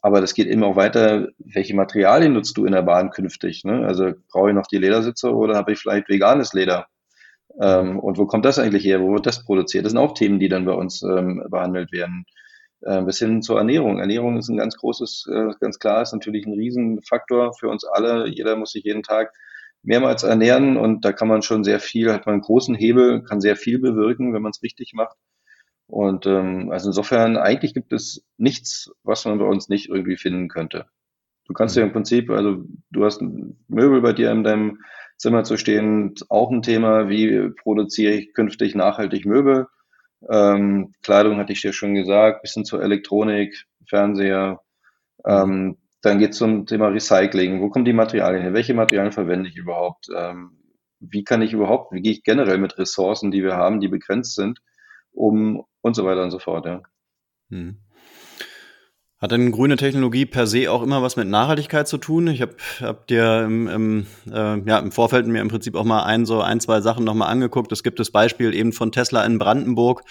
Aber 0.00 0.20
das 0.20 0.34
geht 0.34 0.46
eben 0.46 0.62
auch 0.62 0.76
weiter, 0.76 1.28
welche 1.38 1.74
Materialien 1.74 2.32
nutzt 2.32 2.56
du 2.56 2.64
in 2.64 2.72
der 2.72 2.82
Bahn 2.82 3.10
künftig? 3.10 3.64
Ne? 3.64 3.84
Also 3.86 4.12
brauche 4.30 4.50
ich 4.50 4.54
noch 4.54 4.68
die 4.68 4.78
Ledersitze 4.78 5.34
oder 5.34 5.56
habe 5.56 5.72
ich 5.72 5.78
vielleicht 5.80 6.08
veganes 6.08 6.52
Leder? 6.52 6.86
Ähm, 7.60 7.98
und 7.98 8.18
wo 8.18 8.26
kommt 8.26 8.44
das 8.44 8.58
eigentlich 8.58 8.84
her? 8.84 9.00
Wo 9.00 9.12
wird 9.12 9.26
das 9.26 9.44
produziert? 9.44 9.84
Das 9.84 9.92
sind 9.92 9.98
auch 9.98 10.14
Themen, 10.14 10.38
die 10.38 10.48
dann 10.48 10.64
bei 10.64 10.72
uns 10.72 11.02
ähm, 11.02 11.44
behandelt 11.50 11.92
werden. 11.92 12.24
Äh, 12.82 13.02
bis 13.02 13.18
hin 13.18 13.42
zur 13.42 13.58
Ernährung. 13.58 13.98
Ernährung 13.98 14.36
ist 14.36 14.48
ein 14.48 14.56
ganz 14.56 14.76
großes, 14.76 15.26
äh, 15.32 15.50
ganz 15.60 15.78
klar, 15.80 16.02
ist 16.02 16.12
natürlich 16.12 16.46
ein 16.46 16.52
Riesenfaktor 16.52 17.52
für 17.54 17.68
uns 17.68 17.84
alle. 17.84 18.28
Jeder 18.28 18.54
muss 18.56 18.72
sich 18.72 18.84
jeden 18.84 19.02
Tag 19.02 19.32
mehrmals 19.82 20.22
ernähren 20.22 20.76
und 20.76 21.04
da 21.04 21.12
kann 21.12 21.28
man 21.28 21.42
schon 21.42 21.64
sehr 21.64 21.80
viel, 21.80 22.12
hat 22.12 22.26
man 22.26 22.34
einen 22.34 22.42
großen 22.42 22.74
Hebel, 22.74 23.22
kann 23.24 23.40
sehr 23.40 23.56
viel 23.56 23.78
bewirken, 23.80 24.32
wenn 24.32 24.42
man 24.42 24.50
es 24.50 24.62
richtig 24.62 24.92
macht. 24.94 25.16
Und 25.86 26.26
ähm, 26.26 26.70
also 26.70 26.90
insofern, 26.90 27.36
eigentlich 27.36 27.74
gibt 27.74 27.92
es 27.92 28.24
nichts, 28.36 28.92
was 29.02 29.24
man 29.24 29.38
bei 29.38 29.46
uns 29.46 29.68
nicht 29.68 29.88
irgendwie 29.88 30.16
finden 30.16 30.48
könnte. 30.48 30.86
Du 31.46 31.54
kannst 31.54 31.76
ja 31.76 31.82
im 31.82 31.92
Prinzip, 31.92 32.30
also 32.30 32.64
du 32.90 33.04
hast 33.04 33.22
Möbel 33.22 34.02
bei 34.02 34.12
dir 34.12 34.30
in 34.30 34.44
deinem 34.44 34.80
Zimmer 35.18 35.44
zu 35.44 35.56
stehen, 35.56 36.14
auch 36.28 36.50
ein 36.50 36.62
Thema, 36.62 37.08
wie 37.08 37.50
produziere 37.50 38.14
ich 38.14 38.34
künftig 38.34 38.74
nachhaltig 38.74 39.26
Möbel. 39.26 39.66
Ähm, 40.30 40.94
Kleidung 41.02 41.38
hatte 41.38 41.52
ich 41.52 41.60
dir 41.60 41.72
schon 41.72 41.94
gesagt, 41.94 42.42
bisschen 42.42 42.64
zur 42.64 42.82
Elektronik, 42.82 43.66
Fernseher, 43.86 44.60
ähm, 45.24 45.76
dann 46.00 46.18
geht 46.18 46.30
es 46.30 46.38
zum 46.38 46.66
Thema 46.66 46.88
Recycling. 46.88 47.60
Wo 47.60 47.70
kommen 47.70 47.84
die 47.84 47.92
Materialien 47.92 48.42
her? 48.42 48.54
Welche 48.54 48.74
Materialien 48.74 49.12
verwende 49.12 49.48
ich 49.48 49.56
überhaupt? 49.56 50.08
Ähm, 50.16 50.58
wie 51.00 51.24
kann 51.24 51.42
ich 51.42 51.52
überhaupt, 51.52 51.92
wie 51.92 52.00
gehe 52.00 52.12
ich 52.12 52.22
generell 52.22 52.58
mit 52.58 52.78
Ressourcen, 52.78 53.30
die 53.30 53.42
wir 53.42 53.56
haben, 53.56 53.80
die 53.80 53.88
begrenzt 53.88 54.34
sind, 54.34 54.60
um 55.12 55.64
und 55.80 55.94
so 55.94 56.04
weiter 56.04 56.22
und 56.22 56.30
so 56.30 56.38
fort. 56.38 56.66
Ja. 56.66 56.82
Hm. 57.50 57.78
Hat 59.20 59.32
denn 59.32 59.50
grüne 59.50 59.76
Technologie 59.76 60.26
per 60.26 60.46
se 60.46 60.70
auch 60.70 60.80
immer 60.80 61.02
was 61.02 61.16
mit 61.16 61.26
Nachhaltigkeit 61.26 61.88
zu 61.88 61.98
tun? 61.98 62.28
Ich 62.28 62.40
habe 62.40 62.54
hab 62.80 63.08
dir 63.08 63.42
im, 63.44 63.66
im, 63.66 64.06
äh, 64.30 64.60
ja, 64.60 64.78
im 64.78 64.92
Vorfeld 64.92 65.26
mir 65.26 65.40
im 65.40 65.48
Prinzip 65.48 65.74
auch 65.74 65.84
mal 65.84 66.04
ein, 66.04 66.24
so 66.24 66.40
ein, 66.40 66.60
zwei 66.60 66.80
Sachen 66.80 67.04
nochmal 67.04 67.28
angeguckt. 67.28 67.72
Es 67.72 67.82
gibt 67.82 67.98
das 67.98 68.12
Beispiel 68.12 68.54
eben 68.54 68.72
von 68.72 68.92
Tesla 68.92 69.24
in 69.24 69.40
Brandenburg, 69.40 70.02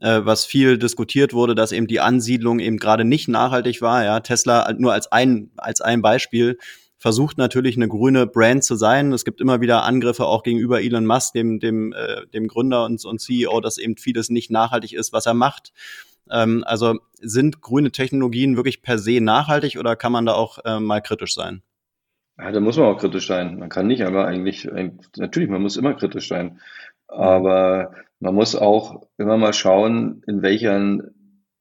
äh, 0.00 0.20
was 0.22 0.46
viel 0.46 0.78
diskutiert 0.78 1.32
wurde, 1.32 1.56
dass 1.56 1.72
eben 1.72 1.88
die 1.88 1.98
Ansiedlung 1.98 2.60
eben 2.60 2.76
gerade 2.76 3.04
nicht 3.04 3.26
nachhaltig 3.26 3.82
war. 3.82 4.04
Ja, 4.04 4.20
Tesla 4.20 4.72
nur 4.78 4.92
als 4.92 5.10
ein, 5.10 5.50
als 5.56 5.80
ein 5.80 6.00
Beispiel 6.00 6.56
versucht 6.98 7.38
natürlich 7.38 7.74
eine 7.74 7.88
grüne 7.88 8.28
Brand 8.28 8.62
zu 8.62 8.76
sein. 8.76 9.12
Es 9.12 9.24
gibt 9.24 9.40
immer 9.40 9.60
wieder 9.60 9.82
Angriffe 9.82 10.24
auch 10.26 10.44
gegenüber 10.44 10.80
Elon 10.80 11.04
Musk, 11.04 11.32
dem, 11.32 11.58
dem, 11.58 11.92
äh, 11.94 12.28
dem 12.32 12.46
Gründer 12.46 12.84
und, 12.84 13.04
und 13.04 13.20
CEO, 13.20 13.60
dass 13.60 13.78
eben 13.78 13.96
vieles 13.96 14.30
nicht 14.30 14.52
nachhaltig 14.52 14.92
ist, 14.92 15.12
was 15.12 15.26
er 15.26 15.34
macht. 15.34 15.72
Ähm, 16.30 16.64
also 16.66 16.98
sind 17.20 17.60
grüne 17.60 17.92
Technologien 17.92 18.56
wirklich 18.56 18.82
per 18.82 18.98
se 18.98 19.20
nachhaltig 19.20 19.78
oder 19.78 19.96
kann 19.96 20.12
man 20.12 20.26
da 20.26 20.32
auch 20.32 20.58
äh, 20.64 20.80
mal 20.80 21.00
kritisch 21.00 21.34
sein? 21.34 21.62
Ja, 22.38 22.50
da 22.50 22.60
muss 22.60 22.76
man 22.76 22.86
auch 22.86 22.98
kritisch 22.98 23.26
sein. 23.26 23.58
Man 23.58 23.68
kann 23.68 23.86
nicht, 23.86 24.02
aber 24.02 24.26
eigentlich, 24.26 24.68
natürlich, 25.16 25.48
man 25.48 25.62
muss 25.62 25.76
immer 25.76 25.94
kritisch 25.94 26.28
sein. 26.28 26.60
Aber 27.06 27.92
man 28.20 28.34
muss 28.34 28.56
auch 28.56 29.06
immer 29.18 29.36
mal 29.36 29.52
schauen, 29.52 30.22
in 30.26 30.42
welcher, 30.42 30.74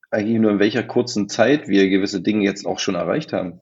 eigentlich 0.09 0.39
nur 0.39 0.51
in 0.51 0.59
welcher 0.59 0.83
kurzen 0.83 1.27
Zeit 1.27 1.67
wir 1.67 1.89
gewisse 1.89 2.21
Dinge 2.21 2.43
jetzt 2.43 2.65
auch 2.65 2.79
schon 2.79 2.95
erreicht 2.95 3.33
haben. 3.33 3.61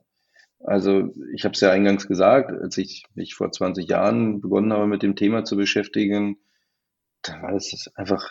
Also 0.59 1.13
ich 1.33 1.45
habe 1.45 1.53
es 1.53 1.61
ja 1.61 1.71
eingangs 1.71 2.07
gesagt, 2.07 2.51
als 2.51 2.77
ich 2.77 3.05
mich 3.15 3.33
vor 3.33 3.51
20 3.51 3.87
Jahren 3.87 4.41
begonnen 4.41 4.73
habe, 4.73 4.87
mit 4.87 5.03
dem 5.03 5.15
Thema 5.15 5.45
zu 5.45 5.55
beschäftigen, 5.55 6.37
da 7.21 7.41
war 7.41 7.53
das 7.53 7.89
einfach 7.95 8.29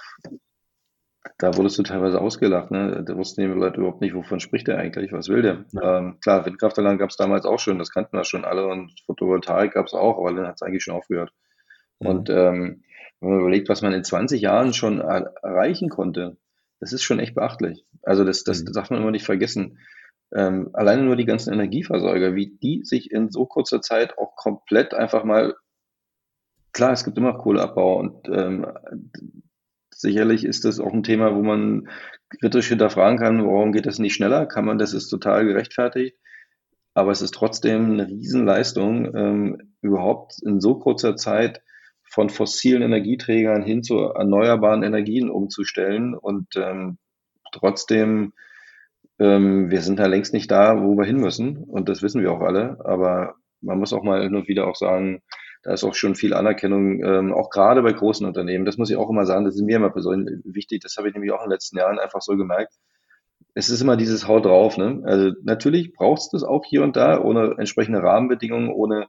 da 1.38 1.56
wurdest 1.56 1.78
du 1.78 1.82
teilweise 1.82 2.20
ausgelacht, 2.20 2.70
ne? 2.70 3.02
Da 3.04 3.16
wussten 3.16 3.42
die 3.42 3.46
Leute 3.46 3.80
überhaupt 3.80 4.00
nicht, 4.00 4.14
wovon 4.14 4.40
spricht 4.40 4.68
er 4.68 4.78
eigentlich, 4.78 5.12
was 5.12 5.28
will 5.28 5.42
der? 5.42 5.64
Ja. 5.72 5.98
Ähm, 5.98 6.18
klar, 6.20 6.46
Windkraftanlagen 6.46 6.98
gab 6.98 7.10
es 7.10 7.16
damals 7.16 7.44
auch 7.44 7.58
schon, 7.58 7.78
das 7.78 7.90
kannten 7.90 8.16
wir 8.16 8.24
schon 8.24 8.44
alle 8.44 8.66
und 8.66 8.92
Photovoltaik 9.06 9.74
gab 9.74 9.86
es 9.86 9.94
auch, 9.94 10.18
aber 10.18 10.32
dann 10.32 10.46
hat 10.46 10.56
es 10.56 10.62
eigentlich 10.62 10.82
schon 10.82 10.94
aufgehört. 10.94 11.32
Mhm. 12.00 12.06
Und 12.06 12.30
ähm, 12.30 12.82
wenn 13.20 13.30
man 13.30 13.40
überlegt, 13.40 13.68
was 13.68 13.82
man 13.82 13.92
in 13.92 14.04
20 14.04 14.40
Jahren 14.40 14.72
schon 14.72 15.00
er 15.00 15.34
erreichen 15.42 15.88
konnte, 15.88 16.36
das 16.80 16.92
ist 16.92 17.02
schon 17.02 17.18
echt 17.18 17.34
beachtlich. 17.34 17.84
Also 18.02 18.24
das, 18.24 18.44
das, 18.44 18.64
das 18.64 18.72
mhm. 18.72 18.74
darf 18.74 18.90
man 18.90 19.00
immer 19.00 19.10
nicht 19.10 19.26
vergessen. 19.26 19.78
Ähm, 20.34 20.70
alleine 20.74 21.02
nur 21.02 21.16
die 21.16 21.24
ganzen 21.24 21.52
Energieversorger, 21.52 22.34
wie 22.34 22.58
die 22.62 22.84
sich 22.84 23.10
in 23.10 23.30
so 23.30 23.46
kurzer 23.46 23.80
Zeit 23.80 24.18
auch 24.18 24.36
komplett 24.36 24.94
einfach 24.94 25.24
mal 25.24 25.54
klar, 26.72 26.92
es 26.92 27.04
gibt 27.04 27.18
immer 27.18 27.34
Kohleabbau 27.34 27.98
und 27.98 28.28
ähm, 28.28 28.66
Sicherlich 29.98 30.44
ist 30.44 30.64
das 30.64 30.78
auch 30.78 30.92
ein 30.92 31.02
Thema, 31.02 31.34
wo 31.34 31.42
man 31.42 31.88
kritisch 32.40 32.68
hinterfragen 32.68 33.18
kann, 33.18 33.44
warum 33.44 33.72
geht 33.72 33.84
das 33.84 33.98
nicht 33.98 34.14
schneller? 34.14 34.46
Kann 34.46 34.64
man, 34.64 34.78
das 34.78 34.92
ist 34.92 35.08
total 35.08 35.44
gerechtfertigt. 35.44 36.16
Aber 36.94 37.10
es 37.10 37.20
ist 37.20 37.34
trotzdem 37.34 37.90
eine 37.92 38.06
Riesenleistung, 38.06 39.12
ähm, 39.16 39.72
überhaupt 39.82 40.40
in 40.44 40.60
so 40.60 40.76
kurzer 40.76 41.16
Zeit 41.16 41.62
von 42.04 42.30
fossilen 42.30 42.82
Energieträgern 42.82 43.64
hin 43.64 43.82
zu 43.82 43.98
erneuerbaren 43.98 44.84
Energien 44.84 45.30
umzustellen. 45.30 46.14
Und 46.14 46.46
ähm, 46.54 46.98
trotzdem, 47.50 48.34
ähm, 49.18 49.68
wir 49.68 49.82
sind 49.82 49.98
da 49.98 50.06
längst 50.06 50.32
nicht 50.32 50.48
da, 50.48 50.80
wo 50.80 50.96
wir 50.96 51.06
hin 51.06 51.18
müssen. 51.18 51.56
Und 51.56 51.88
das 51.88 52.02
wissen 52.02 52.22
wir 52.22 52.30
auch 52.30 52.40
alle. 52.40 52.78
Aber 52.84 53.34
man 53.60 53.80
muss 53.80 53.92
auch 53.92 54.04
mal 54.04 54.22
hin 54.22 54.36
und 54.36 54.46
wieder 54.46 54.68
auch 54.68 54.76
sagen, 54.76 55.22
da 55.62 55.72
ist 55.72 55.84
auch 55.84 55.94
schon 55.94 56.14
viel 56.14 56.34
Anerkennung, 56.34 57.02
ähm, 57.02 57.32
auch 57.32 57.50
gerade 57.50 57.82
bei 57.82 57.92
großen 57.92 58.26
Unternehmen. 58.26 58.64
Das 58.64 58.78
muss 58.78 58.90
ich 58.90 58.96
auch 58.96 59.10
immer 59.10 59.26
sagen, 59.26 59.44
das 59.44 59.56
ist 59.56 59.62
mir 59.62 59.76
immer 59.76 59.90
persönlich 59.90 60.40
wichtig. 60.44 60.82
Das 60.82 60.96
habe 60.96 61.08
ich 61.08 61.14
nämlich 61.14 61.32
auch 61.32 61.42
in 61.42 61.48
den 61.48 61.52
letzten 61.52 61.78
Jahren 61.78 61.98
einfach 61.98 62.22
so 62.22 62.36
gemerkt. 62.36 62.74
Es 63.54 63.70
ist 63.70 63.80
immer 63.80 63.96
dieses 63.96 64.28
Haut 64.28 64.44
drauf. 64.44 64.76
Ne? 64.76 65.02
Also 65.04 65.32
natürlich 65.42 65.92
braucht 65.92 66.20
es 66.20 66.28
das 66.30 66.44
auch 66.44 66.64
hier 66.64 66.82
und 66.82 66.96
da, 66.96 67.20
ohne 67.20 67.56
entsprechende 67.58 68.02
Rahmenbedingungen, 68.02 68.70
ohne, 68.70 69.08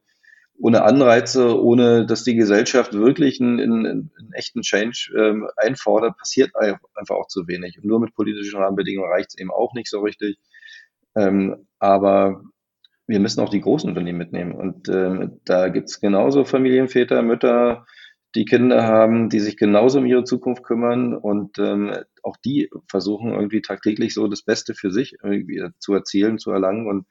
ohne 0.58 0.84
Anreize, 0.84 1.62
ohne 1.62 2.06
dass 2.08 2.24
die 2.24 2.36
Gesellschaft 2.36 2.94
wirklich 2.94 3.40
einen, 3.40 3.60
einen, 3.60 3.86
einen 3.86 4.34
echten 4.34 4.62
Change 4.62 5.14
ähm, 5.16 5.48
einfordert, 5.56 6.18
passiert 6.18 6.52
einfach 6.56 7.16
auch 7.16 7.28
zu 7.28 7.48
wenig. 7.48 7.78
Und 7.78 7.86
nur 7.86 8.00
mit 8.00 8.16
politischen 8.16 8.60
Rahmenbedingungen 8.60 9.12
reicht 9.12 9.30
es 9.30 9.38
eben 9.38 9.52
auch 9.52 9.74
nicht 9.74 9.90
so 9.90 10.00
richtig. 10.00 10.40
Ähm, 11.16 11.68
aber 11.78 12.42
wir 13.10 13.20
müssen 13.20 13.42
auch 13.42 13.50
die 13.50 13.60
großen 13.60 13.90
Unternehmen 13.90 14.20
mitnehmen. 14.20 14.52
Und 14.52 14.88
ähm, 14.88 15.40
da 15.44 15.70
gibt's 15.70 16.00
genauso 16.00 16.46
Familienväter, 16.46 17.24
Mütter, 17.24 17.88
die 18.36 18.46
Kinder 18.46 18.84
haben, 18.84 19.30
die 19.30 19.40
sich 19.40 19.58
genauso 19.58 19.98
um 19.98 20.06
ihre 20.06 20.24
Zukunft 20.24 20.64
kümmern 20.64 21.16
und 21.18 21.58
ähm, 21.58 21.92
auch 22.22 22.38
die 22.38 22.70
versuchen 22.88 23.34
irgendwie 23.34 23.64
tagtäglich 23.64 24.14
so 24.14 24.28
das 24.28 24.44
Beste 24.44 24.76
für 24.76 24.92
sich 24.92 25.16
irgendwie 25.24 25.64
zu 25.80 25.96
erzielen, 25.96 26.38
zu 26.38 26.52
erlangen. 26.52 26.88
Und 26.88 27.08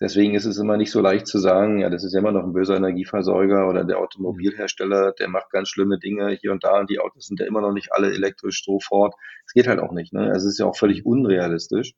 deswegen 0.00 0.34
ist 0.34 0.46
es 0.46 0.58
immer 0.58 0.76
nicht 0.76 0.90
so 0.90 1.00
leicht 1.00 1.28
zu 1.28 1.38
sagen, 1.38 1.78
ja, 1.78 1.90
das 1.90 2.02
ist 2.02 2.14
immer 2.14 2.32
noch 2.32 2.42
ein 2.42 2.52
böser 2.52 2.76
Energieversorger 2.76 3.68
oder 3.68 3.84
der 3.84 3.98
Automobilhersteller, 3.98 5.12
der 5.12 5.28
macht 5.28 5.50
ganz 5.50 5.68
schlimme 5.68 6.00
Dinge 6.00 6.36
hier 6.40 6.50
und 6.50 6.64
da 6.64 6.80
und 6.80 6.90
die 6.90 6.98
Autos 6.98 7.26
sind 7.26 7.38
ja 7.38 7.46
immer 7.46 7.60
noch 7.60 7.72
nicht 7.72 7.92
alle 7.92 8.12
elektrisch 8.12 8.64
sofort. 8.64 9.14
Es 9.46 9.52
geht 9.52 9.68
halt 9.68 9.78
auch 9.78 9.92
nicht. 9.92 10.12
Ne? 10.12 10.22
Also 10.22 10.48
es 10.48 10.54
ist 10.54 10.58
ja 10.58 10.66
auch 10.66 10.76
völlig 10.76 11.06
unrealistisch. 11.06 11.94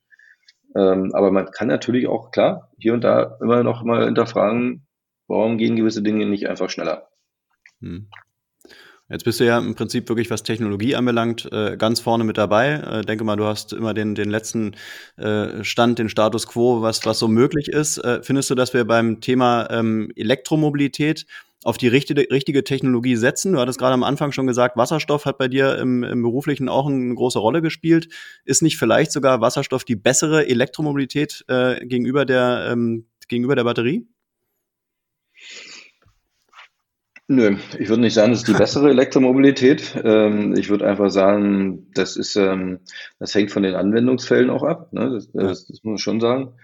Ähm, 0.77 1.13
aber 1.15 1.31
man 1.31 1.51
kann 1.51 1.69
natürlich 1.69 2.07
auch, 2.07 2.31
klar, 2.31 2.71
hier 2.79 2.95
und 2.95 3.03
da 3.03 3.39
immer 3.41 3.63
noch 3.63 3.83
mal 3.83 4.05
hinterfragen, 4.05 4.87
warum 5.27 5.59
gehen 5.59 5.77
gewisse 5.77 6.03
Dinge 6.03 6.27
nicht 6.27 6.49
einfach 6.49 6.71
schneller. 6.71 7.09
Hm. 7.81 8.09
Jetzt 9.11 9.25
bist 9.25 9.41
du 9.41 9.47
ja 9.47 9.57
im 9.59 9.75
Prinzip 9.75 10.07
wirklich, 10.11 10.31
was 10.31 10.43
Technologie 10.43 10.95
anbelangt, 10.95 11.51
äh, 11.51 11.79
ganz 11.79 11.99
vorne 11.99 12.25
mit 12.25 12.37
dabei. 12.37 12.73
Äh, 12.75 13.01
denke 13.03 13.25
mal, 13.25 13.37
du 13.37 13.45
hast 13.45 13.73
immer 13.73 13.95
den, 13.95 14.15
den 14.15 14.29
letzten 14.29 14.77
äh, 15.17 15.65
Stand, 15.65 15.99
den 15.99 16.11
Status 16.11 16.47
quo, 16.47 16.83
was, 16.83 17.07
was 17.07 17.19
so 17.19 17.27
möglich 17.27 17.69
ist. 17.69 18.03
findest 18.23 18.51
du, 18.51 18.55
dass 18.55 18.75
wir 18.75 18.85
beim 18.85 19.23
Thema 19.23 19.69
ähm, 19.71 20.13
Elektromobilität 20.15 21.25
auf 21.65 21.77
die 21.77 21.89
richtige, 21.89 22.31
richtige 22.31 22.63
Technologie 22.63 23.17
setzen. 23.17 23.53
Du 23.53 23.59
hattest 23.59 23.79
gerade 23.79 23.95
am 23.95 24.05
Anfang 24.05 24.33
schon 24.33 24.47
gesagt, 24.47 24.77
Wasserstoff 24.77 25.25
hat 25.25 25.39
bei 25.39 25.49
dir 25.49 25.79
im, 25.79 26.05
im 26.05 26.23
beruflichen 26.23 26.69
auch 26.69 26.87
eine 26.87 27.15
große 27.15 27.39
Rolle 27.39 27.63
gespielt. 27.63 28.09
Ist 28.45 28.63
nicht 28.63 28.79
vielleicht 28.79 29.13
sogar 29.13 29.41
Wasserstoff 29.41 29.85
die 29.85 29.97
bessere 29.97 30.47
Elektromobilität 30.49 31.45
äh, 31.49 31.85
gegenüber, 31.85 32.25
der, 32.25 32.69
ähm, 32.71 33.07
gegenüber 33.29 33.57
der 33.57 33.65
Batterie? 33.65 34.07
Nö, 37.31 37.57
ich 37.79 37.91
würde 37.91 38.01
nicht 38.01 38.15
sagen, 38.15 38.31
das 38.31 38.41
ist 38.41 38.49
die 38.49 38.55
bessere 38.55 38.89
Elektromobilität. 38.91 40.01
Ähm, 40.03 40.55
ich 40.57 40.71
würde 40.71 40.87
einfach 40.87 41.11
sagen, 41.11 41.91
das 41.93 42.17
ist, 42.17 42.37
ähm, 42.37 42.81
das 43.19 43.35
hängt 43.35 43.51
von 43.51 43.63
den 43.63 43.75
Anwendungsfällen 43.75 44.49
auch 44.49 44.63
ab. 44.63 44.93
Ne? 44.93 45.11
Das, 45.11 45.31
das, 45.33 45.67
das, 45.67 45.83
muss 45.83 45.85
man 45.85 45.99
schon 45.99 46.21
sagen. 46.21 46.55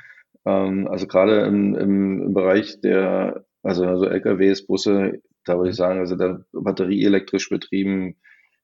Ähm, 0.47 0.89
also 0.89 1.07
gerade 1.07 1.43
im, 1.43 1.75
im, 1.75 2.23
im 2.23 2.33
Bereich 2.33 2.81
der 2.81 3.45
also, 3.65 3.85
also 3.87 4.07
LKWs, 4.07 4.67
Busse, 4.67 5.23
da 5.45 5.57
würde 5.57 5.71
ich 5.71 5.77
sagen, 5.77 6.01
also 6.01 6.17
da 6.17 6.41
batterieelektrisch 6.53 7.49
betrieben, 7.49 8.17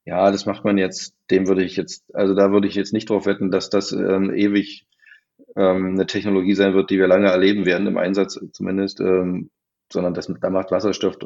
ja, 0.04 0.30
das 0.30 0.46
macht 0.46 0.64
man 0.64 0.78
jetzt, 0.78 1.14
dem 1.30 1.48
würde 1.48 1.64
ich 1.64 1.76
jetzt, 1.76 2.14
also 2.14 2.34
da 2.34 2.52
würde 2.52 2.68
ich 2.68 2.74
jetzt 2.74 2.92
nicht 2.92 3.10
drauf 3.10 3.26
wetten, 3.26 3.50
dass 3.50 3.70
das 3.70 3.92
ähm, 3.92 4.32
ewig 4.34 4.86
ähm, 5.56 5.94
eine 5.94 6.06
Technologie 6.06 6.54
sein 6.54 6.74
wird, 6.74 6.90
die 6.90 6.98
wir 6.98 7.06
lange 7.06 7.28
erleben 7.28 7.66
werden, 7.66 7.86
im 7.86 7.98
Einsatz 7.98 8.38
zumindest, 8.52 9.00
ähm, 9.00 9.50
sondern 9.92 10.14
das, 10.14 10.32
da 10.40 10.50
macht 10.50 10.70
Wasserstoff 10.70 11.16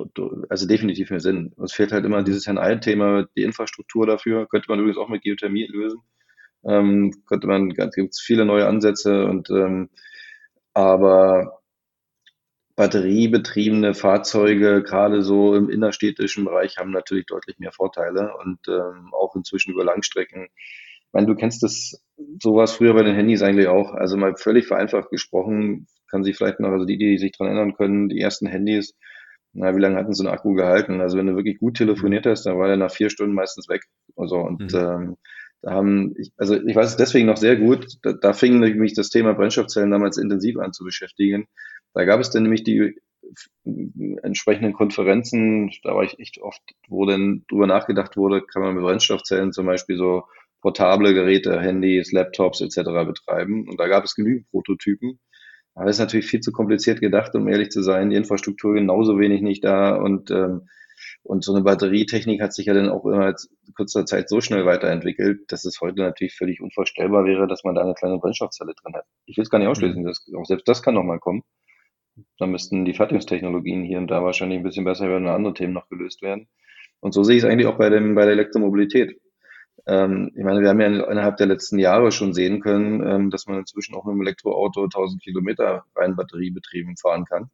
also 0.48 0.66
definitiv 0.66 1.10
mehr 1.10 1.20
Sinn. 1.20 1.52
Es 1.62 1.72
fehlt 1.72 1.92
halt 1.92 2.04
immer 2.04 2.22
dieses 2.22 2.46
Herrn 2.46 2.58
Ein-Thema, 2.58 3.26
die 3.36 3.42
Infrastruktur 3.42 4.06
dafür, 4.06 4.46
könnte 4.48 4.66
man 4.70 4.78
übrigens 4.78 4.98
auch 4.98 5.08
mit 5.08 5.22
Geothermie 5.22 5.66
lösen. 5.66 6.00
Ähm, 6.64 7.12
könnte 7.26 7.46
man, 7.46 7.68
gibt 7.70 7.94
es 7.96 8.20
viele 8.20 8.46
neue 8.46 8.66
Ansätze 8.66 9.26
und 9.26 9.50
ähm, 9.50 9.90
aber 10.72 11.60
batteriebetriebene 12.76 13.94
Fahrzeuge, 13.94 14.82
gerade 14.82 15.22
so 15.22 15.54
im 15.54 15.70
innerstädtischen 15.70 16.44
Bereich, 16.44 16.76
haben 16.76 16.90
natürlich 16.90 17.26
deutlich 17.26 17.58
mehr 17.58 17.72
Vorteile 17.72 18.32
und 18.36 18.58
ähm, 18.68 19.12
auch 19.12 19.36
inzwischen 19.36 19.72
über 19.72 19.84
Langstrecken. 19.84 20.44
Ich 20.44 21.12
meine, 21.12 21.28
du 21.28 21.36
kennst 21.36 21.62
das 21.62 22.02
sowas 22.42 22.72
früher 22.72 22.94
bei 22.94 23.04
den 23.04 23.14
Handys 23.14 23.42
eigentlich 23.42 23.68
auch. 23.68 23.92
Also 23.92 24.16
mal 24.16 24.36
völlig 24.36 24.66
vereinfacht 24.66 25.10
gesprochen, 25.10 25.86
kann 26.10 26.24
sich 26.24 26.36
vielleicht 26.36 26.58
noch, 26.58 26.70
also 26.70 26.84
die, 26.84 26.98
die 26.98 27.18
sich 27.18 27.32
dran 27.32 27.46
erinnern 27.46 27.74
können, 27.74 28.08
die 28.08 28.20
ersten 28.20 28.46
Handys, 28.46 28.94
na, 29.52 29.76
wie 29.76 29.80
lange 29.80 29.96
hatten 29.96 30.12
so 30.12 30.24
einen 30.24 30.34
Akku 30.34 30.54
gehalten? 30.54 31.00
Also 31.00 31.16
wenn 31.16 31.28
du 31.28 31.36
wirklich 31.36 31.60
gut 31.60 31.76
telefoniert 31.76 32.26
hast, 32.26 32.44
dann 32.44 32.58
war 32.58 32.66
der 32.66 32.76
nach 32.76 32.90
vier 32.90 33.08
Stunden 33.08 33.34
meistens 33.34 33.68
weg. 33.68 33.84
Also 34.16 34.38
und 34.38 34.72
mhm. 34.72 34.78
ähm, 34.78 35.16
da 35.62 35.70
haben, 35.70 36.14
ich, 36.18 36.32
also 36.36 36.56
ich 36.56 36.76
weiß 36.76 36.90
es 36.90 36.96
deswegen 36.96 37.26
noch 37.26 37.36
sehr 37.36 37.56
gut, 37.56 37.86
da, 38.02 38.12
da 38.12 38.32
fing 38.32 38.58
mich 38.58 38.94
das 38.94 39.08
Thema 39.08 39.32
Brennstoffzellen 39.32 39.90
damals 39.90 40.18
intensiv 40.18 40.58
an 40.58 40.72
zu 40.72 40.84
beschäftigen, 40.84 41.46
da 41.94 42.04
gab 42.04 42.20
es 42.20 42.30
dann 42.30 42.42
nämlich 42.42 42.64
die 42.64 43.00
entsprechenden 44.22 44.74
Konferenzen, 44.74 45.72
da 45.82 45.94
war 45.94 46.04
ich 46.04 46.18
echt 46.18 46.40
oft, 46.40 46.62
wo 46.88 47.06
dann 47.06 47.44
drüber 47.48 47.66
nachgedacht 47.66 48.16
wurde, 48.16 48.42
kann 48.42 48.62
man 48.62 48.74
mit 48.74 48.84
Brennstoffzellen 48.84 49.52
zum 49.52 49.66
Beispiel 49.66 49.96
so 49.96 50.24
portable 50.60 51.14
Geräte, 51.14 51.60
Handys, 51.60 52.12
Laptops 52.12 52.60
etc. 52.60 53.06
betreiben. 53.06 53.68
Und 53.68 53.80
da 53.80 53.88
gab 53.88 54.04
es 54.04 54.14
genügend 54.14 54.50
Prototypen. 54.50 55.18
Aber 55.74 55.86
das 55.86 55.96
ist 55.96 56.00
natürlich 56.00 56.26
viel 56.26 56.40
zu 56.40 56.52
kompliziert 56.52 57.00
gedacht, 57.00 57.34
um 57.34 57.48
ehrlich 57.48 57.70
zu 57.70 57.82
sein. 57.82 58.10
Die 58.10 58.16
Infrastruktur 58.16 58.74
genauso 58.74 59.18
wenig 59.18 59.42
nicht 59.42 59.64
da. 59.64 59.96
Und 59.96 60.30
ähm, 60.30 60.68
Und 61.22 61.42
so 61.44 61.54
eine 61.54 61.64
Batterietechnik 61.64 62.40
hat 62.42 62.52
sich 62.52 62.66
ja 62.66 62.74
dann 62.74 62.90
auch 62.90 63.04
innerhalb 63.06 63.36
kurzer 63.76 64.04
Zeit 64.06 64.28
so 64.28 64.40
schnell 64.40 64.66
weiterentwickelt, 64.66 65.40
dass 65.48 65.64
es 65.64 65.80
heute 65.80 66.02
natürlich 66.02 66.34
völlig 66.36 66.60
unvorstellbar 66.60 67.24
wäre, 67.24 67.46
dass 67.46 67.64
man 67.64 67.74
da 67.74 67.82
eine 67.82 67.94
kleine 67.94 68.18
Brennstoffzelle 68.18 68.74
drin 68.74 68.94
hat. 68.94 69.06
Ich 69.26 69.36
will 69.36 69.42
es 69.42 69.50
gar 69.50 69.58
nicht 69.58 69.68
ausschließen, 69.68 70.02
mhm. 70.02 70.06
dass 70.06 70.24
auch 70.36 70.44
selbst 70.44 70.68
das 70.68 70.82
kann 70.82 70.94
nochmal 70.94 71.18
kommen. 71.18 71.42
Da 72.38 72.46
müssten 72.46 72.84
die 72.84 72.94
Fertigungstechnologien 72.94 73.82
hier 73.84 73.98
und 73.98 74.08
da 74.08 74.22
wahrscheinlich 74.22 74.58
ein 74.58 74.64
bisschen 74.64 74.84
besser 74.84 75.08
werden 75.08 75.26
und 75.26 75.32
andere 75.32 75.54
Themen 75.54 75.72
noch 75.72 75.88
gelöst 75.88 76.22
werden. 76.22 76.48
Und 77.00 77.12
so 77.12 77.22
sehe 77.22 77.36
ich 77.36 77.42
es 77.42 77.48
eigentlich 77.48 77.66
auch 77.66 77.78
bei, 77.78 77.90
dem, 77.90 78.14
bei 78.14 78.22
der 78.22 78.32
Elektromobilität. 78.32 79.20
Ähm, 79.86 80.30
ich 80.34 80.44
meine, 80.44 80.60
wir 80.62 80.68
haben 80.68 80.80
ja 80.80 80.86
innerhalb 80.86 81.36
der 81.36 81.46
letzten 81.46 81.78
Jahre 81.78 82.12
schon 82.12 82.32
sehen 82.32 82.60
können, 82.60 83.06
ähm, 83.06 83.30
dass 83.30 83.46
man 83.46 83.58
inzwischen 83.58 83.94
auch 83.94 84.04
mit 84.04 84.14
dem 84.14 84.22
Elektroauto 84.22 84.84
1000 84.84 85.22
Kilometer 85.22 85.84
rein 85.94 86.16
batteriebetrieben 86.16 86.96
fahren 86.96 87.24
kann. 87.26 87.50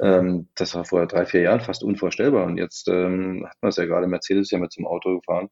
Ähm, 0.00 0.48
das 0.54 0.74
war 0.74 0.84
vor 0.84 1.06
drei, 1.06 1.26
vier 1.26 1.42
Jahren 1.42 1.60
fast 1.60 1.82
unvorstellbar. 1.82 2.44
Und 2.46 2.58
jetzt 2.58 2.88
ähm, 2.88 3.46
hat 3.48 3.56
man 3.60 3.70
es 3.70 3.76
ja 3.76 3.86
gerade, 3.86 4.06
Mercedes 4.06 4.50
ja 4.50 4.58
mit 4.58 4.72
zum 4.72 4.86
Auto 4.86 5.16
gefahren, 5.18 5.48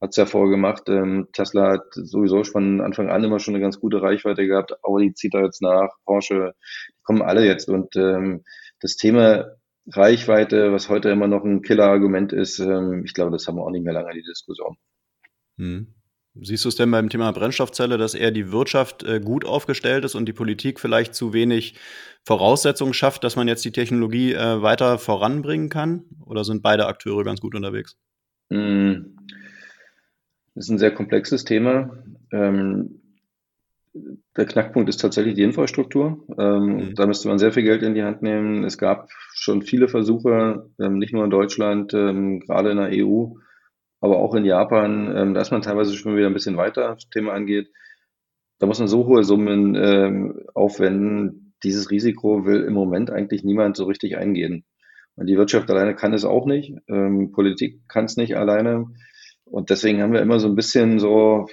hat 0.00 0.10
es 0.10 0.16
ja 0.16 0.26
vorgemacht. 0.26 0.88
Ähm, 0.88 1.28
Tesla 1.32 1.72
hat 1.72 1.86
sowieso 1.92 2.44
von 2.44 2.80
Anfang 2.80 3.10
an 3.10 3.24
immer 3.24 3.40
schon 3.40 3.54
eine 3.54 3.62
ganz 3.62 3.80
gute 3.80 4.00
Reichweite 4.00 4.46
gehabt. 4.46 4.72
Audi 4.84 5.12
zieht 5.14 5.34
da 5.34 5.42
jetzt 5.42 5.62
nach, 5.62 5.90
Porsche, 6.04 6.54
die 6.96 7.02
kommen 7.02 7.22
alle 7.22 7.44
jetzt. 7.44 7.68
Und 7.68 7.96
ähm, 7.96 8.44
das 8.80 8.96
Thema 8.96 9.46
Reichweite, 9.90 10.72
was 10.72 10.88
heute 10.88 11.08
immer 11.10 11.28
noch 11.28 11.44
ein 11.44 11.62
Killer-Argument 11.62 12.32
ist, 12.32 12.58
ähm, 12.58 13.02
ich 13.04 13.14
glaube, 13.14 13.32
das 13.32 13.46
haben 13.46 13.56
wir 13.56 13.64
auch 13.64 13.70
nicht 13.70 13.84
mehr 13.84 13.94
lange, 13.94 14.12
die 14.12 14.22
Diskussion. 14.22 14.76
Hm. 15.56 15.94
Siehst 16.40 16.64
du 16.64 16.68
es 16.68 16.76
denn 16.76 16.90
beim 16.90 17.08
Thema 17.08 17.32
Brennstoffzelle, 17.32 17.98
dass 17.98 18.14
eher 18.14 18.30
die 18.30 18.52
Wirtschaft 18.52 19.02
äh, 19.02 19.18
gut 19.18 19.44
aufgestellt 19.44 20.04
ist 20.04 20.14
und 20.14 20.26
die 20.26 20.32
Politik 20.32 20.78
vielleicht 20.78 21.14
zu 21.14 21.32
wenig 21.32 21.74
Voraussetzungen 22.24 22.94
schafft, 22.94 23.24
dass 23.24 23.34
man 23.34 23.48
jetzt 23.48 23.64
die 23.64 23.72
Technologie 23.72 24.34
äh, 24.34 24.62
weiter 24.62 24.98
voranbringen 24.98 25.68
kann? 25.68 26.04
Oder 26.24 26.44
sind 26.44 26.62
beide 26.62 26.86
Akteure 26.86 27.24
ganz 27.24 27.40
gut 27.40 27.56
unterwegs? 27.56 27.96
Hm. 28.52 29.17
Das 30.58 30.66
ist 30.66 30.70
ein 30.70 30.78
sehr 30.78 30.90
komplexes 30.90 31.44
Thema. 31.44 31.96
Ähm, 32.32 33.00
der 34.36 34.44
Knackpunkt 34.44 34.88
ist 34.88 35.00
tatsächlich 35.00 35.36
die 35.36 35.44
Infrastruktur. 35.44 36.26
Ähm, 36.36 36.64
mhm. 36.64 36.94
Da 36.96 37.06
müsste 37.06 37.28
man 37.28 37.38
sehr 37.38 37.52
viel 37.52 37.62
Geld 37.62 37.84
in 37.84 37.94
die 37.94 38.02
Hand 38.02 38.22
nehmen. 38.22 38.64
Es 38.64 38.76
gab 38.76 39.08
schon 39.34 39.62
viele 39.62 39.86
Versuche, 39.86 40.68
ähm, 40.80 40.98
nicht 40.98 41.12
nur 41.12 41.22
in 41.22 41.30
Deutschland, 41.30 41.94
ähm, 41.94 42.40
gerade 42.40 42.72
in 42.72 42.76
der 42.76 42.90
EU, 42.92 43.34
aber 44.00 44.18
auch 44.18 44.34
in 44.34 44.44
Japan, 44.44 45.16
ähm, 45.16 45.34
da 45.34 45.42
ist 45.42 45.52
man 45.52 45.62
teilweise 45.62 45.94
schon 45.94 46.16
wieder 46.16 46.26
ein 46.26 46.34
bisschen 46.34 46.56
weiter, 46.56 46.90
was 46.90 47.04
das 47.04 47.10
Thema 47.10 47.34
angeht. 47.34 47.68
Da 48.58 48.66
muss 48.66 48.80
man 48.80 48.88
so 48.88 49.06
hohe 49.06 49.22
Summen 49.22 49.76
ähm, 49.76 50.40
aufwenden. 50.54 51.54
Dieses 51.62 51.92
Risiko 51.92 52.46
will 52.46 52.64
im 52.64 52.74
Moment 52.74 53.12
eigentlich 53.12 53.44
niemand 53.44 53.76
so 53.76 53.84
richtig 53.84 54.16
eingehen. 54.16 54.64
Und 55.14 55.28
die 55.28 55.36
Wirtschaft 55.36 55.70
alleine 55.70 55.94
kann 55.94 56.12
es 56.12 56.24
auch 56.24 56.46
nicht. 56.46 56.76
Politik 56.86 57.80
kann 57.88 58.04
es 58.04 58.16
nicht 58.16 58.36
alleine. 58.36 58.86
Und 59.50 59.70
deswegen 59.70 60.02
haben 60.02 60.12
wir 60.12 60.22
immer 60.22 60.40
so 60.40 60.48
ein 60.48 60.56
bisschen 60.56 60.98
so, 60.98 61.48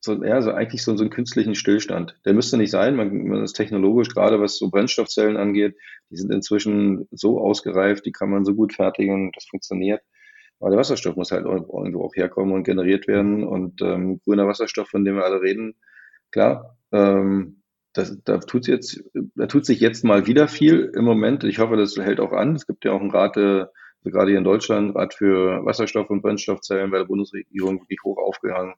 so, 0.00 0.24
ja, 0.24 0.40
so 0.42 0.52
eigentlich 0.52 0.82
so, 0.82 0.96
so 0.96 1.02
einen 1.02 1.10
künstlichen 1.10 1.54
Stillstand. 1.54 2.18
Der 2.24 2.34
müsste 2.34 2.56
nicht 2.56 2.70
sein. 2.70 2.96
Man, 2.96 3.28
man 3.28 3.42
ist 3.42 3.54
technologisch, 3.54 4.08
gerade 4.08 4.40
was 4.40 4.58
so 4.58 4.70
Brennstoffzellen 4.70 5.36
angeht, 5.36 5.76
die 6.10 6.16
sind 6.16 6.32
inzwischen 6.32 7.08
so 7.10 7.40
ausgereift, 7.40 8.06
die 8.06 8.12
kann 8.12 8.30
man 8.30 8.44
so 8.44 8.54
gut 8.54 8.74
fertigen, 8.74 9.32
das 9.34 9.46
funktioniert. 9.46 10.02
Aber 10.60 10.70
der 10.70 10.78
Wasserstoff 10.78 11.16
muss 11.16 11.30
halt 11.30 11.44
irgendwo 11.44 12.04
auch 12.04 12.14
herkommen 12.16 12.52
und 12.52 12.64
generiert 12.64 13.06
werden. 13.06 13.44
Und 13.44 13.80
ähm, 13.82 14.20
grüner 14.24 14.46
Wasserstoff, 14.46 14.88
von 14.88 15.04
dem 15.04 15.16
wir 15.16 15.24
alle 15.24 15.40
reden, 15.40 15.74
klar, 16.30 16.76
ähm, 16.92 17.62
das, 17.92 18.18
da 18.24 18.38
tut 18.38 18.66
jetzt, 18.66 19.02
da 19.34 19.46
tut 19.46 19.66
sich 19.66 19.80
jetzt 19.80 20.04
mal 20.04 20.26
wieder 20.26 20.48
viel 20.48 20.92
im 20.94 21.04
Moment. 21.04 21.44
Ich 21.44 21.58
hoffe, 21.58 21.76
das 21.76 21.96
hält 21.96 22.20
auch 22.20 22.32
an. 22.32 22.54
Es 22.54 22.66
gibt 22.66 22.84
ja 22.84 22.92
auch 22.92 23.00
einen 23.00 23.10
Rat, 23.10 23.36
äh, 24.04 24.10
gerade 24.10 24.30
hier 24.30 24.38
in 24.38 24.44
Deutschland, 24.44 24.94
Rat 24.94 25.14
für 25.14 25.64
Wasserstoff 25.64 26.10
und 26.10 26.22
Brennstoffzellen 26.22 26.90
bei 26.90 26.98
der 26.98 27.04
Bundesregierung 27.04 27.80
wirklich 27.80 28.02
hoch 28.04 28.18
aufgehangen. 28.18 28.74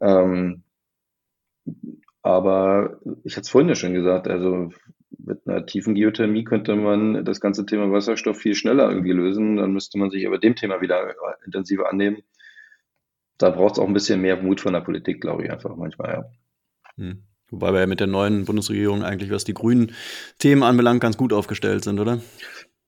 Ähm, 0.00 0.62
aber 2.22 3.00
ich 3.24 3.36
hatte 3.36 3.42
es 3.42 3.50
vorhin 3.50 3.68
ja 3.68 3.74
schon 3.74 3.94
gesagt, 3.94 4.28
also 4.28 4.70
mit 5.18 5.46
einer 5.46 5.66
tiefen 5.66 5.94
Geothermie 5.94 6.44
könnte 6.44 6.76
man 6.76 7.24
das 7.24 7.40
ganze 7.40 7.66
Thema 7.66 7.90
Wasserstoff 7.90 8.38
viel 8.38 8.54
schneller 8.54 8.88
irgendwie 8.88 9.12
lösen. 9.12 9.56
Dann 9.56 9.72
müsste 9.72 9.98
man 9.98 10.10
sich 10.10 10.26
aber 10.26 10.38
dem 10.38 10.56
Thema 10.56 10.80
wieder 10.80 11.14
intensiver 11.44 11.90
annehmen. 11.90 12.18
Da 13.38 13.50
braucht 13.50 13.74
es 13.74 13.78
auch 13.78 13.86
ein 13.86 13.94
bisschen 13.94 14.20
mehr 14.20 14.40
Mut 14.40 14.60
von 14.60 14.74
der 14.74 14.80
Politik, 14.80 15.20
glaube 15.20 15.44
ich, 15.44 15.50
einfach 15.50 15.74
manchmal, 15.76 16.10
ja. 16.12 16.24
Hm. 16.96 17.22
Wobei 17.50 17.72
wir 17.72 17.80
ja 17.80 17.86
mit 17.86 17.98
der 17.98 18.06
neuen 18.06 18.44
Bundesregierung 18.44 19.02
eigentlich, 19.02 19.30
was 19.30 19.44
die 19.44 19.54
grünen 19.54 19.92
Themen 20.38 20.62
anbelangt, 20.62 21.00
ganz 21.00 21.16
gut 21.16 21.32
aufgestellt 21.32 21.82
sind, 21.82 21.98
oder? 21.98 22.20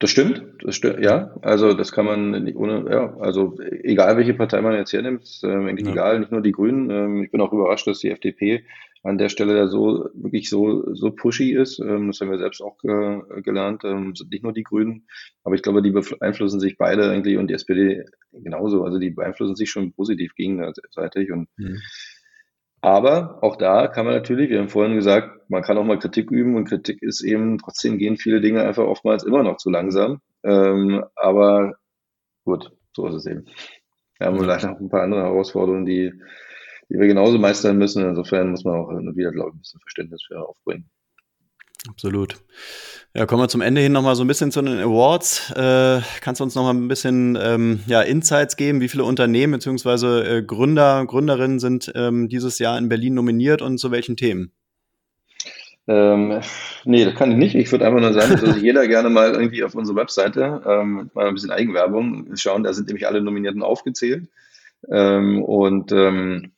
Das 0.02 0.10
stimmt, 0.10 0.42
das 0.64 0.74
stimmt, 0.74 0.98
ja. 0.98 1.32
Also 1.42 1.74
das 1.74 1.92
kann 1.92 2.04
man 2.04 2.32
nicht 2.42 2.56
ohne, 2.56 2.90
ja, 2.90 3.16
also 3.20 3.56
egal 3.84 4.16
welche 4.16 4.34
Partei 4.34 4.60
man 4.60 4.74
jetzt 4.74 4.92
hernimmt, 4.92 5.22
ist 5.22 5.44
äh, 5.44 5.46
eigentlich 5.46 5.86
ja. 5.86 5.92
egal, 5.92 6.18
nicht 6.18 6.32
nur 6.32 6.40
die 6.40 6.50
Grünen. 6.50 6.90
Ähm, 6.90 7.22
ich 7.22 7.30
bin 7.30 7.40
auch 7.40 7.52
überrascht, 7.52 7.86
dass 7.86 8.00
die 8.00 8.10
FDP 8.10 8.64
an 9.04 9.16
der 9.16 9.28
Stelle 9.28 9.54
da 9.54 9.68
so 9.68 10.08
wirklich 10.14 10.50
so 10.50 10.92
so 10.92 11.12
pushy 11.12 11.52
ist. 11.52 11.78
Ähm, 11.78 12.08
das 12.08 12.20
haben 12.20 12.32
wir 12.32 12.38
selbst 12.38 12.62
auch 12.62 12.82
äh, 12.82 13.42
gelernt. 13.42 13.84
Ähm, 13.84 14.16
sind 14.16 14.32
nicht 14.32 14.42
nur 14.42 14.52
die 14.52 14.64
Grünen, 14.64 15.06
aber 15.44 15.54
ich 15.54 15.62
glaube, 15.62 15.82
die 15.82 15.92
beeinflussen 15.92 16.58
sich 16.58 16.76
beide 16.76 17.08
eigentlich 17.08 17.36
und 17.36 17.46
die 17.46 17.54
SPD 17.54 18.04
genauso. 18.32 18.82
Also 18.82 18.98
die 18.98 19.10
beeinflussen 19.10 19.54
sich 19.54 19.70
schon 19.70 19.92
positiv 19.92 20.34
gegenseitig 20.34 21.30
und 21.30 21.46
mhm. 21.58 21.78
Aber 22.82 23.38
auch 23.42 23.56
da 23.56 23.86
kann 23.86 24.04
man 24.06 24.14
natürlich, 24.14 24.50
wir 24.50 24.58
haben 24.58 24.68
vorhin 24.68 24.96
gesagt, 24.96 25.48
man 25.48 25.62
kann 25.62 25.78
auch 25.78 25.84
mal 25.84 26.00
Kritik 26.00 26.32
üben 26.32 26.56
und 26.56 26.68
Kritik 26.68 27.00
ist 27.00 27.22
eben, 27.22 27.58
trotzdem 27.58 27.96
gehen 27.96 28.16
viele 28.16 28.40
Dinge 28.40 28.64
einfach 28.64 28.84
oftmals 28.84 29.22
immer 29.22 29.44
noch 29.44 29.58
zu 29.58 29.70
langsam. 29.70 30.20
Ähm, 30.42 31.04
aber 31.14 31.76
gut, 32.44 32.72
so 32.92 33.06
ist 33.06 33.14
es 33.14 33.26
eben. 33.26 33.46
Wir 34.18 34.26
haben 34.26 34.38
vielleicht 34.38 34.64
noch 34.64 34.80
ein 34.80 34.88
paar 34.88 35.02
andere 35.02 35.22
Herausforderungen, 35.22 35.86
die, 35.86 36.12
die 36.88 36.98
wir 36.98 37.06
genauso 37.06 37.38
meistern 37.38 37.78
müssen. 37.78 38.04
Insofern 38.04 38.50
muss 38.50 38.64
man 38.64 38.74
auch 38.74 38.90
wieder, 38.90 39.30
glaube 39.30 39.50
ich, 39.50 39.54
ein 39.54 39.60
bisschen 39.60 39.80
Verständnis 39.80 40.24
für 40.26 40.40
aufbringen. 40.40 40.90
Absolut. 41.88 42.36
Ja, 43.14 43.26
kommen 43.26 43.42
wir 43.42 43.48
zum 43.48 43.60
Ende 43.60 43.80
hin 43.80 43.92
nochmal 43.92 44.16
so 44.16 44.24
ein 44.24 44.28
bisschen 44.28 44.52
zu 44.52 44.62
den 44.62 44.78
Awards. 44.78 45.50
Äh, 45.50 46.00
kannst 46.20 46.40
du 46.40 46.44
uns 46.44 46.54
nochmal 46.54 46.74
ein 46.74 46.88
bisschen 46.88 47.36
ähm, 47.40 47.80
ja, 47.86 48.00
Insights 48.02 48.56
geben? 48.56 48.80
Wie 48.80 48.88
viele 48.88 49.04
Unternehmen 49.04 49.52
bzw. 49.54 50.38
Äh, 50.38 50.42
Gründer, 50.42 51.04
Gründerinnen 51.06 51.58
sind 51.58 51.92
ähm, 51.94 52.28
dieses 52.28 52.58
Jahr 52.58 52.78
in 52.78 52.88
Berlin 52.88 53.14
nominiert 53.14 53.60
und 53.60 53.78
zu 53.78 53.90
welchen 53.90 54.16
Themen? 54.16 54.52
Ähm, 55.88 56.40
nee, 56.84 57.04
das 57.04 57.14
kann 57.16 57.32
ich 57.32 57.36
nicht. 57.36 57.54
Ich 57.56 57.70
würde 57.72 57.86
einfach 57.86 58.00
nur 58.00 58.12
sagen, 58.12 58.40
dass 58.40 58.56
jeder 58.62 58.86
gerne 58.86 59.10
mal 59.10 59.32
irgendwie 59.32 59.64
auf 59.64 59.74
unsere 59.74 59.96
Webseite 59.96 60.62
ähm, 60.66 61.10
mal 61.12 61.26
ein 61.26 61.34
bisschen 61.34 61.50
Eigenwerbung 61.50 62.36
schauen. 62.36 62.62
Da 62.62 62.72
sind 62.72 62.86
nämlich 62.86 63.08
alle 63.08 63.20
Nominierten 63.20 63.62
aufgezählt. 63.62 64.28
Ähm, 64.88 65.42
und 65.42 65.92
ähm, 65.92 66.52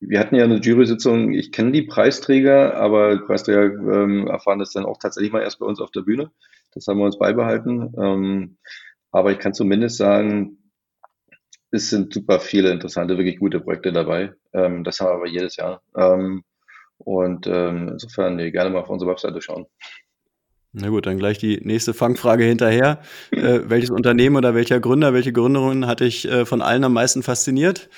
wir 0.00 0.20
hatten 0.20 0.36
ja 0.36 0.44
eine 0.44 0.60
Jury-Sitzung, 0.60 1.32
ich 1.32 1.52
kenne 1.52 1.72
die 1.72 1.82
Preisträger, 1.82 2.76
aber 2.76 3.18
Preisträger 3.26 3.64
ähm, 3.64 4.26
erfahren 4.28 4.58
das 4.58 4.72
dann 4.72 4.84
auch 4.84 4.98
tatsächlich 4.98 5.32
mal 5.32 5.42
erst 5.42 5.58
bei 5.58 5.66
uns 5.66 5.80
auf 5.80 5.90
der 5.90 6.02
Bühne. 6.02 6.30
Das 6.72 6.86
haben 6.86 6.98
wir 6.98 7.04
uns 7.04 7.18
beibehalten. 7.18 7.92
Ähm, 7.98 8.58
aber 9.10 9.32
ich 9.32 9.38
kann 9.38 9.54
zumindest 9.54 9.96
sagen, 9.96 10.58
es 11.70 11.90
sind 11.90 12.14
super 12.14 12.40
viele 12.40 12.70
interessante, 12.70 13.18
wirklich 13.18 13.38
gute 13.38 13.60
Projekte 13.60 13.92
dabei. 13.92 14.32
Ähm, 14.52 14.84
das 14.84 15.00
haben 15.00 15.08
wir 15.08 15.14
aber 15.14 15.26
jedes 15.26 15.56
Jahr. 15.56 15.82
Ähm, 15.96 16.44
und 16.98 17.46
ähm, 17.46 17.88
insofern 17.92 18.36
nee, 18.36 18.50
gerne 18.50 18.70
mal 18.70 18.80
auf 18.80 18.90
unsere 18.90 19.10
Webseite 19.10 19.40
schauen. 19.40 19.66
Na 20.72 20.88
gut, 20.90 21.06
dann 21.06 21.18
gleich 21.18 21.38
die 21.38 21.60
nächste 21.62 21.94
Fangfrage 21.94 22.44
hinterher. 22.44 23.00
äh, 23.30 23.60
welches 23.64 23.90
Unternehmen 23.90 24.36
oder 24.36 24.54
welcher 24.54 24.80
Gründer, 24.80 25.14
welche 25.14 25.32
Gründerin 25.32 25.86
hat 25.86 26.00
dich 26.00 26.28
äh, 26.28 26.44
von 26.44 26.60
allen 26.60 26.84
am 26.84 26.92
meisten 26.92 27.22
fasziniert? 27.22 27.88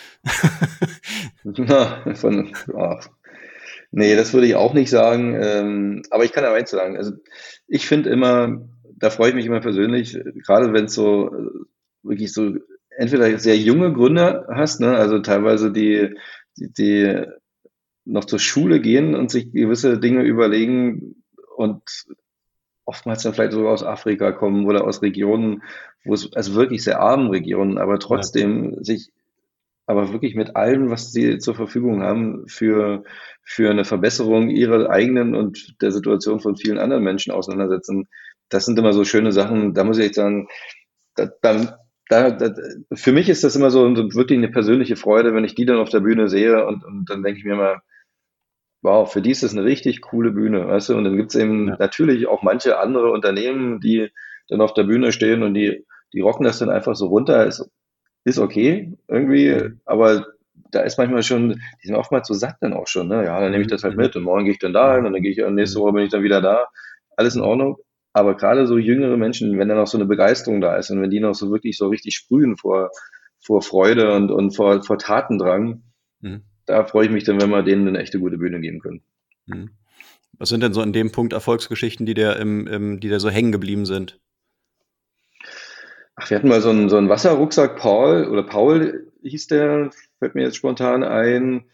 Na, 1.45 2.15
von, 2.15 2.53
oh. 2.73 2.97
Nee, 3.91 4.15
das 4.15 4.33
würde 4.33 4.47
ich 4.47 4.55
auch 4.55 4.73
nicht 4.73 4.89
sagen. 4.89 5.37
Ähm, 5.41 6.03
aber 6.11 6.25
ich 6.25 6.33
kann 6.33 6.45
ja 6.45 6.53
eins 6.53 6.71
sagen. 6.71 6.97
Also 6.97 7.13
ich 7.67 7.89
finde 7.89 8.11
immer, 8.11 8.69
da 8.97 9.11
freue 9.11 9.31
ich 9.31 9.35
mich 9.35 9.47
immer 9.47 9.61
persönlich, 9.61 10.17
gerade 10.47 10.73
wenn 10.73 10.85
es 10.85 10.95
so 10.95 11.27
äh, 11.35 11.51
wirklich 12.03 12.33
so 12.33 12.55
entweder 12.97 13.37
sehr 13.39 13.57
junge 13.57 13.93
Gründer 13.93 14.47
hast, 14.55 14.81
ne, 14.81 14.97
also 14.97 15.19
teilweise 15.21 15.73
die, 15.73 16.15
die, 16.57 16.73
die 16.73 17.25
noch 18.05 18.27
zur 18.27 18.39
Schule 18.39 18.81
gehen 18.81 19.15
und 19.15 19.31
sich 19.31 19.53
gewisse 19.53 19.99
Dinge 19.99 20.23
überlegen 20.23 21.25
und 21.57 21.83
oftmals 22.85 23.23
dann 23.23 23.35
vielleicht 23.35 23.53
sogar 23.53 23.73
aus 23.73 23.85
Afrika 23.85 24.33
kommen 24.33 24.67
oder 24.67 24.85
aus 24.85 25.03
Regionen, 25.03 25.63
wo 26.05 26.15
es, 26.15 26.33
also 26.35 26.55
wirklich 26.55 26.83
sehr 26.83 27.01
armen 27.01 27.31
Regionen, 27.31 27.79
aber 27.79 27.99
trotzdem 27.99 28.75
ja. 28.75 28.85
sich 28.85 29.13
aber 29.87 30.13
wirklich 30.13 30.37
mit 30.37 30.55
allem, 30.55 30.89
was 30.89 31.11
sie 31.13 31.39
zur 31.39 31.57
Verfügung 31.57 32.03
haben, 32.03 32.47
für, 32.47 33.03
für 33.43 33.71
eine 33.71 33.85
Verbesserung 33.85 34.49
ihrer 34.49 34.89
eigenen 34.89 35.35
und 35.35 35.83
der 35.83 35.91
Situation 35.91 36.39
von 36.39 36.57
vielen 36.57 36.79
anderen 36.79 37.03
Menschen 37.03 37.33
auseinandersetzen. 37.33 38.09
Das 38.49 38.67
sind 38.67 38.79
immer 38.79 38.93
so 38.93 39.05
schöne 39.05 39.33
Sachen. 39.33 39.75
Da 39.75 39.83
muss 39.83 39.99
ich 39.99 40.07
echt 40.07 40.15
sagen, 40.15 40.47
da, 41.17 41.29
da, 41.43 41.79
da, 42.09 42.31
da, 42.31 42.55
für 42.93 43.13
mich 43.13 43.29
ist 43.29 43.43
das 43.43 43.57
immer 43.57 43.71
so, 43.71 43.85
wirklich 44.15 44.39
eine 44.39 44.51
persönliche 44.51 44.95
Freude, 44.95 45.35
wenn 45.35 45.45
ich 45.45 45.57
die 45.57 45.65
dann 45.65 45.79
auf 45.79 45.91
der 45.91 46.01
Bühne 46.01 46.29
sehe 46.29 46.65
und, 46.67 46.85
und 46.85 47.11
dann 47.11 47.25
denke 47.25 47.41
ich 47.41 47.45
mir 47.45 47.55
immer, 47.55 47.83
wow, 48.83 49.11
für 49.11 49.23
die 49.23 49.31
ist 49.31 49.43
das 49.43 49.53
eine 49.53 49.65
richtig 49.65 50.01
coole 50.01 50.31
Bühne, 50.31 50.67
weißt 50.67 50.91
du? 50.91 50.97
Und 50.97 51.05
dann 51.05 51.17
gibt's 51.17 51.35
eben 51.35 51.69
ja. 51.69 51.77
natürlich 51.79 52.27
auch 52.27 52.43
manche 52.43 52.79
andere 52.79 53.11
Unternehmen, 53.13 53.81
die 53.81 54.11
dann 54.49 54.61
auf 54.61 54.75
der 54.75 54.85
Bühne 54.85 55.13
stehen 55.13 55.43
und 55.43 55.55
die 55.55 55.85
die 56.13 56.21
rocken 56.21 56.45
das 56.45 56.59
dann 56.59 56.71
einfach 56.71 56.95
so 56.95 57.07
runter, 57.07 57.47
ist, 57.47 57.69
ist 58.25 58.39
okay 58.39 58.93
irgendwie, 59.09 59.55
mhm. 59.55 59.81
aber 59.85 60.27
da 60.73 60.83
ist 60.83 60.99
manchmal 60.99 61.23
schon, 61.23 61.61
die 61.83 61.87
sind 61.87 61.97
oftmals 61.97 62.29
so 62.29 62.35
satt 62.35 62.57
dann 62.61 62.75
auch 62.75 62.87
schon, 62.87 63.09
ne? 63.09 63.25
Ja, 63.25 63.41
dann 63.41 63.51
nehme 63.51 63.63
ich 63.63 63.71
das 63.71 63.83
halt 63.83 63.97
mhm. 63.97 64.03
mit 64.03 64.17
und 64.17 64.23
morgen 64.23 64.45
gehe 64.45 64.53
ich 64.53 64.59
dann 64.59 64.73
da 64.73 64.95
hin 64.95 65.07
und 65.07 65.13
dann 65.13 65.23
gehe 65.23 65.33
ich 65.33 65.39
nächste 65.51 65.81
Woche 65.81 65.93
bin 65.93 66.05
ich 66.05 66.11
dann 66.11 66.23
wieder 66.23 66.41
da. 66.41 66.69
Alles 67.17 67.35
in 67.35 67.43
Ordnung. 67.43 67.77
Aber 68.13 68.37
gerade 68.37 68.67
so 68.67 68.79
jüngere 68.79 69.17
Menschen, 69.17 69.59
wenn 69.59 69.69
da 69.69 69.75
noch 69.75 69.87
so 69.87 69.99
eine 69.99 70.07
Begeisterung 70.07 70.61
da 70.61 70.77
ist 70.77 70.91
und 70.91 71.01
wenn 71.01 71.11
die 71.11 71.21
noch 71.21 71.35
so 71.35 71.51
wirklich 71.51 71.77
so 71.77 71.89
richtig 71.89 72.15
sprühen 72.15 72.57
vor, 72.57 72.91
vor 73.41 73.63
Freude 73.63 74.13
und, 74.15 74.31
und 74.31 74.55
vor, 74.55 74.83
vor 74.83 74.99
Tatendrang, 74.99 75.65
mhm. 75.65 75.83
Da 76.71 76.85
freue 76.85 77.07
ich 77.07 77.13
mich 77.13 77.25
dann, 77.25 77.41
wenn 77.41 77.51
wir 77.51 77.63
denen 77.63 77.89
eine 77.89 77.99
echte 77.99 78.19
gute 78.19 78.39
Bühne 78.39 78.61
geben 78.61 78.81
können. 78.81 79.03
Mhm. 79.47 79.71
Was 80.39 80.49
sind 80.49 80.63
denn 80.63 80.73
so 80.73 80.83
in 80.83 80.93
dem 80.93 81.13
Punkt 81.13 81.33
Erfolgsgeschichten, 81.33 82.07
die 82.07 82.15
dir 82.15 82.37
im, 82.37 82.67
im 82.67 83.01
die 83.01 83.09
dir 83.09 83.21
so 83.21 83.29
hängen 83.29 83.53
geblieben 83.53 83.85
sind? 83.85 84.19
Ach, 86.17 86.31
wir 86.31 86.37
hatten 86.37 86.49
mal 86.49 86.61
so 86.61 86.71
einen, 86.71 86.89
so 86.89 86.97
einen 86.97 87.09
Wasserrucksack 87.09 87.77
Paul 87.77 88.27
oder 88.27 88.43
Paul 88.43 89.11
hieß 89.23 89.49
der, 89.49 89.91
fällt 90.19 90.35
mir 90.35 90.43
jetzt 90.43 90.57
spontan 90.57 91.03
ein. 91.03 91.65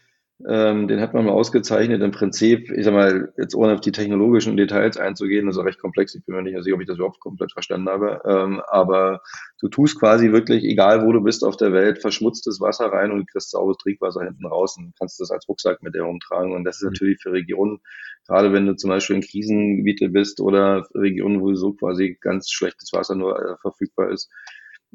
Ähm, 0.47 0.87
den 0.87 1.01
hat 1.01 1.15
man 1.15 1.25
mal 1.25 1.31
ausgezeichnet. 1.31 2.03
Im 2.03 2.11
Prinzip, 2.11 2.69
ich 2.69 2.85
sag 2.85 2.93
mal, 2.93 3.33
jetzt 3.37 3.55
ohne 3.55 3.73
auf 3.73 3.81
die 3.81 3.91
technologischen 3.91 4.55
Details 4.55 4.95
einzugehen, 4.97 5.47
das 5.47 5.57
ist 5.57 5.63
recht 5.63 5.79
komplex. 5.79 6.13
Ich 6.13 6.23
bin 6.25 6.35
mir 6.35 6.43
nicht 6.43 6.61
sicher, 6.63 6.75
ob 6.75 6.81
ich 6.81 6.87
das 6.87 6.97
überhaupt 6.97 7.19
komplett 7.19 7.51
verstanden 7.51 7.89
habe. 7.89 8.21
Ähm, 8.23 8.61
aber 8.67 9.21
du 9.59 9.67
tust 9.67 9.99
quasi 9.99 10.31
wirklich, 10.31 10.63
egal 10.63 11.03
wo 11.03 11.11
du 11.11 11.21
bist 11.21 11.43
auf 11.43 11.57
der 11.57 11.73
Welt, 11.73 12.01
verschmutztes 12.01 12.61
Wasser 12.61 12.85
rein 12.85 13.11
und 13.11 13.27
kriegst 13.27 13.49
sauberes 13.49 13.77
Trinkwasser 13.77 14.25
hinten 14.25 14.45
raus 14.45 14.77
und 14.77 14.93
kannst 14.99 15.19
das 15.19 15.31
als 15.31 15.47
Rucksack 15.49 15.81
mit 15.81 15.95
dir 15.95 16.03
rumtragen. 16.03 16.51
Und 16.51 16.65
das 16.65 16.77
ist 16.77 16.83
mhm. 16.83 16.89
natürlich 16.89 17.19
für 17.19 17.31
Regionen, 17.31 17.79
gerade 18.27 18.53
wenn 18.53 18.67
du 18.67 18.75
zum 18.75 18.91
Beispiel 18.91 19.15
in 19.15 19.23
Krisengebiete 19.23 20.09
bist 20.09 20.39
oder 20.39 20.87
Regionen, 20.93 21.41
wo 21.41 21.55
so 21.55 21.73
quasi 21.73 22.15
ganz 22.21 22.51
schlechtes 22.51 22.93
Wasser 22.93 23.15
nur 23.15 23.39
äh, 23.39 23.57
verfügbar 23.59 24.11
ist, 24.11 24.29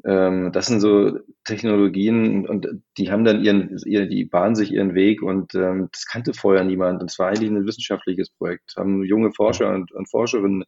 das 0.01 0.65
sind 0.65 0.81
so 0.81 1.19
Technologien 1.45 2.45
und 2.47 2.67
die 2.97 3.09
haben 3.09 3.23
dann 3.23 3.43
ihren, 3.43 3.77
ihr, 3.85 4.05
die 4.07 4.25
bahnen 4.25 4.55
sich 4.55 4.71
ihren 4.71 4.95
Weg 4.95 5.21
und 5.21 5.55
ähm, 5.55 5.87
das 5.93 6.05
kannte 6.05 6.33
vorher 6.33 6.65
niemand. 6.65 7.01
Und 7.01 7.09
es 7.09 7.19
war 7.19 7.29
eigentlich 7.29 7.49
ein 7.49 7.65
wissenschaftliches 7.65 8.29
Projekt, 8.31 8.73
haben 8.75 9.05
junge 9.05 9.31
Forscher 9.31 9.73
und, 9.73 9.93
und 9.93 10.09
Forscherinnen 10.09 10.65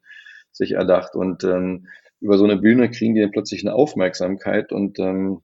sich 0.54 0.72
erdacht 0.72 1.16
und 1.16 1.44
ähm, 1.44 1.88
über 2.22 2.38
so 2.38 2.46
eine 2.46 2.58
Bühne 2.58 2.90
kriegen 2.90 3.14
die 3.14 3.22
dann 3.22 3.32
plötzlich 3.32 3.66
eine 3.66 3.76
Aufmerksamkeit 3.76 4.72
und 4.72 5.00
ähm, 5.00 5.42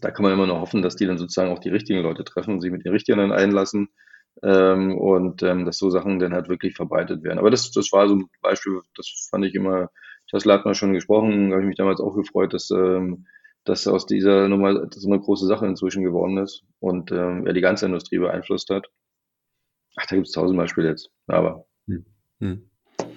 da 0.00 0.10
kann 0.10 0.22
man 0.22 0.32
immer 0.32 0.46
noch 0.46 0.60
hoffen, 0.60 0.82
dass 0.82 0.96
die 0.96 1.06
dann 1.06 1.18
sozusagen 1.18 1.50
auch 1.50 1.58
die 1.58 1.68
richtigen 1.68 2.00
Leute 2.00 2.24
treffen 2.24 2.54
und 2.54 2.60
sich 2.60 2.70
mit 2.70 2.84
den 2.84 2.92
richtigen 2.92 3.18
dann 3.18 3.32
einlassen 3.32 3.88
ähm, 4.42 4.96
und 4.96 5.42
ähm, 5.42 5.64
dass 5.64 5.78
so 5.78 5.90
Sachen 5.90 6.18
dann 6.18 6.32
halt 6.32 6.48
wirklich 6.48 6.74
verbreitet 6.74 7.22
werden. 7.22 7.38
Aber 7.38 7.50
das, 7.50 7.70
das 7.72 7.92
war 7.92 8.08
so 8.08 8.14
ein 8.14 8.26
Beispiel, 8.40 8.80
das 8.96 9.28
fand 9.30 9.44
ich 9.44 9.54
immer 9.54 9.90
Tesla 10.30 10.54
hat 10.54 10.64
man 10.64 10.74
schon 10.74 10.92
gesprochen, 10.92 11.52
habe 11.52 11.62
ich 11.62 11.68
mich 11.68 11.76
damals 11.76 12.00
auch 12.00 12.14
gefreut, 12.14 12.54
dass, 12.54 12.70
ähm, 12.70 13.26
dass 13.64 13.86
aus 13.86 14.06
dieser 14.06 14.48
Nummer 14.48 14.88
so 14.90 15.08
eine 15.08 15.20
große 15.20 15.46
Sache 15.46 15.66
inzwischen 15.66 16.04
geworden 16.04 16.38
ist 16.38 16.62
und 16.78 17.10
ähm, 17.10 17.46
er 17.46 17.52
die 17.52 17.60
ganze 17.60 17.86
Industrie 17.86 18.18
beeinflusst 18.18 18.70
hat. 18.70 18.86
Ach, 19.96 20.06
da 20.06 20.16
gibt 20.16 20.28
es 20.28 20.32
tausend 20.32 20.56
Beispiele 20.56 20.88
jetzt, 20.88 21.10
aber 21.26 21.66
hm. 21.86 22.06
Hm. 22.38 22.70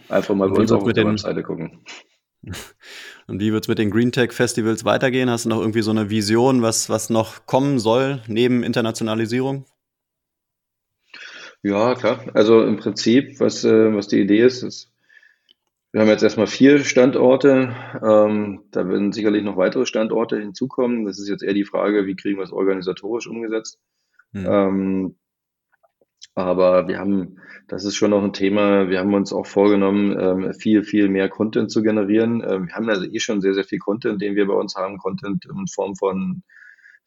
einfach 0.10 0.34
mal 0.36 0.50
bei 0.50 0.62
uns 0.62 0.72
auf 0.72 0.92
der 0.92 1.06
Webseite 1.06 1.44
gucken. 1.44 1.84
Und 3.28 3.40
wie 3.40 3.54
wird 3.54 3.64
es 3.64 3.68
mit 3.70 3.78
den 3.78 3.90
Green 3.90 4.12
Tech 4.12 4.34
Festivals 4.34 4.84
weitergehen? 4.84 5.30
Hast 5.30 5.46
du 5.46 5.50
noch 5.50 5.62
irgendwie 5.62 5.82
so 5.82 5.92
eine 5.92 6.10
Vision, 6.10 6.62
was, 6.62 6.90
was 6.90 7.10
noch 7.10 7.46
kommen 7.46 7.80
soll 7.80 8.22
neben 8.28 8.64
Internationalisierung? 8.64 9.66
Ja, 11.62 11.96
klar. 11.96 12.26
Also 12.34 12.62
im 12.64 12.76
Prinzip, 12.76 13.40
was, 13.40 13.64
äh, 13.64 13.96
was 13.96 14.10
die 14.10 14.20
Idee 14.20 14.44
ist, 14.44 14.64
ist 14.64 14.93
wir 15.94 16.02
haben 16.02 16.10
jetzt 16.10 16.24
erstmal 16.24 16.48
vier 16.48 16.80
Standorte. 16.80 17.76
Ähm, 18.04 18.64
da 18.72 18.90
werden 18.90 19.12
sicherlich 19.12 19.44
noch 19.44 19.58
weitere 19.58 19.86
Standorte 19.86 20.40
hinzukommen. 20.40 21.06
Das 21.06 21.20
ist 21.20 21.30
jetzt 21.30 21.44
eher 21.44 21.54
die 21.54 21.66
Frage, 21.66 22.08
wie 22.08 22.16
kriegen 22.16 22.38
wir 22.38 22.44
es 22.44 22.52
organisatorisch 22.52 23.28
umgesetzt. 23.28 23.80
Mhm. 24.32 24.46
Ähm, 24.50 25.16
aber 26.34 26.88
wir 26.88 26.98
haben, 26.98 27.38
das 27.68 27.86
ist 27.86 27.96
schon 27.96 28.10
noch 28.10 28.24
ein 28.24 28.34
Thema, 28.34 28.90
wir 28.90 29.00
haben 29.00 29.14
uns 29.14 29.32
auch 29.32 29.46
vorgenommen, 29.46 30.18
ähm, 30.20 30.54
viel, 30.56 30.84
viel 30.84 31.10
mehr 31.10 31.30
Content 31.30 31.70
zu 31.70 31.84
generieren. 31.84 32.44
Ähm, 32.44 32.68
wir 32.68 32.74
haben 32.74 32.90
also 32.90 33.06
eh 33.06 33.20
schon 33.20 33.42
sehr, 33.42 33.54
sehr 33.54 33.64
viel 33.64 33.78
Content, 33.78 34.20
den 34.20 34.36
wir 34.36 34.48
bei 34.48 34.56
uns 34.56 34.76
haben. 34.76 34.98
Content 34.98 35.46
in 35.46 35.68
Form 35.68 35.96
von 35.96 36.42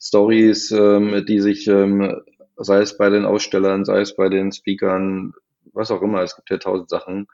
Stories, 0.01 0.70
ähm, 0.70 1.24
die 1.26 1.41
sich, 1.41 1.66
ähm, 1.66 2.20
sei 2.57 2.82
es 2.82 2.97
bei 2.97 3.11
den 3.11 3.24
Ausstellern, 3.24 3.84
sei 3.84 4.01
es 4.03 4.14
bei 4.14 4.28
den 4.28 4.53
Speakern, 4.53 5.32
was 5.72 5.91
auch 5.91 6.03
immer, 6.03 6.22
es 6.22 6.37
gibt 6.37 6.51
ja 6.51 6.59
tausend 6.59 6.89
Sachen, 6.89 7.26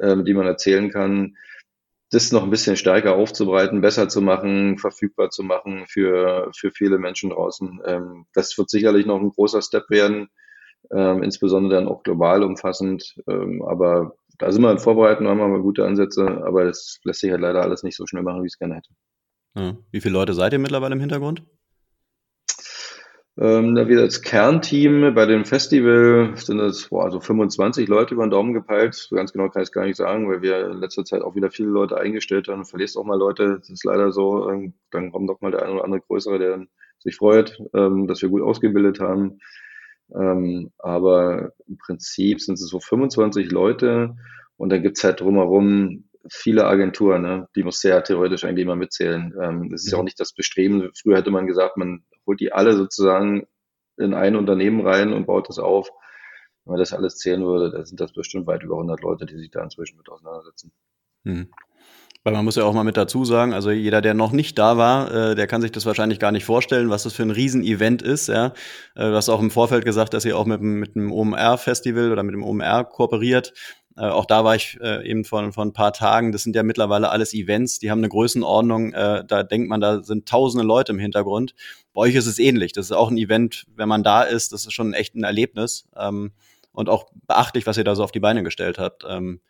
ähm, 0.00 0.24
die 0.24 0.34
man 0.34 0.46
erzählen 0.46 0.90
kann, 0.90 1.36
das 2.10 2.30
noch 2.32 2.44
ein 2.44 2.50
bisschen 2.50 2.76
stärker 2.76 3.14
aufzubreiten, 3.16 3.80
besser 3.80 4.08
zu 4.08 4.20
machen, 4.20 4.78
verfügbar 4.78 5.30
zu 5.30 5.42
machen 5.42 5.86
für, 5.88 6.50
für 6.54 6.70
viele 6.70 6.98
Menschen 6.98 7.30
draußen. 7.30 7.80
Ähm, 7.84 8.26
das 8.32 8.56
wird 8.56 8.70
sicherlich 8.70 9.06
noch 9.06 9.20
ein 9.20 9.30
großer 9.30 9.60
Step 9.60 9.90
werden, 9.90 10.28
ähm, 10.92 11.22
insbesondere 11.22 11.74
dann 11.74 11.88
auch 11.88 12.02
global 12.04 12.44
umfassend. 12.44 13.16
Ähm, 13.28 13.62
aber 13.62 14.16
da 14.38 14.52
sind 14.52 14.62
wir 14.62 14.70
in 14.70 14.78
Vorbereitung, 14.78 15.26
haben 15.26 15.38
wir 15.38 15.48
mal 15.48 15.62
gute 15.62 15.84
Ansätze, 15.84 16.44
aber 16.44 16.64
das 16.64 17.00
lässt 17.02 17.20
sich 17.20 17.30
halt 17.30 17.40
leider 17.40 17.62
alles 17.62 17.82
nicht 17.82 17.96
so 17.96 18.06
schnell 18.06 18.22
machen, 18.22 18.42
wie 18.42 18.46
ich 18.46 18.52
es 18.52 18.58
gerne 18.58 18.76
hätte. 18.76 18.90
Wie 19.90 20.00
viele 20.00 20.12
Leute 20.12 20.34
seid 20.34 20.52
ihr 20.52 20.58
mittlerweile 20.58 20.94
im 20.94 21.00
Hintergrund? 21.00 21.42
Ähm, 23.38 23.74
da 23.74 23.86
wir 23.86 24.00
als 24.00 24.22
Kernteam 24.22 25.14
bei 25.14 25.26
dem 25.26 25.44
Festival 25.44 26.34
sind 26.36 26.58
es 26.58 26.88
boah, 26.88 27.10
so 27.10 27.20
25 27.20 27.86
Leute 27.86 28.14
über 28.14 28.26
den 28.26 28.30
Daumen 28.30 28.54
gepeilt. 28.54 28.94
So 28.94 29.14
ganz 29.14 29.32
genau 29.32 29.50
kann 29.50 29.62
ich 29.62 29.68
es 29.68 29.72
gar 29.72 29.84
nicht 29.84 29.96
sagen, 29.96 30.26
weil 30.28 30.40
wir 30.40 30.70
in 30.70 30.78
letzter 30.78 31.04
Zeit 31.04 31.20
auch 31.20 31.34
wieder 31.34 31.50
viele 31.50 31.68
Leute 31.68 31.98
eingestellt 31.98 32.48
haben. 32.48 32.60
Du 32.62 32.64
verlierst 32.64 32.96
auch 32.96 33.04
mal 33.04 33.18
Leute, 33.18 33.58
das 33.58 33.68
ist 33.68 33.84
leider 33.84 34.10
so. 34.10 34.48
Ähm, 34.48 34.72
dann 34.90 35.12
kommt 35.12 35.28
doch 35.28 35.42
mal 35.42 35.50
der 35.50 35.62
eine 35.62 35.74
oder 35.74 35.84
andere 35.84 36.00
größere, 36.00 36.38
der 36.38 36.66
sich 36.98 37.16
freut, 37.16 37.60
ähm, 37.74 38.06
dass 38.06 38.22
wir 38.22 38.30
gut 38.30 38.42
ausgebildet 38.42 39.00
haben. 39.00 39.38
Ähm, 40.14 40.70
aber 40.78 41.52
im 41.66 41.76
Prinzip 41.76 42.40
sind 42.40 42.54
es 42.54 42.66
so 42.66 42.80
25 42.80 43.50
Leute 43.50 44.16
und 44.56 44.70
dann 44.70 44.82
gibt's 44.82 45.04
halt 45.04 45.20
drumherum 45.20 46.04
viele 46.28 46.64
Agenturen, 46.64 47.22
ne? 47.22 47.48
die 47.54 47.62
muss 47.62 47.80
sehr 47.80 48.02
theoretisch 48.02 48.44
eigentlich 48.44 48.64
immer 48.64 48.76
mitzählen. 48.76 49.34
Ähm, 49.40 49.70
das 49.70 49.84
ist 49.84 49.92
ja 49.92 49.98
auch 49.98 50.04
nicht 50.04 50.18
das 50.18 50.32
Bestreben. 50.32 50.90
Früher 50.94 51.18
hätte 51.18 51.30
man 51.30 51.46
gesagt, 51.46 51.76
man 51.76 52.02
holt 52.26 52.40
die 52.40 52.52
alle 52.52 52.76
sozusagen 52.76 53.46
in 53.96 54.14
ein 54.14 54.36
Unternehmen 54.36 54.86
rein 54.86 55.12
und 55.12 55.26
baut 55.26 55.48
das 55.48 55.58
auf. 55.58 55.90
Wenn 56.64 56.72
man 56.72 56.80
das 56.80 56.92
alles 56.92 57.16
zählen 57.16 57.44
würde, 57.44 57.70
dann 57.70 57.86
sind 57.86 58.00
das 58.00 58.12
bestimmt 58.12 58.46
weit 58.46 58.62
über 58.62 58.74
100 58.74 59.00
Leute, 59.00 59.26
die 59.26 59.38
sich 59.38 59.50
da 59.50 59.62
inzwischen 59.62 59.96
mit 59.96 60.08
auseinandersetzen. 60.08 60.72
Hm. 61.24 61.48
Weil 62.24 62.32
man 62.32 62.44
muss 62.44 62.56
ja 62.56 62.64
auch 62.64 62.74
mal 62.74 62.82
mit 62.82 62.96
dazu 62.96 63.24
sagen, 63.24 63.54
also 63.54 63.70
jeder, 63.70 64.00
der 64.00 64.12
noch 64.12 64.32
nicht 64.32 64.58
da 64.58 64.76
war, 64.76 65.14
äh, 65.14 65.34
der 65.36 65.46
kann 65.46 65.62
sich 65.62 65.70
das 65.70 65.86
wahrscheinlich 65.86 66.18
gar 66.18 66.32
nicht 66.32 66.44
vorstellen, 66.44 66.90
was 66.90 67.04
das 67.04 67.12
für 67.12 67.22
ein 67.22 67.30
Riesenevent 67.30 68.02
ist. 68.02 68.26
Ja? 68.26 68.46
Äh, 68.96 69.10
du 69.10 69.14
hast 69.14 69.28
auch 69.28 69.40
im 69.40 69.52
Vorfeld 69.52 69.84
gesagt, 69.84 70.12
dass 70.12 70.24
ihr 70.24 70.36
auch 70.36 70.44
mit, 70.44 70.60
mit 70.60 70.96
dem 70.96 71.12
OMR-Festival 71.12 72.10
oder 72.10 72.24
mit 72.24 72.34
dem 72.34 72.42
OMR 72.42 72.82
kooperiert. 72.82 73.54
Äh, 73.96 74.08
auch 74.08 74.26
da 74.26 74.44
war 74.44 74.54
ich 74.54 74.78
äh, 74.80 75.08
eben 75.08 75.24
vor, 75.24 75.52
vor 75.52 75.64
ein 75.64 75.72
paar 75.72 75.92
Tagen. 75.92 76.32
Das 76.32 76.42
sind 76.42 76.54
ja 76.54 76.62
mittlerweile 76.62 77.10
alles 77.10 77.32
Events, 77.32 77.78
die 77.78 77.90
haben 77.90 77.98
eine 77.98 78.08
Größenordnung. 78.08 78.92
Äh, 78.92 79.24
da 79.26 79.42
denkt 79.42 79.68
man, 79.68 79.80
da 79.80 80.02
sind 80.02 80.28
tausende 80.28 80.66
Leute 80.66 80.92
im 80.92 80.98
Hintergrund. 80.98 81.54
Bei 81.94 82.02
euch 82.02 82.14
ist 82.14 82.26
es 82.26 82.38
ähnlich. 82.38 82.72
Das 82.72 82.86
ist 82.86 82.92
auch 82.92 83.10
ein 83.10 83.16
Event, 83.16 83.66
wenn 83.74 83.88
man 83.88 84.02
da 84.02 84.22
ist, 84.22 84.52
das 84.52 84.66
ist 84.66 84.72
schon 84.72 84.92
echt 84.92 85.14
ein 85.14 85.24
Erlebnis. 85.24 85.88
Ähm, 85.96 86.32
und 86.72 86.90
auch 86.90 87.10
beachtlich, 87.26 87.66
was 87.66 87.78
ihr 87.78 87.84
da 87.84 87.94
so 87.94 88.04
auf 88.04 88.12
die 88.12 88.20
Beine 88.20 88.42
gestellt 88.42 88.78
habt. 88.78 89.04
Ähm, 89.08 89.40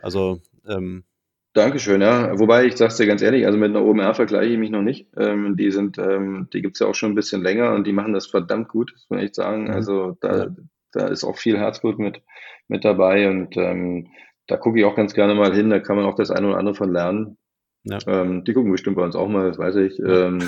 also 0.00 0.40
ähm, 0.66 1.04
Dankeschön, 1.52 2.00
ja. 2.00 2.38
Wobei 2.38 2.64
ich 2.64 2.76
sag's 2.76 2.96
dir 2.96 3.06
ganz 3.06 3.22
ehrlich, 3.22 3.44
also 3.44 3.58
mit 3.58 3.70
einer 3.70 3.84
OMR 3.84 4.14
vergleiche 4.14 4.52
ich 4.52 4.58
mich 4.58 4.70
noch 4.70 4.82
nicht. 4.82 5.08
Ähm, 5.16 5.56
die 5.56 5.72
sind, 5.72 5.98
ähm, 5.98 6.48
die 6.52 6.62
gibt's 6.62 6.78
ja 6.78 6.86
auch 6.86 6.94
schon 6.94 7.10
ein 7.12 7.16
bisschen 7.16 7.42
länger 7.42 7.74
und 7.74 7.86
die 7.86 7.92
machen 7.92 8.12
das 8.12 8.28
verdammt 8.28 8.68
gut, 8.68 8.92
muss 8.92 9.10
man 9.10 9.18
echt 9.18 9.34
sagen. 9.34 9.64
Mhm. 9.64 9.70
Also 9.70 10.16
da, 10.20 10.46
da 10.92 11.08
ist 11.08 11.24
auch 11.24 11.36
viel 11.36 11.58
Herzblut 11.58 11.98
mit, 11.98 12.22
mit 12.70 12.84
dabei 12.84 13.28
und 13.28 13.56
ähm, 13.56 14.08
da 14.46 14.56
gucke 14.56 14.78
ich 14.78 14.84
auch 14.84 14.96
ganz 14.96 15.12
gerne 15.12 15.34
mal 15.34 15.54
hin, 15.54 15.70
da 15.70 15.80
kann 15.80 15.96
man 15.96 16.06
auch 16.06 16.14
das 16.14 16.30
eine 16.30 16.48
oder 16.48 16.58
andere 16.58 16.74
von 16.74 16.92
lernen. 16.92 17.36
Ja. 17.84 17.98
Ähm, 18.06 18.44
die 18.44 18.52
gucken 18.52 18.70
bestimmt 18.70 18.96
bei 18.96 19.04
uns 19.04 19.16
auch 19.16 19.28
mal, 19.28 19.48
das 19.48 19.58
weiß 19.58 19.76
ich. 19.76 19.98
Ähm, 19.98 20.38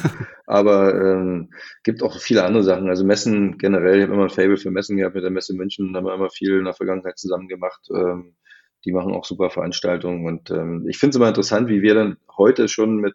aber 0.47 0.95
ähm, 0.95 1.51
gibt 1.83 2.03
auch 2.03 2.19
viele 2.19 2.45
andere 2.45 2.63
Sachen. 2.63 2.89
Also 2.89 3.05
Messen 3.05 3.59
generell, 3.59 3.97
ich 3.97 4.03
habe 4.03 4.15
immer 4.15 4.25
ein 4.25 4.31
Fable 4.31 4.59
für 4.59 4.71
Messen 4.71 4.99
gehabt 4.99 5.15
mit 5.15 5.25
der 5.25 5.31
Messe 5.31 5.55
München, 5.55 5.93
da 5.93 5.99
haben 5.99 6.07
wir 6.07 6.15
immer 6.15 6.31
viel 6.31 6.59
in 6.59 6.65
der 6.65 6.75
Vergangenheit 6.75 7.19
zusammen 7.19 7.49
gemacht. 7.49 7.89
Ähm, 7.91 8.37
die 8.85 8.93
machen 8.93 9.15
auch 9.15 9.25
super 9.25 9.51
Veranstaltungen 9.51 10.27
und 10.27 10.51
ähm, 10.51 10.87
ich 10.89 10.99
finde 10.99 11.11
es 11.11 11.17
immer 11.17 11.29
interessant, 11.29 11.69
wie 11.69 11.83
wir 11.83 11.95
dann 11.95 12.17
heute 12.37 12.69
schon 12.69 12.97
mit 12.97 13.15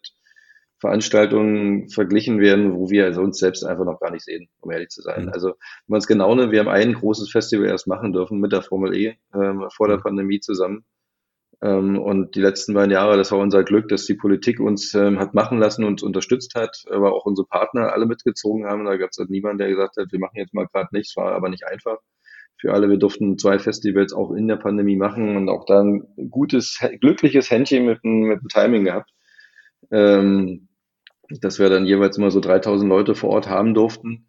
Veranstaltungen 0.80 1.90
verglichen 1.90 2.40
werden, 2.40 2.76
wo 2.76 2.90
wir 2.90 3.06
also 3.06 3.22
uns 3.22 3.40
selbst 3.40 3.64
einfach 3.64 3.86
noch 3.86 4.00
gar 4.00 4.12
nicht 4.12 4.24
sehen, 4.24 4.48
um 4.60 4.72
ehrlich 4.72 4.90
zu 4.90 5.02
sein. 5.02 5.26
Mhm. 5.26 5.30
Also 5.30 5.48
wenn 5.48 5.56
man 5.88 6.00
es 6.00 6.08
genau 6.08 6.36
nimmt, 6.36 6.52
wir 6.52 6.60
haben 6.60 6.68
ein 6.68 6.94
großes 6.94 7.32
Festival 7.32 7.68
erst 7.68 7.88
machen 7.88 8.14
dürfen 8.14 8.40
mit 8.40 8.52
der 8.52 8.62
Formel 8.62 8.96
E 8.96 9.16
ähm, 9.34 9.66
vor 9.76 9.88
der 9.88 9.98
mhm. 9.98 10.04
Pandemie 10.04 10.40
zusammen. 10.40 10.86
Ähm, 11.64 11.98
und 11.98 12.36
die 12.36 12.42
letzten 12.42 12.76
beiden 12.76 12.92
Jahre, 12.92 13.18
das 13.18 13.32
war 13.32 13.40
unser 13.40 13.64
Glück, 13.64 13.90
dass 13.90 14.06
die 14.06 14.14
Politik 14.14 14.60
uns 14.60 14.94
ähm, 14.94 15.20
hat 15.20 15.34
machen 15.34 15.58
lassen 15.58 15.84
und 15.84 15.94
uns 15.94 16.04
unterstützt 16.04 16.54
hat, 16.54 16.84
aber 16.92 17.14
auch 17.14 17.26
unsere 17.26 17.48
Partner 17.48 17.92
alle 17.92 18.06
mitgezogen 18.06 18.68
haben. 18.68 18.86
Da 18.86 18.98
gab 18.98 19.10
es 19.10 19.18
halt 19.18 19.32
niemanden, 19.32 19.58
der 19.58 19.70
gesagt 19.70 19.98
hat, 19.98 20.12
wir 20.12 20.20
machen 20.20 20.38
jetzt 20.38 20.54
mal 20.54 20.68
gerade 20.68 20.90
nichts, 20.92 21.18
war 21.18 21.32
aber 21.32 21.50
nicht 21.50 21.66
einfach 21.66 21.98
für 22.60 22.74
alle. 22.74 22.88
Wir 22.88 22.98
durften 22.98 23.40
zwei 23.40 23.58
Festivals 23.58 24.14
auch 24.14 24.32
in 24.32 24.48
der 24.48 24.58
Pandemie 24.58 24.98
machen 24.98 25.36
und 25.36 25.50
auch 25.50 25.66
dann 25.66 26.04
gutes, 26.30 26.80
glückliches 27.02 27.50
Händchen 27.50 27.88
mit, 27.88 28.04
mit 28.04 28.42
dem 28.42 28.48
Timing 28.50 28.86
gehabt 28.86 29.10
ähm, 29.92 30.67
dass 31.30 31.60
wir 31.60 31.70
dann 31.70 31.86
jeweils 31.86 32.18
immer 32.18 32.32
so 32.32 32.40
3000 32.40 32.88
Leute 32.90 33.16
vor 33.16 33.30
Ort 33.30 33.50
haben 33.50 33.74
durften. 33.74 34.28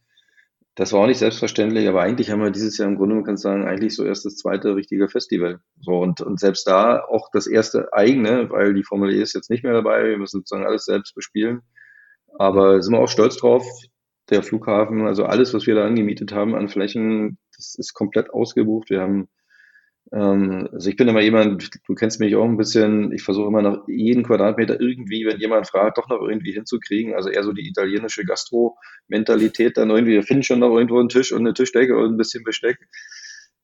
Das 0.75 0.93
war 0.93 1.01
auch 1.01 1.07
nicht 1.07 1.19
selbstverständlich, 1.19 1.89
aber 1.89 2.03
eigentlich 2.03 2.31
haben 2.31 2.41
wir 2.41 2.51
dieses 2.51 2.79
Jahr 2.79 2.89
im 2.89 2.97
Grunde, 2.97 3.17
man 3.17 3.25
kann 3.25 3.37
sagen, 3.37 3.67
eigentlich 3.67 3.97
so 3.97 4.05
erst 4.05 4.25
das 4.25 4.37
zweite 4.37 4.77
richtige 4.77 5.09
Festival. 5.09 5.59
So 5.81 5.99
und, 5.99 6.21
und 6.21 6.39
selbst 6.39 6.69
da 6.69 7.03
auch 7.03 7.31
das 7.33 7.49
erste 7.49 7.93
eigene, 7.93 8.49
weil 8.51 8.75
die 8.75 8.85
Formel 8.85 9.13
E 9.13 9.21
ist 9.21 9.35
jetzt 9.35 9.51
nicht 9.51 9.65
mehr 9.65 9.73
dabei, 9.73 10.05
wir 10.05 10.19
müssen 10.19 10.39
sozusagen 10.39 10.67
alles 10.67 10.85
selbst 10.85 11.15
bespielen. 11.17 11.63
Aber 12.39 12.81
sind 12.81 12.93
wir 12.93 13.01
auch 13.01 13.09
stolz 13.09 13.37
drauf. 13.37 13.67
Der 14.31 14.43
Flughafen, 14.43 15.07
also 15.07 15.25
alles, 15.25 15.53
was 15.53 15.67
wir 15.67 15.75
da 15.75 15.85
angemietet 15.85 16.33
haben 16.33 16.55
an 16.55 16.69
Flächen, 16.69 17.39
das 17.57 17.75
ist 17.77 17.95
komplett 17.95 18.31
ausgebucht. 18.31 18.91
Wir 18.91 19.01
haben 19.01 19.29
also 20.11 20.89
ich 20.89 20.97
bin 20.97 21.09
immer 21.09 21.21
jemand, 21.21 21.71
du 21.87 21.95
kennst 21.95 22.19
mich 22.19 22.35
auch 22.35 22.45
ein 22.45 22.57
bisschen, 22.57 23.13
ich 23.13 23.23
versuche 23.23 23.49
immer 23.49 23.61
noch 23.61 23.87
jeden 23.89 24.23
Quadratmeter 24.23 24.81
irgendwie, 24.81 25.27
wenn 25.27 25.39
jemand 25.39 25.69
fragt, 25.69 25.99
doch 25.99 26.09
noch 26.09 26.23
irgendwie 26.23 26.53
hinzukriegen. 26.53 27.15
Also 27.15 27.29
eher 27.29 27.45
so 27.45 27.53
die 27.53 27.69
italienische 27.69 28.25
Gastro-Mentalität 28.25 29.77
dann 29.77 29.91
irgendwie, 29.91 30.15
wir 30.15 30.23
finden 30.23 30.45
schon 30.45 30.61
noch 30.61 30.75
irgendwo 30.75 30.99
einen 30.99 31.11
Tisch 31.11 31.33
und 31.33 31.41
eine 31.41 31.53
Tischdecke 31.53 31.97
und 31.97 32.15
ein 32.15 32.17
bisschen 32.17 32.43
Besteck. 32.43 32.79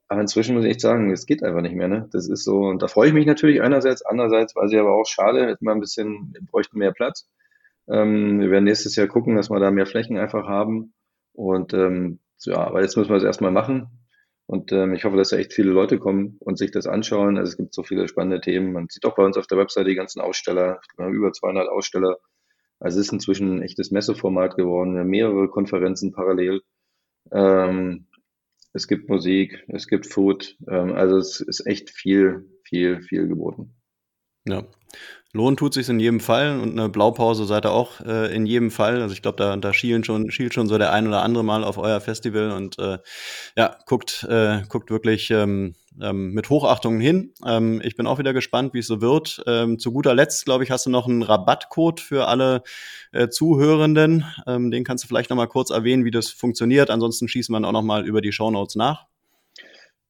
Aber 0.08 0.20
inzwischen 0.20 0.54
muss 0.54 0.64
ich 0.64 0.72
echt 0.72 0.80
sagen, 0.82 1.10
es 1.12 1.24
geht 1.24 1.42
einfach 1.42 1.62
nicht 1.62 1.74
mehr. 1.74 1.88
Ne? 1.88 2.08
Das 2.12 2.28
ist 2.28 2.44
so, 2.44 2.58
und 2.58 2.82
da 2.82 2.88
freue 2.88 3.08
ich 3.08 3.14
mich 3.14 3.26
natürlich 3.26 3.62
einerseits, 3.62 4.02
andererseits 4.02 4.54
weiß 4.54 4.70
ich 4.70 4.78
aber 4.78 4.94
auch 4.94 5.06
schade, 5.06 5.46
hätten 5.46 5.64
wir 5.64 5.72
ein 5.72 5.80
bisschen, 5.80 6.30
wir 6.34 6.42
bräuchten 6.42 6.78
mehr 6.78 6.92
Platz. 6.92 7.26
Ähm, 7.88 8.40
wir 8.40 8.50
werden 8.50 8.64
nächstes 8.64 8.96
Jahr 8.96 9.06
gucken, 9.06 9.36
dass 9.36 9.50
wir 9.50 9.60
da 9.60 9.70
mehr 9.70 9.86
Flächen 9.86 10.18
einfach 10.18 10.46
haben. 10.46 10.92
Und 11.32 11.72
ähm, 11.72 12.20
ja, 12.40 12.58
aber 12.58 12.82
jetzt 12.82 12.96
müssen 12.96 13.10
wir 13.10 13.16
es 13.16 13.24
erstmal 13.24 13.50
machen. 13.50 14.03
Und 14.46 14.72
ähm, 14.72 14.94
ich 14.94 15.04
hoffe, 15.04 15.16
dass 15.16 15.30
da 15.30 15.36
echt 15.38 15.54
viele 15.54 15.70
Leute 15.70 15.98
kommen 15.98 16.36
und 16.40 16.58
sich 16.58 16.70
das 16.70 16.86
anschauen. 16.86 17.38
Also 17.38 17.50
es 17.50 17.56
gibt 17.56 17.74
so 17.74 17.82
viele 17.82 18.08
spannende 18.08 18.40
Themen. 18.40 18.72
Man 18.72 18.88
sieht 18.90 19.06
auch 19.06 19.14
bei 19.14 19.24
uns 19.24 19.38
auf 19.38 19.46
der 19.46 19.58
Webseite 19.58 19.88
die 19.88 19.94
ganzen 19.94 20.20
Aussteller. 20.20 20.80
Wir 20.96 21.06
haben 21.06 21.14
über 21.14 21.32
200 21.32 21.68
Aussteller. 21.68 22.18
Also 22.78 23.00
es 23.00 23.06
ist 23.06 23.12
inzwischen 23.12 23.56
ein 23.56 23.62
echtes 23.62 23.90
Messeformat 23.90 24.56
geworden. 24.56 24.94
Wir 24.94 25.00
haben 25.00 25.08
mehrere 25.08 25.48
Konferenzen 25.48 26.12
parallel. 26.12 26.60
Ähm, 27.32 28.06
es 28.74 28.86
gibt 28.86 29.08
Musik, 29.08 29.64
es 29.68 29.86
gibt 29.86 30.06
Food. 30.06 30.58
Ähm, 30.68 30.92
also 30.92 31.16
es 31.16 31.40
ist 31.40 31.66
echt 31.66 31.90
viel, 31.90 32.44
viel, 32.64 33.00
viel 33.02 33.28
geboten. 33.28 33.74
Ja. 34.46 34.64
Lohn 35.34 35.56
tut 35.56 35.74
sich 35.74 35.88
in 35.88 35.98
jedem 35.98 36.20
Fall 36.20 36.60
und 36.60 36.78
eine 36.78 36.88
Blaupause 36.88 37.44
seid 37.44 37.66
ihr 37.66 37.72
auch 37.72 38.00
äh, 38.00 38.32
in 38.32 38.46
jedem 38.46 38.70
Fall. 38.70 39.02
Also 39.02 39.14
ich 39.14 39.20
glaube, 39.20 39.36
da, 39.36 39.56
da 39.56 39.74
schielen 39.74 40.04
schon, 40.04 40.30
schielt 40.30 40.54
schon 40.54 40.68
so 40.68 40.78
der 40.78 40.92
ein 40.92 41.08
oder 41.08 41.22
andere 41.22 41.42
mal 41.42 41.64
auf 41.64 41.76
euer 41.76 42.00
Festival 42.00 42.52
und 42.52 42.78
äh, 42.78 42.98
ja, 43.56 43.76
guckt, 43.86 44.24
äh, 44.30 44.62
guckt 44.68 44.92
wirklich 44.92 45.32
ähm, 45.32 45.74
ähm, 46.00 46.30
mit 46.34 46.50
Hochachtung 46.50 47.00
hin. 47.00 47.32
Ähm, 47.44 47.80
ich 47.84 47.96
bin 47.96 48.06
auch 48.06 48.20
wieder 48.20 48.32
gespannt, 48.32 48.74
wie 48.74 48.78
es 48.78 48.86
so 48.86 49.00
wird. 49.00 49.42
Ähm, 49.48 49.80
zu 49.80 49.90
guter 49.90 50.14
Letzt, 50.14 50.44
glaube 50.44 50.62
ich, 50.62 50.70
hast 50.70 50.86
du 50.86 50.90
noch 50.90 51.08
einen 51.08 51.24
Rabattcode 51.24 52.00
für 52.00 52.28
alle 52.28 52.62
äh, 53.10 53.28
Zuhörenden. 53.28 54.24
Ähm, 54.46 54.70
den 54.70 54.84
kannst 54.84 55.02
du 55.02 55.08
vielleicht 55.08 55.30
noch 55.30 55.36
mal 55.36 55.48
kurz 55.48 55.70
erwähnen, 55.70 56.04
wie 56.04 56.12
das 56.12 56.28
funktioniert. 56.30 56.90
Ansonsten 56.90 57.26
schießen 57.26 57.52
wir 57.52 57.66
auch 57.66 57.72
noch 57.72 57.82
mal 57.82 58.06
über 58.06 58.20
die 58.20 58.32
Shownotes 58.32 58.76
nach. 58.76 59.06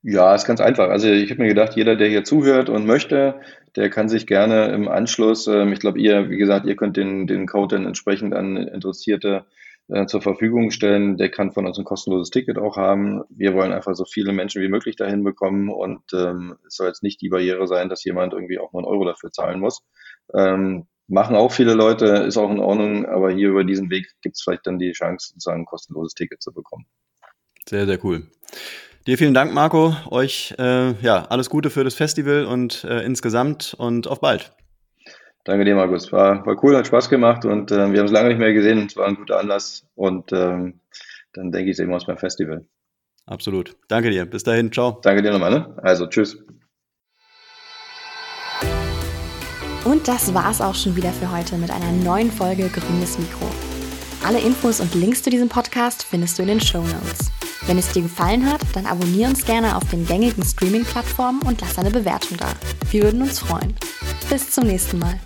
Ja, 0.06 0.34
ist 0.34 0.44
ganz 0.44 0.60
einfach. 0.60 0.90
Also 0.90 1.08
ich 1.08 1.30
habe 1.30 1.40
mir 1.40 1.48
gedacht, 1.48 1.76
jeder, 1.76 1.96
der 1.96 2.08
hier 2.08 2.24
zuhört 2.24 2.68
und 2.68 2.84
möchte, 2.84 3.40
der 3.74 3.88
kann 3.88 4.10
sich 4.10 4.26
gerne 4.26 4.66
im 4.66 4.86
Anschluss, 4.86 5.46
ähm, 5.46 5.72
ich 5.72 5.80
glaube, 5.80 5.98
ihr, 5.98 6.28
wie 6.28 6.36
gesagt, 6.36 6.66
ihr 6.66 6.76
könnt 6.76 6.98
den, 6.98 7.26
den 7.26 7.46
Code 7.46 7.76
dann 7.76 7.86
entsprechend 7.86 8.34
an 8.34 8.58
Interessierte 8.58 9.46
äh, 9.88 10.04
zur 10.04 10.20
Verfügung 10.20 10.70
stellen. 10.70 11.16
Der 11.16 11.30
kann 11.30 11.52
von 11.52 11.66
uns 11.66 11.78
ein 11.78 11.86
kostenloses 11.86 12.28
Ticket 12.28 12.58
auch 12.58 12.76
haben. 12.76 13.22
Wir 13.30 13.54
wollen 13.54 13.72
einfach 13.72 13.94
so 13.94 14.04
viele 14.04 14.34
Menschen 14.34 14.60
wie 14.60 14.68
möglich 14.68 14.96
dahin 14.96 15.24
bekommen 15.24 15.70
und 15.70 16.02
ähm, 16.12 16.56
es 16.66 16.76
soll 16.76 16.88
jetzt 16.88 17.02
nicht 17.02 17.22
die 17.22 17.30
Barriere 17.30 17.66
sein, 17.66 17.88
dass 17.88 18.04
jemand 18.04 18.34
irgendwie 18.34 18.58
auch 18.58 18.74
nur 18.74 18.82
einen 18.82 18.92
Euro 18.92 19.06
dafür 19.06 19.32
zahlen 19.32 19.58
muss. 19.58 19.86
Ähm, 20.34 20.86
machen 21.08 21.34
auch 21.34 21.50
viele 21.50 21.72
Leute, 21.72 22.04
ist 22.04 22.36
auch 22.36 22.50
in 22.50 22.60
Ordnung, 22.60 23.06
aber 23.06 23.30
hier 23.30 23.48
über 23.48 23.64
diesen 23.64 23.88
Weg 23.88 24.06
gibt 24.20 24.36
es 24.36 24.42
vielleicht 24.42 24.66
dann 24.66 24.78
die 24.78 24.92
Chance, 24.92 25.28
sozusagen 25.28 25.62
ein 25.62 25.66
kostenloses 25.66 26.12
Ticket 26.12 26.42
zu 26.42 26.52
bekommen. 26.52 26.84
Sehr, 27.66 27.86
sehr 27.86 28.04
cool. 28.04 28.26
Dir 29.06 29.18
vielen 29.18 29.34
Dank, 29.34 29.52
Marco. 29.52 29.94
Euch 30.10 30.54
äh, 30.58 30.92
ja 31.02 31.26
alles 31.26 31.50
Gute 31.50 31.68
für 31.68 31.84
das 31.84 31.94
Festival 31.94 32.46
und 32.46 32.84
äh, 32.84 33.04
insgesamt 33.04 33.74
und 33.76 34.08
auf 34.08 34.20
bald. 34.20 34.52
Danke 35.44 35.66
dir, 35.66 35.74
Markus. 35.74 36.10
War, 36.10 36.44
war 36.46 36.64
cool, 36.64 36.74
hat 36.74 36.86
Spaß 36.86 37.10
gemacht 37.10 37.44
und 37.44 37.70
äh, 37.70 37.92
wir 37.92 37.98
haben 37.98 38.06
es 38.06 38.12
lange 38.12 38.28
nicht 38.28 38.38
mehr 38.38 38.54
gesehen. 38.54 38.86
Es 38.86 38.96
war 38.96 39.06
ein 39.06 39.16
guter 39.16 39.38
Anlass 39.38 39.86
und 39.94 40.32
ähm, 40.32 40.80
dann 41.34 41.52
denke 41.52 41.70
ich, 41.70 41.76
sehen 41.76 41.88
wir 41.88 41.94
uns 41.94 42.06
beim 42.06 42.16
Festival. 42.16 42.64
Absolut. 43.26 43.76
Danke 43.88 44.10
dir. 44.10 44.24
Bis 44.24 44.42
dahin. 44.42 44.72
Ciao. 44.72 45.00
Danke 45.02 45.22
dir 45.22 45.32
nochmal. 45.32 45.50
Ne? 45.50 45.74
Also, 45.82 46.06
tschüss. 46.06 46.38
Und 49.84 50.08
das 50.08 50.32
war's 50.32 50.62
auch 50.62 50.74
schon 50.74 50.96
wieder 50.96 51.10
für 51.10 51.30
heute 51.30 51.56
mit 51.56 51.70
einer 51.70 51.92
neuen 51.92 52.30
Folge 52.30 52.68
Grünes 52.68 53.18
Mikro. 53.18 53.50
Alle 54.26 54.40
Infos 54.40 54.80
und 54.80 54.94
Links 54.94 55.22
zu 55.22 55.28
diesem 55.28 55.50
Podcast 55.50 56.04
findest 56.04 56.38
du 56.38 56.42
in 56.42 56.48
den 56.48 56.60
Show 56.60 56.80
Notes. 56.80 57.30
Wenn 57.66 57.78
es 57.78 57.88
dir 57.92 58.02
gefallen 58.02 58.50
hat, 58.50 58.60
dann 58.74 58.84
abonniere 58.84 59.30
uns 59.30 59.44
gerne 59.44 59.76
auf 59.76 59.88
den 59.90 60.06
gängigen 60.06 60.44
Streaming-Plattformen 60.44 61.40
und 61.42 61.62
lass 61.62 61.78
eine 61.78 61.90
Bewertung 61.90 62.36
da. 62.36 62.48
Wir 62.90 63.04
würden 63.04 63.22
uns 63.22 63.38
freuen. 63.38 63.74
Bis 64.28 64.50
zum 64.50 64.66
nächsten 64.66 64.98
Mal. 64.98 65.18